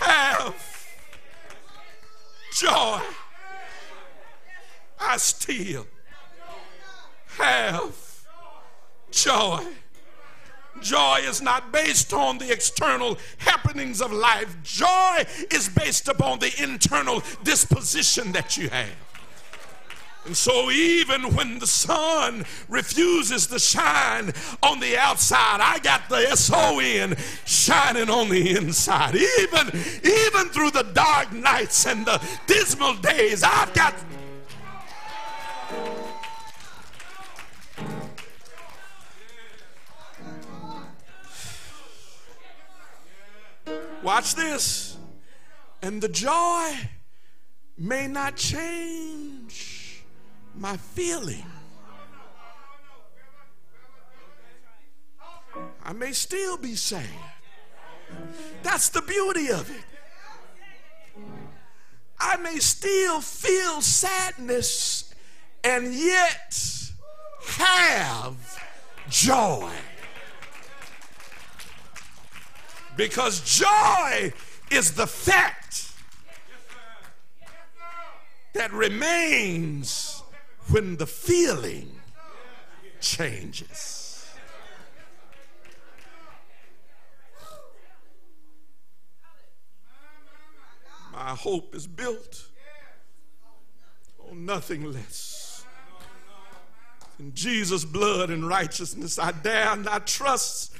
have 0.00 0.54
joy. 2.56 3.00
I 5.00 5.16
still 5.16 5.86
have 7.38 8.24
joy. 9.10 9.64
Joy 10.82 11.18
is 11.22 11.42
not 11.42 11.72
based 11.72 12.12
on 12.12 12.38
the 12.38 12.52
external 12.52 13.18
happenings 13.38 14.00
of 14.00 14.12
life. 14.12 14.56
Joy 14.62 15.24
is 15.50 15.68
based 15.68 16.08
upon 16.08 16.38
the 16.38 16.52
internal 16.62 17.22
disposition 17.42 18.32
that 18.32 18.56
you 18.56 18.68
have. 18.68 19.07
And 20.28 20.36
so, 20.36 20.70
even 20.70 21.34
when 21.34 21.58
the 21.58 21.66
sun 21.66 22.44
refuses 22.68 23.46
to 23.46 23.58
shine 23.58 24.30
on 24.62 24.78
the 24.78 24.98
outside, 24.98 25.60
I 25.62 25.78
got 25.78 26.06
the 26.10 26.16
S-O-N 26.16 27.16
shining 27.46 28.10
on 28.10 28.28
the 28.28 28.54
inside. 28.54 29.14
Even, 29.14 29.68
even 30.04 30.50
through 30.50 30.72
the 30.72 30.86
dark 30.92 31.32
nights 31.32 31.86
and 31.86 32.04
the 32.04 32.22
dismal 32.46 32.96
days, 32.96 33.42
I've 33.42 33.72
got 33.72 33.94
Watch 44.02 44.34
this. 44.34 44.98
And 45.80 46.02
the 46.02 46.08
joy 46.10 46.74
may 47.78 48.06
not 48.06 48.36
change 48.36 49.37
my 50.58 50.76
feeling. 50.76 51.44
I 55.84 55.92
may 55.92 56.12
still 56.12 56.56
be 56.56 56.74
sad. 56.74 57.06
That's 58.62 58.88
the 58.88 59.02
beauty 59.02 59.50
of 59.50 59.70
it. 59.70 59.84
I 62.20 62.36
may 62.36 62.58
still 62.58 63.20
feel 63.20 63.80
sadness 63.80 65.14
and 65.62 65.94
yet 65.94 66.54
have 67.58 68.36
joy. 69.08 69.70
Because 72.96 73.40
joy 73.40 74.32
is 74.72 74.92
the 74.92 75.06
fact 75.06 75.92
that 78.54 78.72
remains 78.72 80.17
when 80.70 80.96
the 80.96 81.06
feeling 81.06 81.90
changes. 83.00 84.26
My 91.12 91.30
hope 91.30 91.74
is 91.74 91.86
built 91.86 92.46
on 94.30 94.44
nothing 94.44 94.84
less 94.92 95.64
than 97.16 97.34
Jesus' 97.34 97.84
blood 97.84 98.30
and 98.30 98.46
righteousness. 98.46 99.18
I 99.18 99.32
dare 99.32 99.74
not 99.76 100.06
trust 100.06 100.74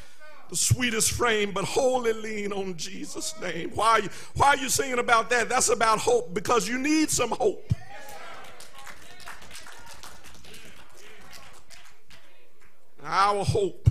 the 0.49 0.57
sweetest 0.57 1.13
frame, 1.13 1.53
but 1.53 1.65
wholly 1.65 2.13
lean 2.13 2.53
on 2.53 2.77
Jesus' 2.77 3.35
name. 3.41 3.71
Why 3.75 4.03
why 4.35 4.49
are 4.49 4.57
you 4.57 4.69
singing 4.69 4.99
about 4.99 5.29
that? 5.31 5.49
That's 5.49 5.69
about 5.69 5.99
hope 5.99 6.33
because 6.33 6.69
you 6.69 6.79
need 6.79 7.11
some 7.11 7.31
hope. 7.31 7.73
Our 13.11 13.43
hope 13.43 13.89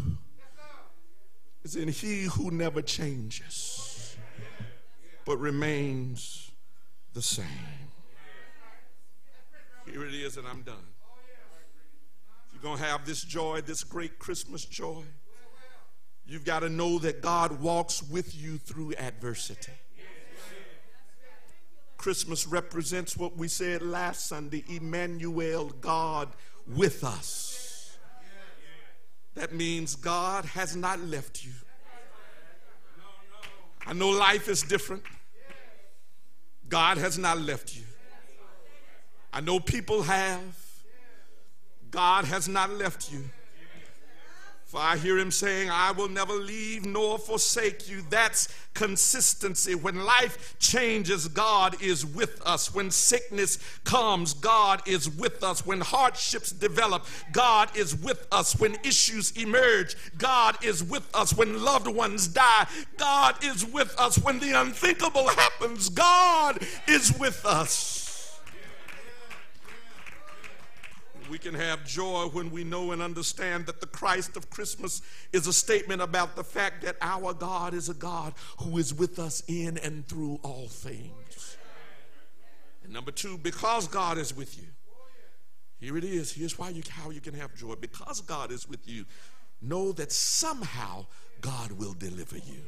is 1.63 1.75
in 1.75 1.87
He 1.87 2.25
who 2.25 2.51
never 2.51 2.83
changes, 2.83 4.15
but 5.25 5.37
remains 5.37 6.51
the 7.13 7.23
same. 7.23 7.45
Here 9.87 10.05
it 10.05 10.13
is, 10.13 10.37
and 10.37 10.47
I'm 10.47 10.61
done. 10.61 10.75
If 12.45 12.53
You're 12.53 12.61
going 12.61 12.77
to 12.77 12.83
have 12.83 13.07
this 13.07 13.23
joy, 13.23 13.61
this 13.61 13.83
great 13.83 14.19
Christmas 14.19 14.63
joy. 14.63 15.01
You've 16.27 16.45
got 16.45 16.59
to 16.59 16.69
know 16.69 16.99
that 16.99 17.23
God 17.23 17.59
walks 17.59 18.03
with 18.03 18.39
you 18.39 18.59
through 18.59 18.93
adversity. 18.99 19.71
Christmas 21.97 22.45
represents 22.45 23.17
what 23.17 23.35
we 23.35 23.47
said 23.47 23.81
last 23.81 24.27
Sunday 24.27 24.63
Emmanuel, 24.69 25.69
God 25.81 26.29
with 26.67 27.03
us. 27.03 27.46
That 29.37 29.53
means 29.53 29.95
God 29.95 30.45
has 30.45 30.75
not 30.75 30.99
left 30.99 31.45
you. 31.45 31.51
I 33.85 33.93
know 33.93 34.09
life 34.09 34.49
is 34.49 34.63
different. 34.63 35.03
God 36.67 36.97
has 36.97 37.19
not 37.19 37.37
left 37.37 37.75
you. 37.75 37.83
I 39.31 39.41
know 39.41 39.59
people 39.59 40.01
have. 40.01 40.41
God 41.91 42.25
has 42.25 42.49
not 42.49 42.71
left 42.71 43.11
you. 43.11 43.25
For 44.67 44.81
I 44.81 44.97
hear 44.97 45.17
him 45.17 45.31
saying, 45.31 45.69
I 45.69 45.91
will 45.91 46.09
never 46.09 46.33
leave 46.33 46.85
nor 46.85 47.17
forsake 47.17 47.89
you. 47.89 48.03
That's 48.09 48.53
consistency. 48.73 49.75
When 49.75 50.03
life 50.03 50.55
changes, 50.59 51.29
God 51.29 51.81
is 51.81 52.05
with 52.05 52.41
us. 52.45 52.75
When 52.75 52.91
sickness 52.91 53.59
comes, 53.85 54.33
God 54.33 54.81
is 54.85 55.09
with 55.09 55.41
us. 55.41 55.65
When 55.65 55.79
hardships 55.79 56.51
develop, 56.51 57.05
God 57.31 57.77
is 57.77 57.95
with 57.95 58.27
us. 58.29 58.59
When 58.59 58.75
issues 58.83 59.31
emerge, 59.37 59.95
God 60.17 60.61
is 60.61 60.83
with 60.83 61.09
us. 61.15 61.33
When 61.33 61.63
loved 61.63 61.87
ones 61.87 62.27
die, 62.27 62.67
God 62.97 63.41
is 63.45 63.65
with 63.65 63.95
us. 63.97 64.17
When 64.19 64.39
the 64.39 64.51
unthinkable 64.59 65.29
happens, 65.29 65.87
God 65.87 66.61
is 66.89 67.17
with 67.17 67.45
us. 67.45 68.06
We 71.29 71.37
can 71.37 71.53
have 71.53 71.85
joy 71.85 72.27
when 72.31 72.51
we 72.51 72.63
know 72.63 72.91
and 72.91 73.01
understand 73.01 73.65
that 73.65 73.81
the 73.81 73.87
Christ 73.87 74.37
of 74.37 74.49
Christmas 74.49 75.01
is 75.33 75.47
a 75.47 75.53
statement 75.53 76.01
about 76.01 76.35
the 76.35 76.43
fact 76.43 76.83
that 76.83 76.95
our 77.01 77.33
God 77.33 77.73
is 77.73 77.89
a 77.89 77.93
God 77.93 78.33
who 78.59 78.77
is 78.77 78.93
with 78.93 79.19
us 79.19 79.43
in 79.47 79.77
and 79.79 80.07
through 80.07 80.39
all 80.43 80.67
things. 80.67 81.57
And 82.83 82.93
number 82.93 83.11
two, 83.11 83.37
because 83.37 83.87
God 83.87 84.17
is 84.17 84.35
with 84.35 84.57
you, 84.57 84.67
here 85.79 85.97
it 85.97 86.03
is. 86.03 86.31
Here's 86.31 86.57
why 86.57 86.69
you, 86.69 86.81
how 86.89 87.09
you 87.09 87.21
can 87.21 87.33
have 87.35 87.53
joy. 87.55 87.75
Because 87.75 88.21
God 88.21 88.51
is 88.51 88.67
with 88.67 88.87
you, 88.87 89.05
know 89.61 89.91
that 89.93 90.11
somehow 90.11 91.05
God 91.41 91.71
will 91.73 91.93
deliver 91.93 92.37
you. 92.37 92.61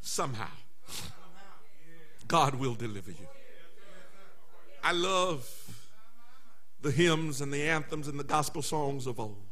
Somehow, 0.00 0.48
God 2.28 2.54
will 2.54 2.74
deliver 2.74 3.10
you. 3.10 3.26
I 4.86 4.92
love 4.92 5.50
the 6.80 6.92
hymns 6.92 7.40
and 7.40 7.52
the 7.52 7.60
anthems 7.62 8.06
and 8.06 8.20
the 8.20 8.22
gospel 8.22 8.62
songs 8.62 9.08
of 9.08 9.18
old. 9.18 9.42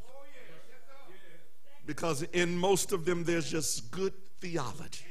Because 1.84 2.22
in 2.22 2.56
most 2.56 2.92
of 2.92 3.04
them, 3.04 3.24
there's 3.24 3.50
just 3.50 3.90
good 3.90 4.12
theology. 4.38 5.06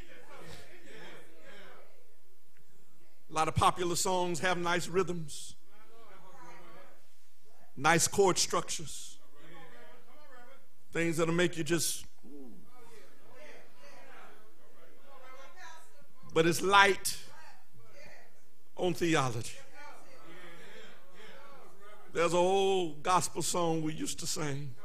A 3.30 3.34
lot 3.34 3.50
of 3.50 3.56
popular 3.56 3.98
songs 3.98 4.40
have 4.40 4.58
nice 4.58 4.88
rhythms, 4.88 5.56
nice 7.76 8.08
chord 8.08 8.38
structures, 8.38 9.18
things 10.94 11.18
that'll 11.18 11.34
make 11.34 11.58
you 11.58 11.66
just. 11.66 12.06
But 16.34 16.46
it's 16.48 16.62
light 16.62 17.18
on 18.78 18.94
theology. 18.94 19.58
There's 22.14 22.34
an 22.34 22.40
old 22.40 23.02
gospel 23.02 23.42
song 23.42 23.82
we 23.82 23.92
used 23.94 24.20
to 24.20 24.28
sing. 24.28 24.76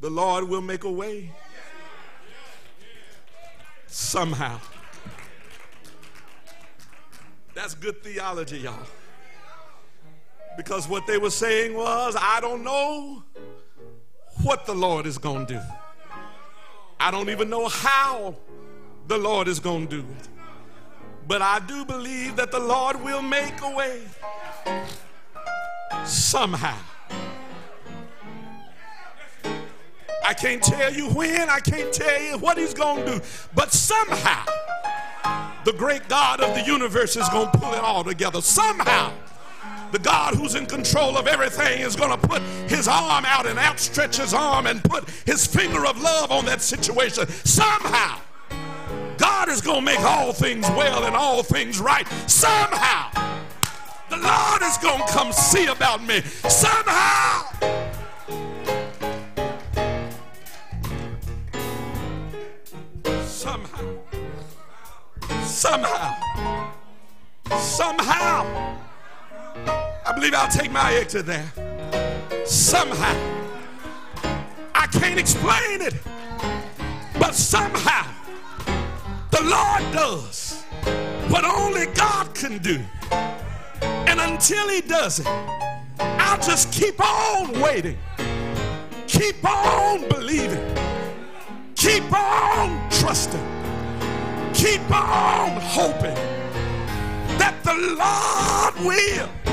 The 0.00 0.10
Lord 0.10 0.46
will 0.46 0.60
make 0.60 0.84
a 0.84 0.90
way 0.90 1.32
somehow. 3.86 4.60
That's 7.54 7.74
good 7.74 8.02
theology, 8.02 8.58
y'all. 8.58 8.86
Because 10.58 10.86
what 10.86 11.06
they 11.06 11.16
were 11.16 11.30
saying 11.30 11.74
was, 11.74 12.16
I 12.20 12.38
don't 12.42 12.62
know 12.62 13.24
what 14.42 14.66
the 14.66 14.74
Lord 14.74 15.06
is 15.06 15.16
going 15.16 15.46
to 15.46 15.54
do. 15.54 15.60
I 17.00 17.10
don't 17.10 17.30
even 17.30 17.48
know 17.48 17.66
how 17.68 18.34
the 19.08 19.16
Lord 19.16 19.48
is 19.48 19.58
going 19.58 19.88
to 19.88 20.02
do 20.02 20.06
it. 20.20 20.28
But 21.26 21.40
I 21.40 21.60
do 21.60 21.86
believe 21.86 22.36
that 22.36 22.50
the 22.50 22.60
Lord 22.60 23.02
will 23.02 23.22
make 23.22 23.58
a 23.62 23.70
way 23.74 24.02
somehow. 26.04 26.78
I 30.24 30.32
can't 30.32 30.62
tell 30.62 30.92
you 30.92 31.10
when, 31.10 31.50
I 31.50 31.60
can't 31.60 31.92
tell 31.92 32.22
you 32.22 32.38
what 32.38 32.56
he's 32.56 32.72
going 32.72 33.04
to 33.04 33.18
do, 33.18 33.20
but 33.54 33.72
somehow 33.72 34.44
the 35.64 35.72
great 35.72 36.08
God 36.08 36.40
of 36.40 36.54
the 36.54 36.62
universe 36.62 37.16
is 37.16 37.28
going 37.28 37.50
to 37.50 37.58
pull 37.58 37.74
it 37.74 37.80
all 37.80 38.04
together. 38.04 38.40
Somehow 38.40 39.12
the 39.92 39.98
God 39.98 40.34
who's 40.34 40.54
in 40.54 40.66
control 40.66 41.16
of 41.16 41.26
everything 41.26 41.80
is 41.82 41.94
going 41.94 42.10
to 42.10 42.28
put 42.28 42.42
his 42.68 42.88
arm 42.88 43.24
out 43.26 43.46
and 43.46 43.58
outstretch 43.58 44.16
his 44.16 44.34
arm 44.34 44.66
and 44.66 44.82
put 44.82 45.08
his 45.26 45.46
finger 45.46 45.86
of 45.86 46.02
love 46.02 46.32
on 46.32 46.44
that 46.46 46.62
situation. 46.62 47.28
Somehow 47.28 48.18
God 49.18 49.48
is 49.48 49.60
going 49.60 49.80
to 49.80 49.84
make 49.84 50.00
all 50.00 50.32
things 50.32 50.66
well 50.70 51.04
and 51.04 51.14
all 51.14 51.42
things 51.42 51.80
right. 51.80 52.08
Somehow 52.26 53.33
the 54.10 54.16
Lord 54.16 54.62
is 54.62 54.78
going 54.78 55.00
to 55.00 55.12
come 55.12 55.32
see 55.32 55.66
about 55.66 56.02
me. 56.04 56.20
Somehow. 56.48 57.42
Somehow. 63.24 63.96
Somehow. 65.44 66.72
Somehow. 67.58 68.76
I 70.06 70.12
believe 70.14 70.34
I'll 70.34 70.48
take 70.48 70.70
my 70.70 70.94
exit 70.94 71.26
there. 71.26 71.50
Somehow. 72.44 73.14
I 74.74 74.86
can't 74.88 75.18
explain 75.18 75.80
it. 75.80 75.94
But 77.18 77.34
somehow 77.34 78.06
the 79.30 79.42
Lord 79.42 79.82
does 79.92 80.62
what 81.28 81.44
only 81.44 81.86
God 81.94 82.34
can 82.34 82.58
do. 82.58 82.80
And 84.16 84.32
until 84.32 84.68
He 84.68 84.80
does 84.80 85.18
it, 85.18 85.26
I'll 85.98 86.40
just 86.40 86.72
keep 86.72 87.04
on 87.04 87.60
waiting, 87.60 87.98
keep 89.08 89.44
on 89.44 90.08
believing, 90.08 90.64
keep 91.74 92.04
on 92.12 92.88
trusting, 92.90 93.44
keep 94.54 94.88
on 94.88 95.60
hoping 95.60 96.14
that 97.38 97.56
the 97.64 97.74
Lord 97.74 98.86
will. 98.86 99.43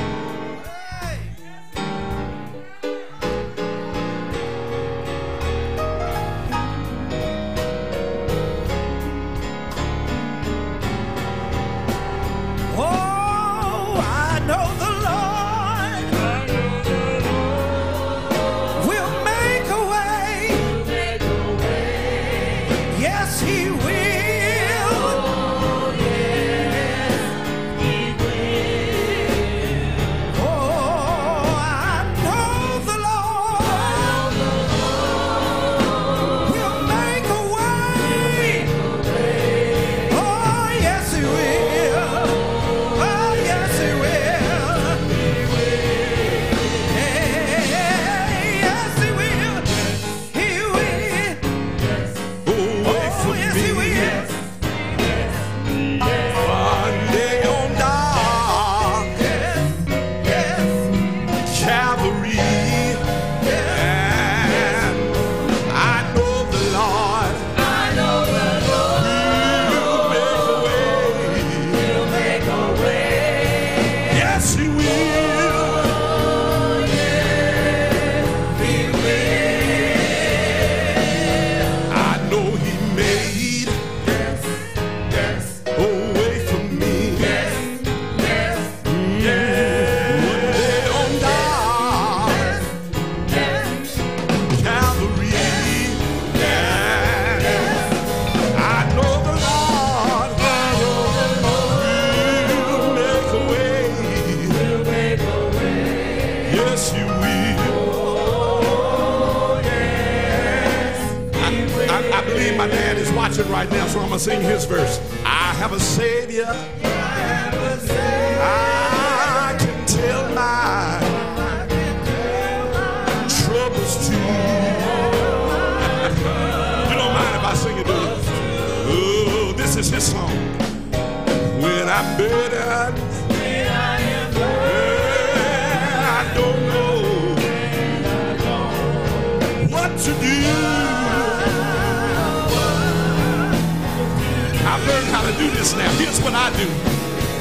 Do 145.42 145.50
this 145.52 145.76
now. 145.76 145.90
Here's 145.94 146.22
what 146.22 146.34
I 146.36 146.50
do. 146.56 146.70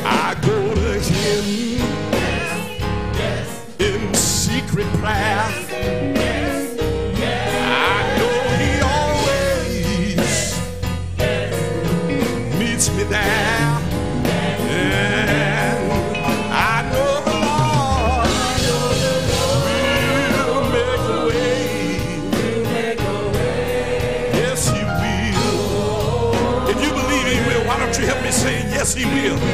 I 0.05 0.35
go 0.41 0.75
to 0.75 1.01
him 1.01 1.81
in 3.79 4.15
secret 4.15 4.87
prayer. 5.01 6.10
Yes, 28.91 28.95
he 28.99 29.05
will? 29.05 29.50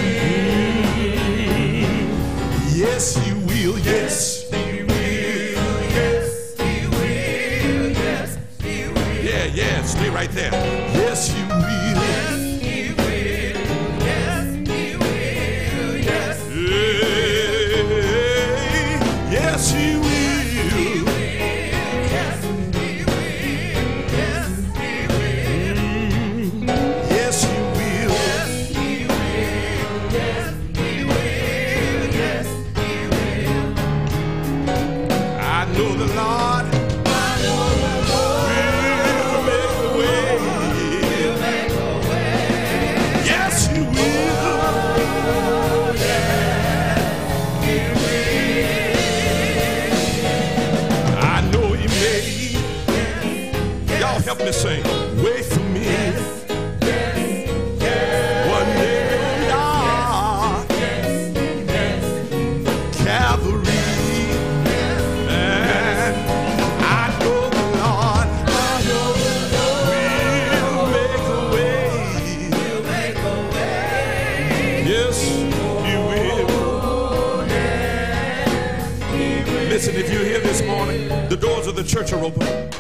Church 82.07 82.13
are 82.13 82.25
open. 82.25 82.71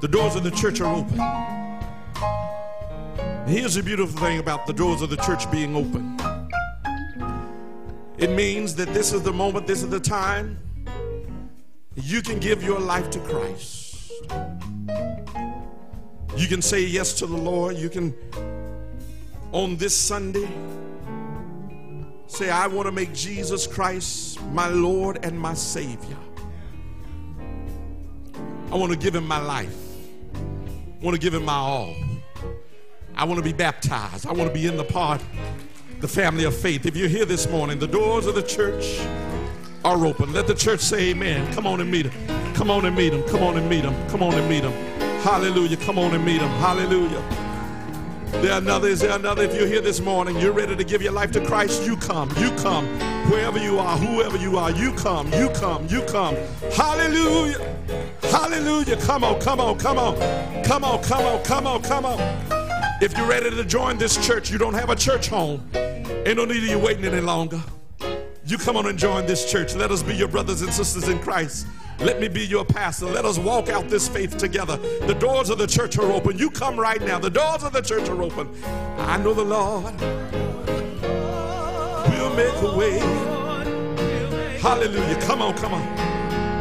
The 0.00 0.08
doors 0.08 0.34
of 0.34 0.42
the 0.42 0.50
church 0.50 0.80
are 0.80 0.92
open. 0.92 1.18
Here's 3.46 3.74
the 3.74 3.82
beautiful 3.82 4.18
thing 4.20 4.40
about 4.40 4.66
the 4.66 4.72
doors 4.72 5.02
of 5.02 5.10
the 5.10 5.16
church 5.18 5.48
being 5.52 5.76
open. 5.76 6.18
It 8.18 8.30
means 8.30 8.74
that 8.76 8.92
this 8.92 9.12
is 9.12 9.22
the 9.22 9.32
moment, 9.32 9.68
this 9.68 9.84
is 9.84 9.88
the 9.88 10.00
time 10.00 10.58
you 11.94 12.22
can 12.22 12.40
give 12.40 12.64
your 12.64 12.80
life 12.80 13.08
to 13.10 13.20
Christ. 13.20 14.10
You 16.36 16.48
can 16.48 16.62
say 16.62 16.82
yes 16.82 17.12
to 17.14 17.26
the 17.26 17.36
Lord. 17.36 17.76
You 17.76 17.88
can, 17.88 18.12
on 19.52 19.76
this 19.76 19.94
Sunday, 19.94 20.48
say, 22.26 22.50
I 22.50 22.66
want 22.66 22.86
to 22.86 22.92
make 22.92 23.14
Jesus 23.14 23.64
Christ 23.66 24.42
my 24.46 24.68
Lord 24.68 25.20
and 25.22 25.38
my 25.38 25.54
Savior. 25.54 26.16
I 28.76 28.78
want 28.78 28.92
to 28.92 28.98
give 28.98 29.14
him 29.14 29.26
my 29.26 29.38
life. 29.38 29.74
I 30.34 31.02
want 31.02 31.14
to 31.14 31.18
give 31.18 31.32
him 31.32 31.46
my 31.46 31.54
all. 31.54 31.96
I 33.14 33.24
want 33.24 33.38
to 33.38 33.42
be 33.42 33.54
baptized. 33.54 34.26
I 34.26 34.32
want 34.32 34.50
to 34.50 34.54
be 34.54 34.66
in 34.66 34.76
the 34.76 34.84
part, 34.84 35.22
the 36.00 36.08
family 36.08 36.44
of 36.44 36.54
faith. 36.54 36.84
If 36.84 36.94
you're 36.94 37.08
here 37.08 37.24
this 37.24 37.48
morning, 37.48 37.78
the 37.78 37.86
doors 37.86 38.26
of 38.26 38.34
the 38.34 38.42
church 38.42 39.00
are 39.82 40.04
open. 40.04 40.30
Let 40.34 40.46
the 40.46 40.54
church 40.54 40.80
say 40.80 41.08
amen. 41.08 41.50
Come 41.54 41.66
on 41.66 41.80
and 41.80 41.90
meet 41.90 42.04
him. 42.04 42.52
Come 42.54 42.70
on 42.70 42.84
and 42.84 42.94
meet 42.94 43.14
him. 43.14 43.22
Come 43.30 43.42
on 43.42 43.56
and 43.56 43.66
meet 43.66 43.82
him. 43.82 43.94
Come 44.10 44.22
on 44.22 44.34
and 44.34 44.46
meet 44.46 44.62
him. 44.62 44.72
Hallelujah. 45.22 45.78
Come 45.78 45.98
on 45.98 46.12
and 46.12 46.22
meet 46.22 46.42
him. 46.42 46.50
Hallelujah. 46.60 47.22
There 48.42 48.58
another, 48.58 48.88
is 48.88 49.00
there 49.00 49.16
another? 49.16 49.44
If 49.44 49.54
you're 49.54 49.66
here 49.66 49.80
this 49.80 50.02
morning, 50.02 50.36
you're 50.36 50.52
ready 50.52 50.76
to 50.76 50.84
give 50.84 51.00
your 51.00 51.12
life 51.12 51.32
to 51.32 51.46
Christ, 51.46 51.86
you 51.86 51.96
come. 51.96 52.28
You 52.36 52.50
come. 52.56 52.86
Wherever 53.30 53.58
you 53.58 53.78
are, 53.78 53.96
whoever 53.96 54.36
you 54.36 54.58
are, 54.58 54.70
you 54.70 54.92
come. 54.92 55.32
You 55.32 55.48
come. 55.54 55.88
You 55.88 56.02
come. 56.02 56.36
Hallelujah. 56.76 57.75
Hallelujah. 58.22 58.96
Come 58.96 59.24
on, 59.24 59.40
come 59.40 59.60
on, 59.60 59.78
come 59.78 59.98
on. 59.98 60.16
Come 60.64 60.84
on, 60.84 61.02
come 61.02 61.24
on, 61.24 61.42
come 61.44 61.66
on, 61.66 61.82
come 61.82 62.04
on. 62.04 62.18
If 63.00 63.16
you're 63.16 63.28
ready 63.28 63.50
to 63.50 63.64
join 63.64 63.98
this 63.98 64.16
church, 64.26 64.50
you 64.50 64.58
don't 64.58 64.74
have 64.74 64.90
a 64.90 64.96
church 64.96 65.28
home. 65.28 65.68
Ain't 65.74 66.36
no 66.36 66.44
need 66.44 66.62
of 66.62 66.68
you 66.68 66.78
waiting 66.78 67.04
any 67.04 67.20
longer. 67.20 67.60
You 68.46 68.58
come 68.58 68.76
on 68.76 68.86
and 68.86 68.98
join 68.98 69.26
this 69.26 69.50
church. 69.50 69.74
Let 69.74 69.90
us 69.90 70.02
be 70.02 70.14
your 70.14 70.28
brothers 70.28 70.62
and 70.62 70.72
sisters 70.72 71.08
in 71.08 71.18
Christ. 71.18 71.66
Let 71.98 72.20
me 72.20 72.28
be 72.28 72.46
your 72.46 72.64
pastor. 72.64 73.06
Let 73.06 73.24
us 73.24 73.38
walk 73.38 73.68
out 73.68 73.88
this 73.88 74.08
faith 74.08 74.36
together. 74.36 74.76
The 75.06 75.14
doors 75.14 75.50
of 75.50 75.58
the 75.58 75.66
church 75.66 75.98
are 75.98 76.12
open. 76.12 76.38
You 76.38 76.50
come 76.50 76.78
right 76.78 77.00
now. 77.00 77.18
The 77.18 77.30
doors 77.30 77.64
of 77.64 77.72
the 77.72 77.80
church 77.80 78.08
are 78.08 78.22
open. 78.22 78.48
I 78.98 79.16
know 79.18 79.34
the 79.34 79.44
Lord 79.44 79.94
will 82.10 82.34
make 82.34 82.54
a 82.62 82.76
way. 82.76 82.98
Hallelujah. 84.58 85.20
Come 85.22 85.42
on, 85.42 85.56
come 85.56 85.74
on. 85.74 86.05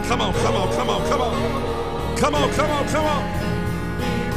Come 0.07 0.21
on, 0.21 0.33
come 0.35 0.55
on, 0.55 0.73
come 0.73 0.89
on, 0.89 1.09
come 1.09 1.21
on. 1.21 2.17
Come 2.17 2.35
on, 2.35 2.53
come 2.53 2.69
on, 2.69 2.87
come 2.87 3.05
on. 3.05 3.23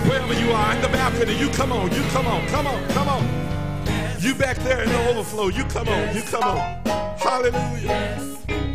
Wherever 0.09 0.33
you 0.33 0.51
are 0.51 0.75
in 0.75 0.81
the 0.81 0.89
balcony, 0.89 1.39
you 1.39 1.51
come 1.51 1.73
on, 1.73 1.93
you 1.95 2.03
come 2.05 2.27
on, 2.27 2.47
come 2.49 2.67
on, 2.67 2.89
come 2.89 3.09
on. 3.09 3.23
You 4.19 4.35
back 4.35 4.57
there 4.59 4.83
in 4.83 4.89
the 4.89 5.11
overflow, 5.11 5.49
you 5.49 5.65
come 5.65 5.89
on, 5.89 6.17
you 6.17 6.23
come 6.23 6.43
on. 6.43 6.59
Hallelujah. 7.19 8.19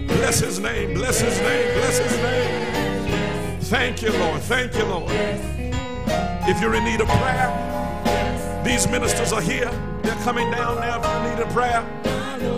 Bless 0.07 0.39
his 0.39 0.59
name, 0.59 0.93
bless 0.93 1.19
his 1.19 1.37
name, 1.39 1.73
bless 1.79 1.97
his 1.97 2.17
name. 2.17 3.59
Thank 3.61 4.03
you, 4.03 4.11
Lord. 4.11 4.41
Thank 4.41 4.75
you, 4.75 4.85
Lord. 4.85 5.11
If 5.11 6.61
you're 6.61 6.75
in 6.75 6.83
need 6.83 7.01
of 7.01 7.07
prayer, 7.07 8.61
these 8.63 8.87
ministers 8.87 9.33
are 9.33 9.41
here. 9.41 9.71
They're 10.03 10.15
coming 10.23 10.51
down 10.51 10.79
now 10.79 11.01
if 11.01 11.25
you 11.25 11.29
need 11.31 11.39
a 11.43 11.51
prayer. 11.51 11.81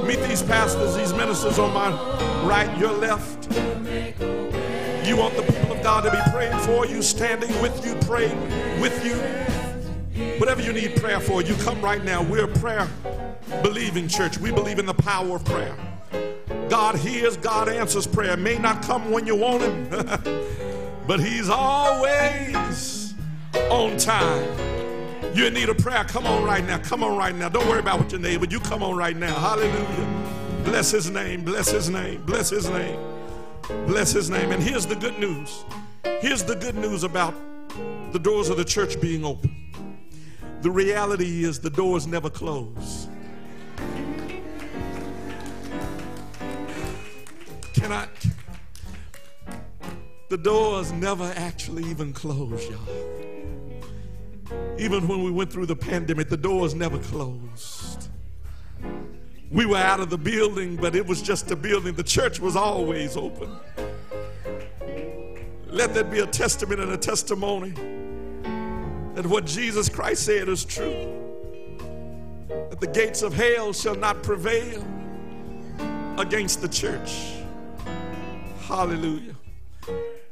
Meet 0.05 0.27
these 0.27 0.43
pastors, 0.43 0.95
these 0.95 1.13
ministers 1.13 1.57
on 1.57 1.73
my 1.73 1.89
right, 2.45 2.77
your 2.77 2.91
left. 2.91 3.74
You 5.05 5.15
want 5.17 5.35
the 5.35 5.43
people 5.43 5.71
of 5.71 5.83
God 5.83 6.03
to 6.03 6.11
be 6.11 6.17
praying 6.31 6.57
for 6.59 6.85
you, 6.85 7.01
standing 7.01 7.49
with 7.61 7.85
you, 7.85 7.95
praying 8.07 8.39
with 8.81 9.05
you. 9.05 9.15
Whatever 10.39 10.61
you 10.61 10.73
need 10.73 10.95
prayer 10.97 11.19
for, 11.19 11.41
you 11.41 11.55
come 11.55 11.81
right 11.81 12.03
now. 12.03 12.21
We're 12.23 12.45
a 12.45 12.59
prayer 12.59 12.87
believing 13.61 14.07
church. 14.07 14.37
We 14.37 14.51
believe 14.51 14.79
in 14.79 14.85
the 14.85 14.93
power 14.93 15.35
of 15.35 15.45
prayer. 15.45 15.75
God 16.69 16.95
hears, 16.95 17.37
God 17.37 17.69
answers 17.69 18.07
prayer. 18.07 18.35
May 18.35 18.57
not 18.57 18.81
come 18.81 19.11
when 19.11 19.25
you 19.27 19.35
want 19.35 19.61
him, 19.61 19.87
but 21.07 21.19
he's 21.19 21.49
always 21.49 23.13
on 23.69 23.97
time. 23.97 24.43
You 25.33 25.49
need 25.49 25.69
a 25.69 25.75
prayer. 25.75 26.03
Come 26.05 26.25
on 26.25 26.43
right 26.43 26.65
now. 26.65 26.79
Come 26.79 27.03
on 27.03 27.17
right 27.17 27.35
now. 27.35 27.49
Don't 27.49 27.67
worry 27.67 27.79
about 27.79 27.99
what 27.99 28.11
your 28.11 28.21
neighbor. 28.21 28.45
You 28.49 28.59
come 28.59 28.81
on 28.83 28.95
right 28.95 29.15
now. 29.15 29.35
Hallelujah. 29.35 30.63
Bless 30.63 30.91
his 30.91 31.09
name. 31.09 31.43
Bless 31.43 31.69
his 31.71 31.89
name. 31.89 32.23
Bless 32.23 32.49
his 32.49 32.69
name. 32.69 33.14
Bless 33.67 34.11
his 34.11 34.29
name. 34.29 34.51
And 34.51 34.61
here's 34.61 34.85
the 34.85 34.95
good 34.95 35.17
news. 35.19 35.65
Here's 36.21 36.43
the 36.43 36.55
good 36.55 36.75
news 36.75 37.03
about 37.03 37.33
the 38.11 38.19
doors 38.19 38.49
of 38.49 38.57
the 38.57 38.65
church 38.65 38.99
being 39.01 39.25
open. 39.25 39.51
The 40.61 40.71
reality 40.71 41.43
is 41.43 41.59
the 41.59 41.69
doors 41.69 42.07
never 42.07 42.29
close. 42.29 43.07
Can 47.73 47.91
I? 47.91 48.07
The 50.29 50.37
doors 50.37 50.91
never 50.91 51.31
actually 51.35 51.83
even 51.83 52.11
close, 52.13 52.67
y'all. 52.69 52.79
Even 54.79 55.07
when 55.07 55.23
we 55.23 55.31
went 55.31 55.51
through 55.51 55.67
the 55.67 55.75
pandemic, 55.75 56.29
the 56.29 56.37
doors 56.37 56.73
never 56.73 56.97
closed. 56.97 58.09
We 59.51 59.65
were 59.65 59.77
out 59.77 59.99
of 59.99 60.09
the 60.09 60.17
building, 60.17 60.75
but 60.75 60.95
it 60.95 61.05
was 61.05 61.21
just 61.21 61.51
a 61.51 61.55
building. 61.55 61.93
The 61.93 62.03
church 62.03 62.39
was 62.39 62.55
always 62.55 63.15
open. 63.15 63.55
Let 65.67 65.93
that 65.93 66.09
be 66.09 66.19
a 66.19 66.27
testament 66.27 66.79
and 66.79 66.91
a 66.91 66.97
testimony 66.97 67.71
that 69.13 69.25
what 69.25 69.45
Jesus 69.45 69.87
Christ 69.87 70.25
said 70.25 70.49
is 70.49 70.65
true. 70.65 71.11
That 72.47 72.79
the 72.79 72.87
gates 72.87 73.21
of 73.21 73.33
hell 73.33 73.71
shall 73.71 73.95
not 73.95 74.23
prevail 74.23 74.85
against 76.17 76.61
the 76.61 76.67
church. 76.67 77.33
Hallelujah. 78.61 79.35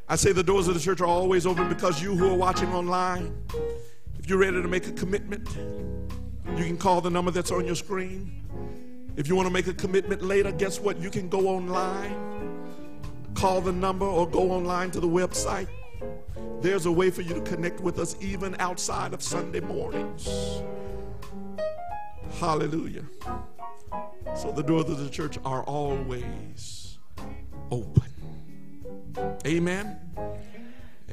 I 0.08 0.16
say 0.16 0.32
the 0.32 0.44
doors 0.44 0.68
of 0.68 0.74
the 0.74 0.80
church 0.80 1.02
are 1.02 1.06
always 1.06 1.46
open 1.46 1.70
because 1.70 2.02
you 2.02 2.16
who 2.16 2.30
are 2.30 2.38
watching 2.38 2.74
online, 2.74 3.36
if 4.20 4.30
you're 4.30 4.40
ready 4.40 4.62
to 4.62 4.68
make 4.68 4.88
a 4.88 4.92
commitment, 4.92 5.48
you 6.58 6.66
can 6.66 6.78
call 6.78 7.00
the 7.00 7.10
number 7.10 7.32
that's 7.32 7.52
on 7.52 7.66
your 7.66 7.76
screen. 7.76 8.44
If 9.16 9.28
you 9.28 9.36
want 9.36 9.48
to 9.48 9.54
make 9.54 9.68
a 9.68 9.74
commitment 9.74 10.24
later, 10.24 10.52
guess 10.52 10.80
what? 10.80 10.98
You 11.00 11.12
can 11.12 11.30
go 11.30 11.48
online, 11.48 12.66
call 13.36 13.62
the 13.62 13.72
number, 13.72 14.06
or 14.06 14.28
go 14.28 14.52
online 14.52 14.90
to 14.92 15.00
the 15.00 15.08
website. 15.08 15.68
There's 16.62 16.86
a 16.88 16.92
way 16.92 17.12
for 17.12 17.22
you 17.22 17.34
to 17.36 17.42
connect 17.42 17.80
with 17.80 18.00
us 18.00 18.16
even 18.22 18.56
outside 18.60 19.14
of 19.14 19.22
Sunday 19.22 19.60
mornings. 19.60 20.28
Hallelujah. 22.40 23.04
So 24.36 24.52
the 24.52 24.64
doors 24.64 24.90
of 24.90 24.98
the 24.98 25.10
church 25.10 25.38
are 25.46 25.64
always 25.64 26.98
open. 27.70 28.04
Amen. 29.46 30.00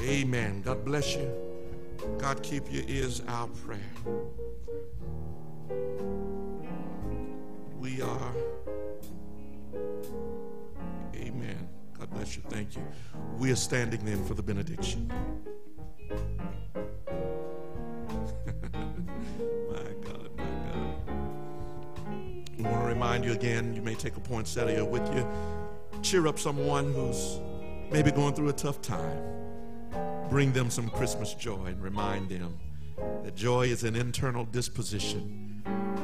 Amen. 0.01 0.63
God 0.63 0.85
bless 0.85 1.17
you. 1.17 1.31
God 2.17 2.43
keep 2.43 2.73
you 2.73 2.83
is 2.87 3.23
our 3.29 3.49
prayer. 3.49 3.81
We 7.81 8.03
are. 8.03 8.33
Amen. 11.15 11.67
God 11.99 12.11
bless 12.11 12.37
you. 12.37 12.43
Thank 12.51 12.77
you. 12.77 12.83
We 13.39 13.51
are 13.53 13.57
standing 13.57 14.05
then 14.05 14.23
for 14.27 14.35
the 14.35 14.43
benediction. 14.43 15.11
my 16.11 16.13
God, 20.05 20.29
my 20.37 20.45
God. 20.67 20.95
I 22.59 22.63
want 22.63 22.83
to 22.83 22.87
remind 22.87 23.25
you 23.25 23.33
again, 23.33 23.75
you 23.75 23.81
may 23.81 23.95
take 23.95 24.15
a 24.19 24.21
poinsettia 24.21 24.85
with 24.85 25.07
you. 25.15 25.27
Cheer 26.03 26.27
up 26.27 26.39
someone 26.39 26.93
who's 26.93 27.41
maybe 27.91 28.11
going 28.11 28.35
through 28.35 28.51
a 28.51 28.53
tough 28.53 28.83
time. 28.83 29.23
Bring 30.29 30.53
them 30.53 30.69
some 30.69 30.91
Christmas 30.91 31.33
joy 31.33 31.65
and 31.65 31.83
remind 31.83 32.29
them 32.29 32.59
that 33.25 33.35
joy 33.35 33.69
is 33.69 33.85
an 33.85 33.97
internal 33.97 34.45
disposition, 34.45 35.50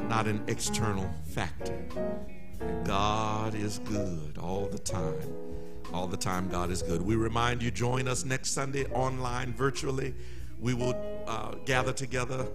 not 0.07 0.27
an 0.27 0.43
external 0.47 1.09
factor. 1.25 1.77
God 2.85 3.55
is 3.55 3.79
good 3.79 4.37
all 4.37 4.65
the 4.67 4.79
time. 4.79 5.33
All 5.93 6.07
the 6.07 6.17
time, 6.17 6.49
God 6.49 6.69
is 6.69 6.81
good. 6.81 7.01
We 7.01 7.15
remind 7.15 7.61
you, 7.61 7.71
join 7.71 8.07
us 8.07 8.25
next 8.25 8.51
Sunday 8.51 8.85
online, 8.87 9.53
virtually. 9.53 10.13
We 10.59 10.73
will 10.73 10.95
uh, 11.27 11.55
gather 11.65 11.93
together 11.93 12.47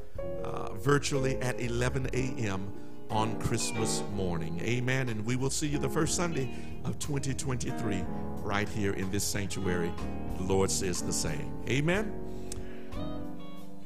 uh, 0.43 0.75
virtually 0.75 1.37
at 1.37 1.61
11 1.61 2.11
a.m. 2.13 2.73
on 3.11 3.39
Christmas 3.41 4.03
morning. 4.15 4.61
Amen. 4.61 5.09
And 5.09 5.25
we 5.25 5.37
will 5.37 5.51
see 5.51 5.69
you 5.69 5.79
the 5.79 5.89
first 5.89 6.15
Sunday 6.15 6.51
of 6.85 6.99
2023 6.99 8.05
right 8.43 8.69
here 8.69 8.93
in 8.95 9.11
this 9.11 9.25
sanctuary. 9.25 9.93
The 10.37 10.45
Lord 10.45 10.71
says 10.71 11.01
the 11.03 11.13
same. 11.13 11.53
Amen. 11.69 12.22